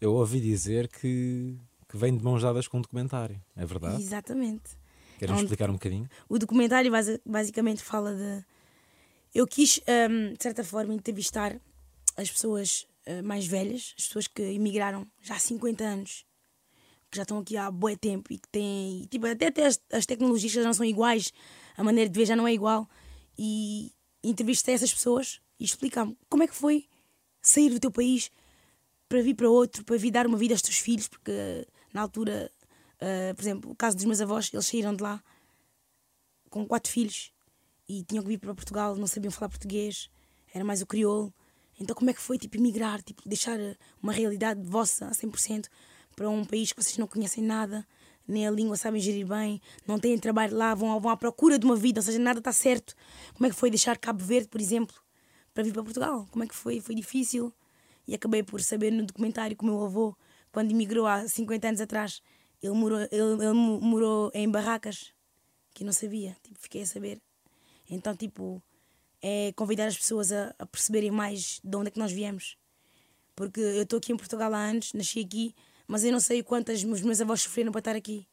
Eu 0.00 0.14
ouvi 0.14 0.40
dizer 0.40 0.88
que, 0.88 1.54
que 1.88 1.96
vem 1.96 2.16
de 2.16 2.24
mãos 2.24 2.42
dadas 2.42 2.66
com 2.66 2.78
um 2.78 2.80
documentário. 2.80 3.40
É 3.54 3.64
verdade? 3.66 4.02
Exatamente. 4.02 4.78
Queres 5.20 5.34
Onde- 5.34 5.44
explicar 5.44 5.68
um 5.68 5.74
bocadinho? 5.74 6.08
O 6.30 6.38
documentário 6.38 6.90
basi- 6.90 7.20
basicamente 7.26 7.82
fala 7.82 8.14
de. 8.14 8.42
Eu 9.34 9.46
quis, 9.46 9.78
hum, 10.10 10.32
de 10.32 10.42
certa 10.42 10.64
forma, 10.64 10.94
entrevistar 10.94 11.60
as 12.16 12.30
pessoas 12.30 12.86
eh, 13.04 13.20
mais 13.20 13.46
velhas, 13.46 13.94
as 13.98 14.06
pessoas 14.06 14.26
que 14.26 14.40
emigraram 14.40 15.06
já 15.20 15.34
há 15.34 15.38
50 15.38 15.84
anos, 15.84 16.24
que 17.10 17.16
já 17.18 17.22
estão 17.22 17.38
aqui 17.38 17.54
há 17.58 17.70
bué 17.70 17.96
tempo 17.96 18.32
e 18.32 18.38
que 18.38 18.48
têm. 18.48 19.06
Tipo, 19.10 19.26
até, 19.26 19.48
até 19.48 19.66
as, 19.66 19.78
as 19.92 20.06
tecnologias 20.06 20.52
já 20.52 20.62
não 20.62 20.72
são 20.72 20.86
iguais, 20.86 21.32
a 21.76 21.84
maneira 21.84 22.08
de 22.08 22.18
ver 22.18 22.24
já 22.24 22.34
não 22.34 22.48
é 22.48 22.52
igual. 22.54 22.88
E 23.38 23.92
entrevistei 24.24 24.74
essas 24.74 24.92
pessoas 24.94 25.38
e 25.58 25.64
explicar-me 25.64 26.16
como 26.30 26.42
é 26.42 26.46
que 26.46 26.54
foi 26.54 26.86
sair 27.42 27.68
do 27.68 27.78
teu 27.78 27.90
país 27.90 28.30
para 29.06 29.20
vir 29.22 29.34
para 29.34 29.50
outro, 29.50 29.84
para 29.84 29.96
vir 29.98 30.10
dar 30.12 30.26
uma 30.26 30.38
vida 30.38 30.54
aos 30.54 30.62
teus 30.62 30.78
filhos, 30.78 31.08
porque 31.08 31.66
na 31.92 32.00
altura, 32.02 32.50
uh, 33.02 33.34
por 33.34 33.42
exemplo, 33.42 33.70
o 33.70 33.74
caso 33.74 33.96
dos 33.96 34.04
meus 34.04 34.20
avós, 34.20 34.50
eles 34.52 34.66
saíram 34.66 34.94
de 34.94 35.02
lá 35.02 35.22
com 36.48 36.66
quatro 36.66 36.90
filhos 36.90 37.32
e 37.88 38.04
tinham 38.04 38.22
que 38.22 38.28
vir 38.28 38.38
para 38.38 38.54
Portugal, 38.54 38.96
não 38.96 39.06
sabiam 39.06 39.30
falar 39.30 39.48
português, 39.48 40.10
era 40.52 40.64
mais 40.64 40.82
o 40.82 40.86
crioulo. 40.86 41.32
Então, 41.80 41.96
como 41.96 42.10
é 42.10 42.12
que 42.12 42.20
foi 42.20 42.36
tipo, 42.36 42.56
emigrar, 42.56 43.02
tipo, 43.02 43.22
deixar 43.26 43.58
uma 44.02 44.12
realidade 44.12 44.60
vossa 44.62 45.06
a 45.06 45.10
100% 45.10 45.66
para 46.14 46.28
um 46.28 46.44
país 46.44 46.72
que 46.72 46.82
vocês 46.82 46.98
não 46.98 47.06
conhecem 47.06 47.42
nada, 47.42 47.86
nem 48.28 48.46
a 48.46 48.50
língua 48.50 48.76
sabem 48.76 49.00
gerir 49.00 49.26
bem, 49.26 49.60
não 49.86 49.98
têm 49.98 50.18
trabalho 50.18 50.56
lá, 50.56 50.74
vão, 50.74 51.00
vão 51.00 51.10
à 51.10 51.16
procura 51.16 51.58
de 51.58 51.64
uma 51.64 51.74
vida, 51.76 52.00
ou 52.00 52.04
seja, 52.04 52.18
nada 52.18 52.38
está 52.38 52.52
certo. 52.52 52.94
Como 53.34 53.46
é 53.46 53.50
que 53.50 53.56
foi 53.56 53.70
deixar 53.70 53.96
Cabo 53.96 54.22
Verde, 54.22 54.48
por 54.48 54.60
exemplo, 54.60 54.94
para 55.54 55.64
vir 55.64 55.72
para 55.72 55.82
Portugal? 55.82 56.28
Como 56.30 56.44
é 56.44 56.46
que 56.46 56.54
foi? 56.54 56.80
Foi 56.80 56.94
difícil. 56.94 57.52
E 58.06 58.14
acabei 58.14 58.42
por 58.42 58.60
saber 58.60 58.90
no 58.90 59.04
documentário 59.04 59.56
que 59.56 59.62
o 59.62 59.66
meu 59.66 59.82
avô, 59.84 60.16
quando 60.52 60.70
emigrou 60.70 61.06
há 61.06 61.26
50 61.26 61.68
anos 61.68 61.80
atrás, 61.80 62.22
ele 62.62 62.74
morou, 62.74 63.00
ele, 63.00 63.44
ele 63.44 63.52
morou 63.52 64.30
em 64.34 64.50
barracas, 64.50 65.12
que 65.72 65.82
eu 65.82 65.86
não 65.86 65.92
sabia, 65.92 66.36
tipo, 66.42 66.58
fiquei 66.58 66.82
a 66.82 66.86
saber. 66.86 67.20
Então, 67.88 68.14
tipo, 68.14 68.62
é 69.22 69.52
convidar 69.52 69.86
as 69.86 69.96
pessoas 69.96 70.32
a, 70.32 70.54
a 70.58 70.66
perceberem 70.66 71.10
mais 71.10 71.60
de 71.62 71.76
onde 71.76 71.88
é 71.88 71.90
que 71.90 71.98
nós 71.98 72.12
viemos. 72.12 72.56
Porque 73.34 73.60
eu 73.60 73.82
estou 73.82 73.98
aqui 73.98 74.12
em 74.12 74.16
Portugal 74.16 74.52
há 74.52 74.58
anos, 74.58 74.92
nasci 74.92 75.20
aqui, 75.20 75.54
mas 75.86 76.04
eu 76.04 76.12
não 76.12 76.20
sei 76.20 76.40
o 76.40 76.44
quanto 76.44 76.70
os 76.70 76.84
meus 76.84 77.20
avós 77.20 77.42
sofreram 77.42 77.72
para 77.72 77.80
estar 77.80 77.96
aqui. 77.96 78.26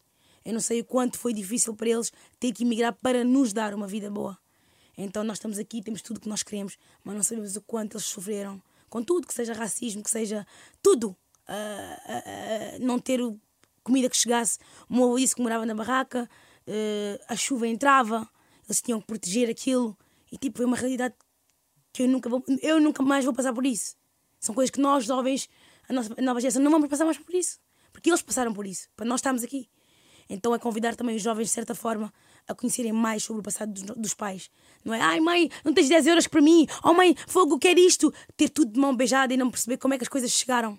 Eu 0.43 0.53
não 0.53 0.59
sei 0.59 0.81
o 0.81 0.85
quanto 0.85 1.17
foi 1.17 1.33
difícil 1.33 1.75
para 1.75 1.89
eles 1.89 2.11
ter 2.39 2.51
que 2.51 2.63
emigrar 2.63 2.93
para 2.93 3.23
nos 3.23 3.51
dar 3.51 3.73
uma 3.73 3.87
vida 3.87 4.09
boa. 4.09 4.37
Então 4.97 5.23
nós 5.23 5.37
estamos 5.37 5.59
aqui, 5.59 5.81
temos 5.81 6.01
tudo 6.01 6.17
o 6.17 6.19
que 6.19 6.29
nós 6.29 6.41
queremos, 6.41 6.77
mas 7.03 7.15
não 7.15 7.23
sabemos 7.23 7.55
o 7.55 7.61
quanto 7.61 7.97
eles 7.97 8.05
sofreram. 8.05 8.61
Com 8.89 9.03
tudo, 9.03 9.27
que 9.27 9.33
seja 9.33 9.53
racismo, 9.53 10.01
que 10.01 10.09
seja 10.09 10.45
tudo. 10.81 11.09
Uh, 11.09 11.51
uh, 11.51 12.77
uh, 12.81 12.85
não 12.85 12.99
ter 12.99 13.19
comida 13.87 14.09
que 14.09 14.17
chegasse. 14.17 14.59
O 14.89 14.95
meu 14.95 15.05
avô 15.05 15.17
disse 15.17 15.33
que 15.33 15.41
morava 15.41 15.65
na 15.65 15.73
barraca, 15.73 16.29
a 17.27 17.35
chuva 17.35 17.67
entrava, 17.67 18.29
eles 18.67 18.81
tinham 18.81 18.99
que 18.99 19.07
proteger 19.07 19.49
aquilo. 19.49 19.97
E 20.31 20.37
tipo, 20.37 20.57
foi 20.57 20.65
uma 20.65 20.75
realidade 20.75 21.15
que 21.93 22.03
eu 22.03 22.07
nunca, 22.07 22.29
vou, 22.29 22.43
eu 22.61 22.79
nunca 22.81 23.01
mais 23.01 23.23
vou 23.23 23.33
passar 23.33 23.53
por 23.53 23.65
isso. 23.65 23.95
São 24.39 24.53
coisas 24.53 24.69
que 24.69 24.79
nós, 24.79 25.05
jovens, 25.05 25.49
a, 25.87 25.93
nossa, 25.93 26.13
a 26.17 26.21
nova 26.21 26.39
geração, 26.41 26.61
não 26.61 26.69
vamos 26.69 26.89
passar 26.89 27.05
mais 27.05 27.17
por 27.17 27.33
isso. 27.33 27.59
Porque 27.91 28.09
eles 28.09 28.21
passaram 28.21 28.53
por 28.53 28.67
isso, 28.67 28.87
para 28.95 29.05
nós 29.05 29.19
estarmos 29.19 29.43
aqui. 29.43 29.69
Então 30.29 30.53
é 30.53 30.59
convidar 30.59 30.95
também 30.95 31.15
os 31.15 31.21
jovens, 31.21 31.45
de 31.45 31.53
certa 31.53 31.73
forma, 31.73 32.13
a 32.47 32.53
conhecerem 32.53 32.91
mais 32.91 33.23
sobre 33.23 33.39
o 33.39 33.43
passado 33.43 33.71
dos, 33.71 33.83
dos, 33.83 34.13
pais. 34.13 34.51
Não 34.83 34.93
é, 34.93 34.99
ai 34.99 35.21
mãe, 35.21 35.49
não 35.63 35.73
tens 35.73 35.87
10 35.87 36.05
euros 36.07 36.27
para 36.27 36.41
mim, 36.41 36.67
oh 36.83 36.93
mãe, 36.93 37.15
fogo, 37.25 37.57
quer 37.57 37.77
isto. 37.79 38.13
Ter 38.35 38.49
tudo 38.49 38.73
de 38.73 38.79
mão 38.79 38.93
beijada 38.93 39.33
e 39.33 39.37
não 39.37 39.49
perceber 39.49 39.77
como 39.77 39.93
é 39.93 39.97
que 39.97 40.03
as 40.03 40.09
coisas 40.09 40.29
chegaram. 40.31 40.77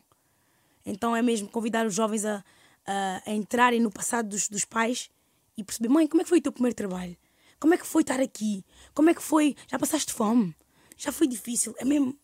Então 0.84 1.16
é 1.16 1.22
mesmo 1.22 1.48
convidar 1.48 1.86
os 1.86 1.94
jovens 1.94 2.26
a, 2.26 2.44
a, 2.88 3.22
a 3.30 3.34
entrarem 3.34 3.80
no 3.80 3.90
passado 3.90 4.30
dos, 4.30 4.48
dos 4.48 4.64
pais 4.64 5.10
e 5.56 5.62
perceber, 5.62 5.90
mãe, 5.90 6.06
como 6.06 6.22
é 6.22 6.24
que 6.24 6.30
foi 6.30 6.38
o 6.38 6.42
teu 6.42 6.50
primeiro 6.50 6.74
trabalho? 6.74 7.16
Como 7.60 7.74
é 7.74 7.76
que 7.76 7.86
foi 7.86 8.02
estar 8.02 8.18
aqui? 8.18 8.64
Como 8.94 9.10
é 9.10 9.14
que 9.14 9.22
foi? 9.22 9.54
Já 9.70 9.78
passaste 9.78 10.12
fome? 10.12 10.56
Já 10.96 11.12
foi 11.12 11.26
difícil? 11.26 11.74
É 11.78 11.84
mesmo 11.84 12.18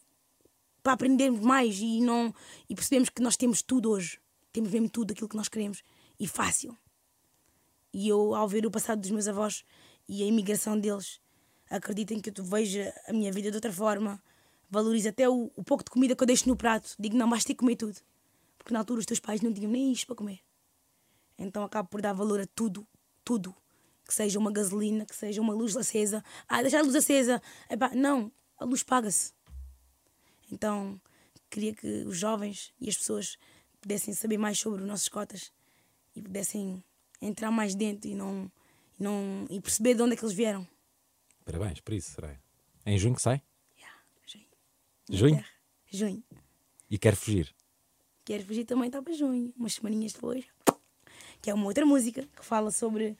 para 0.82 0.94
aprendermos 0.94 1.40
mais 1.40 1.78
e 1.78 2.00
não 2.00 2.34
e 2.68 2.74
percebemos 2.74 3.10
que 3.10 3.20
nós 3.20 3.36
temos 3.36 3.60
tudo 3.60 3.90
hoje. 3.90 4.18
Temos 4.52 4.70
mesmo 4.70 4.88
tudo 4.88 5.12
aquilo 5.12 5.28
que 5.28 5.36
nós 5.36 5.48
queremos 5.48 5.82
e 6.18 6.26
fácil. 6.26 6.76
E 7.92 8.08
eu, 8.08 8.34
ao 8.34 8.48
ver 8.48 8.64
o 8.64 8.70
passado 8.70 9.00
dos 9.00 9.10
meus 9.10 9.28
avós 9.28 9.64
e 10.08 10.22
a 10.22 10.26
imigração 10.26 10.78
deles, 10.78 11.20
acreditem 11.68 12.20
que 12.20 12.30
eu 12.30 12.44
vejo 12.44 12.80
a 13.06 13.12
minha 13.12 13.30
vida 13.32 13.50
de 13.50 13.56
outra 13.56 13.72
forma, 13.72 14.22
valorizo 14.70 15.08
até 15.08 15.28
o, 15.28 15.50
o 15.54 15.62
pouco 15.62 15.84
de 15.84 15.90
comida 15.90 16.14
que 16.16 16.22
eu 16.22 16.26
deixo 16.26 16.48
no 16.48 16.56
prato. 16.56 16.94
Digo, 16.98 17.16
não, 17.16 17.28
vais 17.28 17.44
ter 17.44 17.54
comer 17.54 17.76
tudo. 17.76 18.00
Porque 18.58 18.72
na 18.72 18.80
altura 18.80 19.00
os 19.00 19.06
teus 19.06 19.20
pais 19.20 19.40
não 19.40 19.52
tinham 19.52 19.70
nem 19.70 19.92
isto 19.92 20.06
para 20.06 20.16
comer. 20.16 20.40
Então 21.38 21.64
acabo 21.64 21.88
por 21.88 22.00
dar 22.00 22.12
valor 22.12 22.40
a 22.40 22.46
tudo, 22.46 22.86
tudo 23.24 23.54
que 24.06 24.14
seja 24.14 24.38
uma 24.38 24.52
gasolina, 24.52 25.06
que 25.06 25.16
seja 25.16 25.40
uma 25.40 25.54
luz 25.54 25.76
acesa. 25.76 26.22
Ah, 26.48 26.62
deixar 26.62 26.80
a 26.80 26.82
luz 26.82 26.94
acesa. 26.94 27.40
Epá, 27.70 27.90
não, 27.94 28.30
a 28.58 28.64
luz 28.64 28.82
paga-se. 28.82 29.32
Então, 30.52 31.00
queria 31.50 31.74
que 31.74 32.04
os 32.04 32.16
jovens 32.16 32.72
e 32.80 32.88
as 32.88 32.96
pessoas 32.96 33.38
pudessem 33.80 34.14
saber 34.14 34.38
mais 34.38 34.58
sobre 34.58 34.82
os 34.82 34.86
nossos 34.86 35.08
cotas 35.08 35.52
e 36.14 36.22
pudessem 36.22 36.84
entrar 37.20 37.50
mais 37.50 37.74
dentro 37.74 38.10
e 38.10 38.14
não, 38.14 38.50
e 38.98 39.02
não 39.02 39.46
e 39.50 39.60
perceber 39.60 39.94
de 39.94 40.02
onde 40.02 40.14
é 40.14 40.16
que 40.16 40.24
eles 40.24 40.34
vieram. 40.34 40.66
Parabéns 41.44 41.80
por 41.80 41.94
isso, 41.94 42.12
será? 42.12 42.38
É 42.84 42.92
em 42.92 42.98
junho 42.98 43.14
que 43.14 43.22
sai? 43.22 43.42
Yeah, 43.76 43.98
junho. 44.26 44.46
Junho? 45.10 45.44
Junho. 45.90 46.24
E 46.90 46.98
quer 46.98 47.16
fugir? 47.16 47.54
Quero 48.24 48.44
fugir 48.44 48.64
também 48.64 48.86
está 48.86 49.02
para 49.02 49.12
junho, 49.12 49.52
umas 49.56 49.74
semaninhas 49.74 50.12
depois. 50.12 50.44
Que 51.44 51.50
é 51.50 51.54
uma 51.54 51.66
outra 51.66 51.84
música 51.84 52.22
que 52.22 52.42
fala 52.42 52.70
sobre 52.70 53.18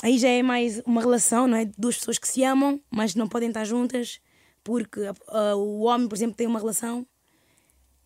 Aí 0.00 0.18
já 0.18 0.28
é 0.28 0.40
mais 0.40 0.80
uma 0.86 1.00
relação, 1.00 1.48
não 1.48 1.56
é? 1.56 1.64
Duas 1.64 1.98
pessoas 1.98 2.16
que 2.16 2.28
se 2.28 2.44
amam, 2.44 2.80
mas 2.88 3.16
não 3.16 3.28
podem 3.28 3.48
estar 3.48 3.64
juntas 3.64 4.20
porque 4.62 5.00
uh, 5.00 5.56
o 5.56 5.80
homem, 5.80 6.06
por 6.06 6.14
exemplo, 6.14 6.36
tem 6.36 6.46
uma 6.46 6.60
relação 6.60 7.04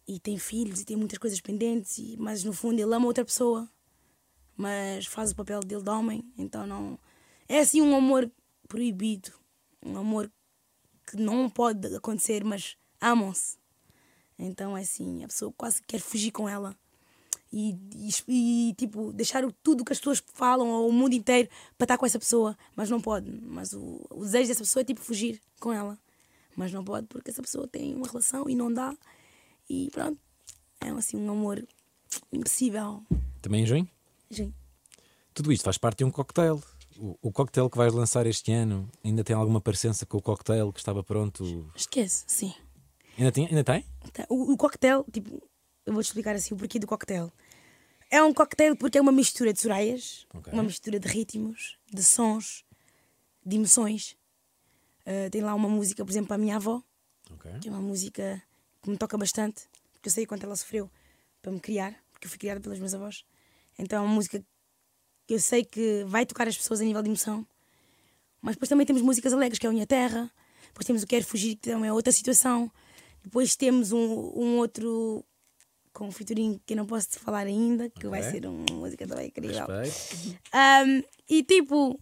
e 0.07 0.19
tem 0.19 0.39
filhos 0.39 0.81
e 0.81 0.87
tem 0.87 0.97
muitas 0.97 1.19
coisas 1.19 1.43
pendentes, 1.43 1.99
e, 1.99 2.17
mas 2.19 2.43
no 2.43 2.55
fundo 2.55 2.81
ele 2.81 2.95
ama 2.95 3.05
outra 3.05 3.23
pessoa, 3.23 3.71
mas 4.57 5.05
faz 5.05 5.33
o 5.33 5.37
papel 5.37 5.61
dele 5.61 5.83
de 5.83 5.91
homem, 5.91 6.25
então 6.39 6.67
não. 6.67 6.99
É 7.47 7.59
assim 7.59 7.83
um 7.83 7.95
amor 7.95 8.33
proibido, 8.67 9.31
um 9.85 9.99
amor 9.99 10.33
que 11.07 11.19
não 11.19 11.51
pode 11.51 11.95
acontecer, 11.95 12.43
mas 12.45 12.79
amam-se. 12.99 13.59
Então 14.39 14.75
é 14.75 14.81
assim, 14.81 15.23
a 15.23 15.29
pessoa 15.29 15.53
quase 15.55 15.83
quer 15.83 16.01
fugir 16.01 16.31
com 16.31 16.49
ela 16.49 16.75
e, 17.53 17.79
e, 17.95 18.69
e, 18.69 18.75
tipo, 18.75 19.13
deixar 19.13 19.45
tudo 19.63 19.85
que 19.85 19.93
as 19.93 19.99
pessoas 19.99 20.23
falam 20.35 20.71
ao 20.71 20.91
mundo 20.93 21.15
inteiro 21.15 21.49
para 21.77 21.85
estar 21.85 21.99
com 21.99 22.07
essa 22.07 22.19
pessoa, 22.19 22.57
mas 22.77 22.91
não 22.91 23.01
pode. 23.01 23.31
Mas 23.43 23.73
o, 23.73 24.07
o 24.11 24.25
desejo 24.25 24.49
dessa 24.49 24.63
pessoa 24.63 24.83
é 24.83 24.85
tipo 24.85 25.01
fugir 25.01 25.41
com 25.61 25.73
ela, 25.73 25.99
mas 26.57 26.73
não 26.73 26.85
pode 26.85 27.07
porque 27.07 27.31
essa 27.31 27.43
pessoa 27.43 27.67
tem 27.67 27.95
uma 27.95 28.07
relação 28.07 28.49
e 28.49 28.55
não 28.55 28.73
dá. 28.73 28.95
E 29.69 29.91
pronto, 29.93 30.19
é 30.81 30.91
assim 30.91 31.17
um 31.17 31.31
amor 31.31 31.67
impossível. 32.33 33.03
Também 33.41 33.63
em 33.63 33.67
junho? 33.67 33.89
Junho. 34.31 34.55
Tudo 35.33 35.53
isto 35.53 35.65
faz 35.65 35.79
parte 35.79 35.99
de 35.99 36.05
um 36.05 36.11
cocktail. 36.11 36.63
O, 36.99 37.17
o 37.23 37.33
cocktail 37.33 37.71
que 37.71 37.79
vais 37.79 37.95
lançar 37.95 38.27
este 38.27 38.53
ano 38.53 38.91
ainda 39.05 39.23
tem 39.23 39.35
alguma 39.35 39.61
parecença 39.61 40.05
com 40.05 40.19
o 40.19 40.23
cocktail 40.23 40.73
que 40.73 40.81
estava 40.81 41.03
pronto? 41.03 41.71
Esquece, 41.75 42.25
sim. 42.27 42.53
Ainda, 43.17 43.33
tinha, 43.33 43.49
ainda 43.49 43.65
tem? 43.65 43.85
O, 44.29 44.53
o 44.53 44.57
cocktail, 44.57 45.05
tipo, 45.13 45.43
eu 45.89 45.95
vou-te 45.95 46.07
explicar 46.07 46.37
assim 46.37 46.55
o 46.55 46.57
porquê 46.57 46.79
do 46.79 46.87
cocktail. 46.87 47.33
É 48.11 48.23
um 48.23 48.33
cocktail 48.35 48.77
porque 48.77 48.99
é 48.99 49.01
uma 49.01 49.11
mistura 49.11 49.55
de 49.55 49.61
soraias, 49.61 50.27
okay. 50.35 50.53
uma 50.53 50.63
mistura 50.63 51.01
de 51.01 51.09
ritmos, 51.09 51.79
de 51.91 52.05
sons, 52.05 52.63
de 53.45 53.57
emoções. 53.57 54.17
Uh, 55.07 55.31
tem 55.31 55.41
lá 55.41 55.55
uma 55.55 55.69
música, 55.69 56.05
por 56.05 56.11
exemplo, 56.11 56.29
para 56.29 56.37
a 56.37 56.39
minha 56.39 56.57
avó, 56.57 56.83
okay. 57.33 57.59
que 57.59 57.69
é 57.69 57.71
uma 57.71 57.81
música 57.81 58.43
que 58.83 58.91
me 58.91 58.99
toca 58.99 59.17
bastante, 59.17 59.63
porque 59.95 60.09
eu 60.09 60.13
sei 60.13 60.27
quanto 60.27 60.45
ela 60.45 60.57
sofreu 60.57 60.91
para 61.41 61.51
me 61.51 61.59
criar, 61.59 61.97
porque 62.13 62.27
eu 62.27 62.31
fui 62.31 62.39
criada 62.39 62.61
pelas 62.61 62.79
minhas 62.79 62.93
avós. 62.93 63.25
Então 63.79 64.03
é 64.03 64.07
uma 64.07 64.15
música 64.15 64.45
que 65.27 65.35
eu 65.35 65.41
sei 65.41 65.65
que 65.65 66.05
vai 66.05 66.27
tocar 66.27 66.47
as 66.47 66.57
pessoas 66.57 66.83
a 66.83 66.85
nível 66.85 67.03
de 67.03 67.09
emoção. 67.09 67.47
Mas 68.43 68.57
depois 68.57 68.69
também 68.69 68.87
temos 68.87 69.01
músicas 69.01 69.33
alegres, 69.33 69.59
que 69.59 69.67
é 69.67 69.71
a 69.71 69.73
Minha 69.73 69.87
Terra. 69.87 70.31
Depois 70.67 70.87
temos 70.87 71.03
o 71.03 71.07
Quero 71.07 71.25
Fugir, 71.25 71.57
que 71.57 71.71
também 71.71 71.89
é 71.89 71.93
outra 71.93 72.13
situação. 72.13 72.71
Depois 73.23 73.57
temos 73.57 73.91
um, 73.91 74.33
um 74.37 74.59
outro 74.59 75.25
com 75.99 76.07
um 76.07 76.13
featuring 76.13 76.61
que 76.65 76.75
eu 76.75 76.77
não 76.77 76.87
posso 76.87 77.09
te 77.11 77.19
falar 77.19 77.45
ainda, 77.45 77.91
que 77.91 78.07
okay. 78.07 78.09
vai 78.09 78.23
ser 78.23 78.47
uma 78.47 78.65
música 78.73 79.05
também 79.05 79.27
incrível. 79.27 79.67
Um, 79.67 81.03
e 81.29 81.43
tipo, 81.43 81.99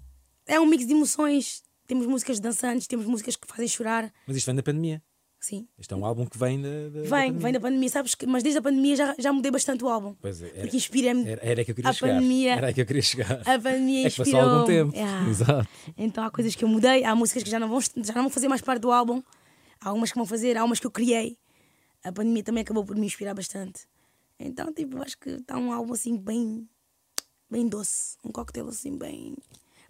é 0.47 0.61
um 0.61 0.67
mix 0.67 0.87
de 0.87 0.93
emoções. 0.93 1.63
Temos 1.87 2.07
músicas 2.07 2.39
dançantes, 2.39 2.87
temos 2.87 3.07
músicas 3.07 3.37
que 3.37 3.47
fazem 3.49 3.67
chorar. 3.67 4.13
Mas 4.27 4.37
isto 4.37 4.47
vem 4.47 4.55
da 4.55 4.63
pandemia. 4.63 5.03
Sim. 5.41 5.67
Isto 5.79 5.95
é 5.95 5.97
um 5.97 6.05
álbum 6.05 6.27
que 6.27 6.37
vem 6.37 6.61
da, 6.61 6.69
da 6.69 7.03
Vem, 7.09 7.33
da 7.33 7.39
vem 7.39 7.53
da 7.53 7.61
pandemia, 7.61 7.89
sabes? 7.89 8.15
Que, 8.15 8.27
mas 8.27 8.43
desde 8.43 8.59
a 8.59 8.63
pandemia 8.63 8.97
já, 8.97 9.15
já 9.19 9.33
mudei 9.33 9.51
bastante 9.51 9.83
o 9.83 9.89
álbum. 9.89 10.15
Pois 10.21 10.43
é. 10.43 10.49
Era, 10.49 10.61
porque 10.61 10.77
inspira-me. 10.77 11.27
Era, 11.27 11.41
era 11.43 11.65
que 11.65 11.71
eu 11.71 11.75
queria 11.75 11.91
a 11.91 11.95
chegar. 11.95 12.15
Pandemia, 12.15 12.53
era 12.53 12.73
que 12.75 12.81
eu 12.83 12.87
queria 12.87 13.03
chegar. 13.03 13.41
A 13.47 13.59
pandemia 13.59 14.07
é 14.09 14.11
que 14.11 14.17
passou 14.17 14.41
algum 14.41 14.67
tempo. 14.67 14.95
Yeah. 14.95 15.29
Exato. 15.31 15.69
Então 15.97 16.23
há 16.25 16.31
coisas 16.31 16.55
que 16.55 16.65
eu 16.65 16.69
mudei, 16.69 17.03
há 17.05 17.15
músicas 17.15 17.43
que 17.45 17.51
já 17.51 17.59
não, 17.59 17.69
vão, 17.69 17.81
já 17.81 18.15
não 18.15 18.23
vão 18.23 18.31
fazer 18.31 18.49
mais 18.49 18.61
parte 18.61 18.81
do 18.81 18.91
álbum, 18.91 19.23
há 19.81 19.89
algumas 19.89 20.11
que 20.11 20.19
vão 20.19 20.27
fazer, 20.27 20.59
há 20.59 20.65
umas 20.65 20.81
que 20.81 20.87
eu 20.87 20.91
criei. 20.91 21.39
A 22.07 22.13
pandemia 22.13 22.45
também 22.45 22.63
acabou 22.63 22.85
por 22.85 22.97
me 22.97 23.05
inspirar 23.05 23.35
bastante. 23.35 23.89
Então, 24.39 24.73
tipo, 24.73 25.03
acho 25.03 25.19
que 25.19 25.31
está 25.31 25.59
um 25.59 25.73
álbum 25.73 25.93
assim 25.93 26.17
bem, 26.17 26.69
bem 27.51 27.67
doce, 27.67 28.17
um 28.23 28.31
coquetel 28.31 28.69
assim 28.69 28.97
bem, 28.97 29.37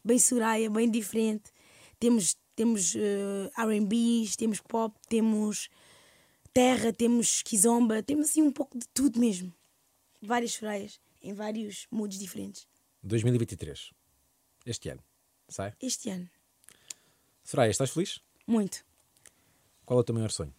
bem 0.03 0.19
Soraya, 0.19 0.71
bem 0.71 0.91
diferente. 0.91 1.53
Temos, 2.01 2.35
temos 2.55 2.95
uh, 2.95 3.51
R&Bs, 3.55 4.35
temos 4.37 4.61
pop, 4.63 4.99
temos 5.11 5.69
terra, 6.55 6.91
temos 6.91 7.43
kizomba, 7.43 8.03
temos 8.03 8.31
assim 8.31 8.41
um 8.41 8.51
pouco 8.51 8.79
de 8.79 8.89
tudo 8.95 9.21
mesmo. 9.21 9.53
Várias 10.23 10.53
Sorayas. 10.53 10.99
em 11.23 11.35
vários 11.35 11.87
moods 11.91 12.19
diferentes. 12.19 12.67
2023. 13.03 13.91
Este 14.65 14.89
ano. 14.89 15.03
Sai? 15.49 15.75
Este 15.83 16.09
ano, 16.09 16.31
Soraya, 17.45 17.71
estás 17.71 17.91
feliz? 17.91 18.21
muito. 18.47 18.85
Qual 19.85 19.99
é 19.99 20.01
o 20.01 20.05
teu 20.05 20.15
maior 20.15 20.31
sonho? 20.31 20.53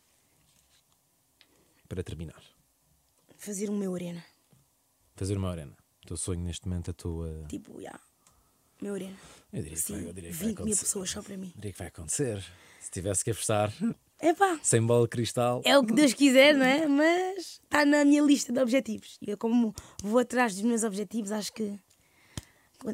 Para 1.88 2.04
terminar. 2.04 2.42
Fazer 3.38 3.70
o 3.70 3.74
meu 3.74 3.94
arena. 3.96 4.24
Fazer 5.16 5.38
uma 5.38 5.50
arena. 5.50 5.76
O 6.04 6.08
teu 6.08 6.18
sonho 6.18 6.42
neste 6.42 6.68
momento, 6.68 6.92
a 6.92 6.94
tua. 6.94 7.46
Tipo, 7.50 7.82
já. 7.82 8.00
Meu 8.82 8.94
arena. 8.94 9.18
Eu 9.52 9.62
diria 9.64 9.78
que, 9.78 9.82
Sim, 9.84 9.94
vai, 9.94 10.08
eu 10.10 10.14
diria 10.14 10.30
que 10.32 10.36
vai 10.36 10.48
20 10.50 10.60
mil 10.64 10.78
pessoas 10.78 11.10
só 11.10 11.22
para 11.22 11.38
mim. 11.38 11.52
Diria 11.56 11.72
que 11.72 11.80
vai 11.80 11.88
acontecer. 11.88 12.44
Se 12.80 12.92
tivesse 12.92 13.24
que 13.24 13.32
apostar 13.32 13.74
Epá, 14.22 14.60
sem 14.64 14.86
bola 14.86 15.04
de 15.04 15.10
cristal. 15.10 15.62
é 15.66 15.78
o 15.78 15.86
que 15.86 15.94
Deus 15.94 16.14
quiser, 16.14 16.56
não 16.56 16.66
é? 16.66 16.88
Mas 16.88 17.60
está 17.64 17.86
na 17.86 18.04
minha 18.06 18.22
lista 18.22 18.52
de 18.52 18.60
objetivos. 18.60 19.18
E 19.22 19.30
eu, 19.32 19.38
como 19.38 19.74
vou 20.02 20.20
atrás 20.20 20.54
dos 20.54 20.64
meus 20.64 20.84
objetivos, 20.84 21.32
acho 21.32 21.52
que 21.54 21.78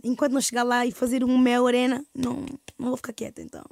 enquanto 0.03 0.33
não 0.33 0.41
chegar 0.41 0.63
lá 0.63 0.85
e 0.85 0.91
fazer 0.91 1.23
um 1.23 1.37
meu 1.37 1.67
arena, 1.67 2.05
não, 2.13 2.45
não 2.77 2.87
vou 2.89 2.97
ficar 2.97 3.13
quieta. 3.13 3.41
Então, 3.41 3.63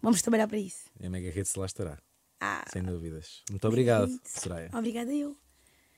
vamos 0.00 0.22
trabalhar 0.22 0.48
para 0.48 0.58
isso. 0.58 0.86
E 1.00 1.06
a 1.06 1.10
Mega 1.10 1.28
Hits 1.28 1.54
lá 1.54 1.66
estará. 1.66 1.98
Ah, 2.40 2.64
Sem 2.72 2.82
dúvidas. 2.82 3.42
Muito 3.50 3.66
obrigado, 3.66 4.10
Hits. 4.10 4.42
Soraya. 4.42 4.70
Obrigada 4.72 5.12
eu. 5.12 5.36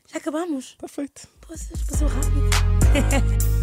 Já 0.07 0.19
acabamos. 0.19 0.71
Está 0.73 0.89
feito. 0.89 1.29
Poças, 1.41 1.83
passou 1.83 2.09
rápido. 2.09 3.51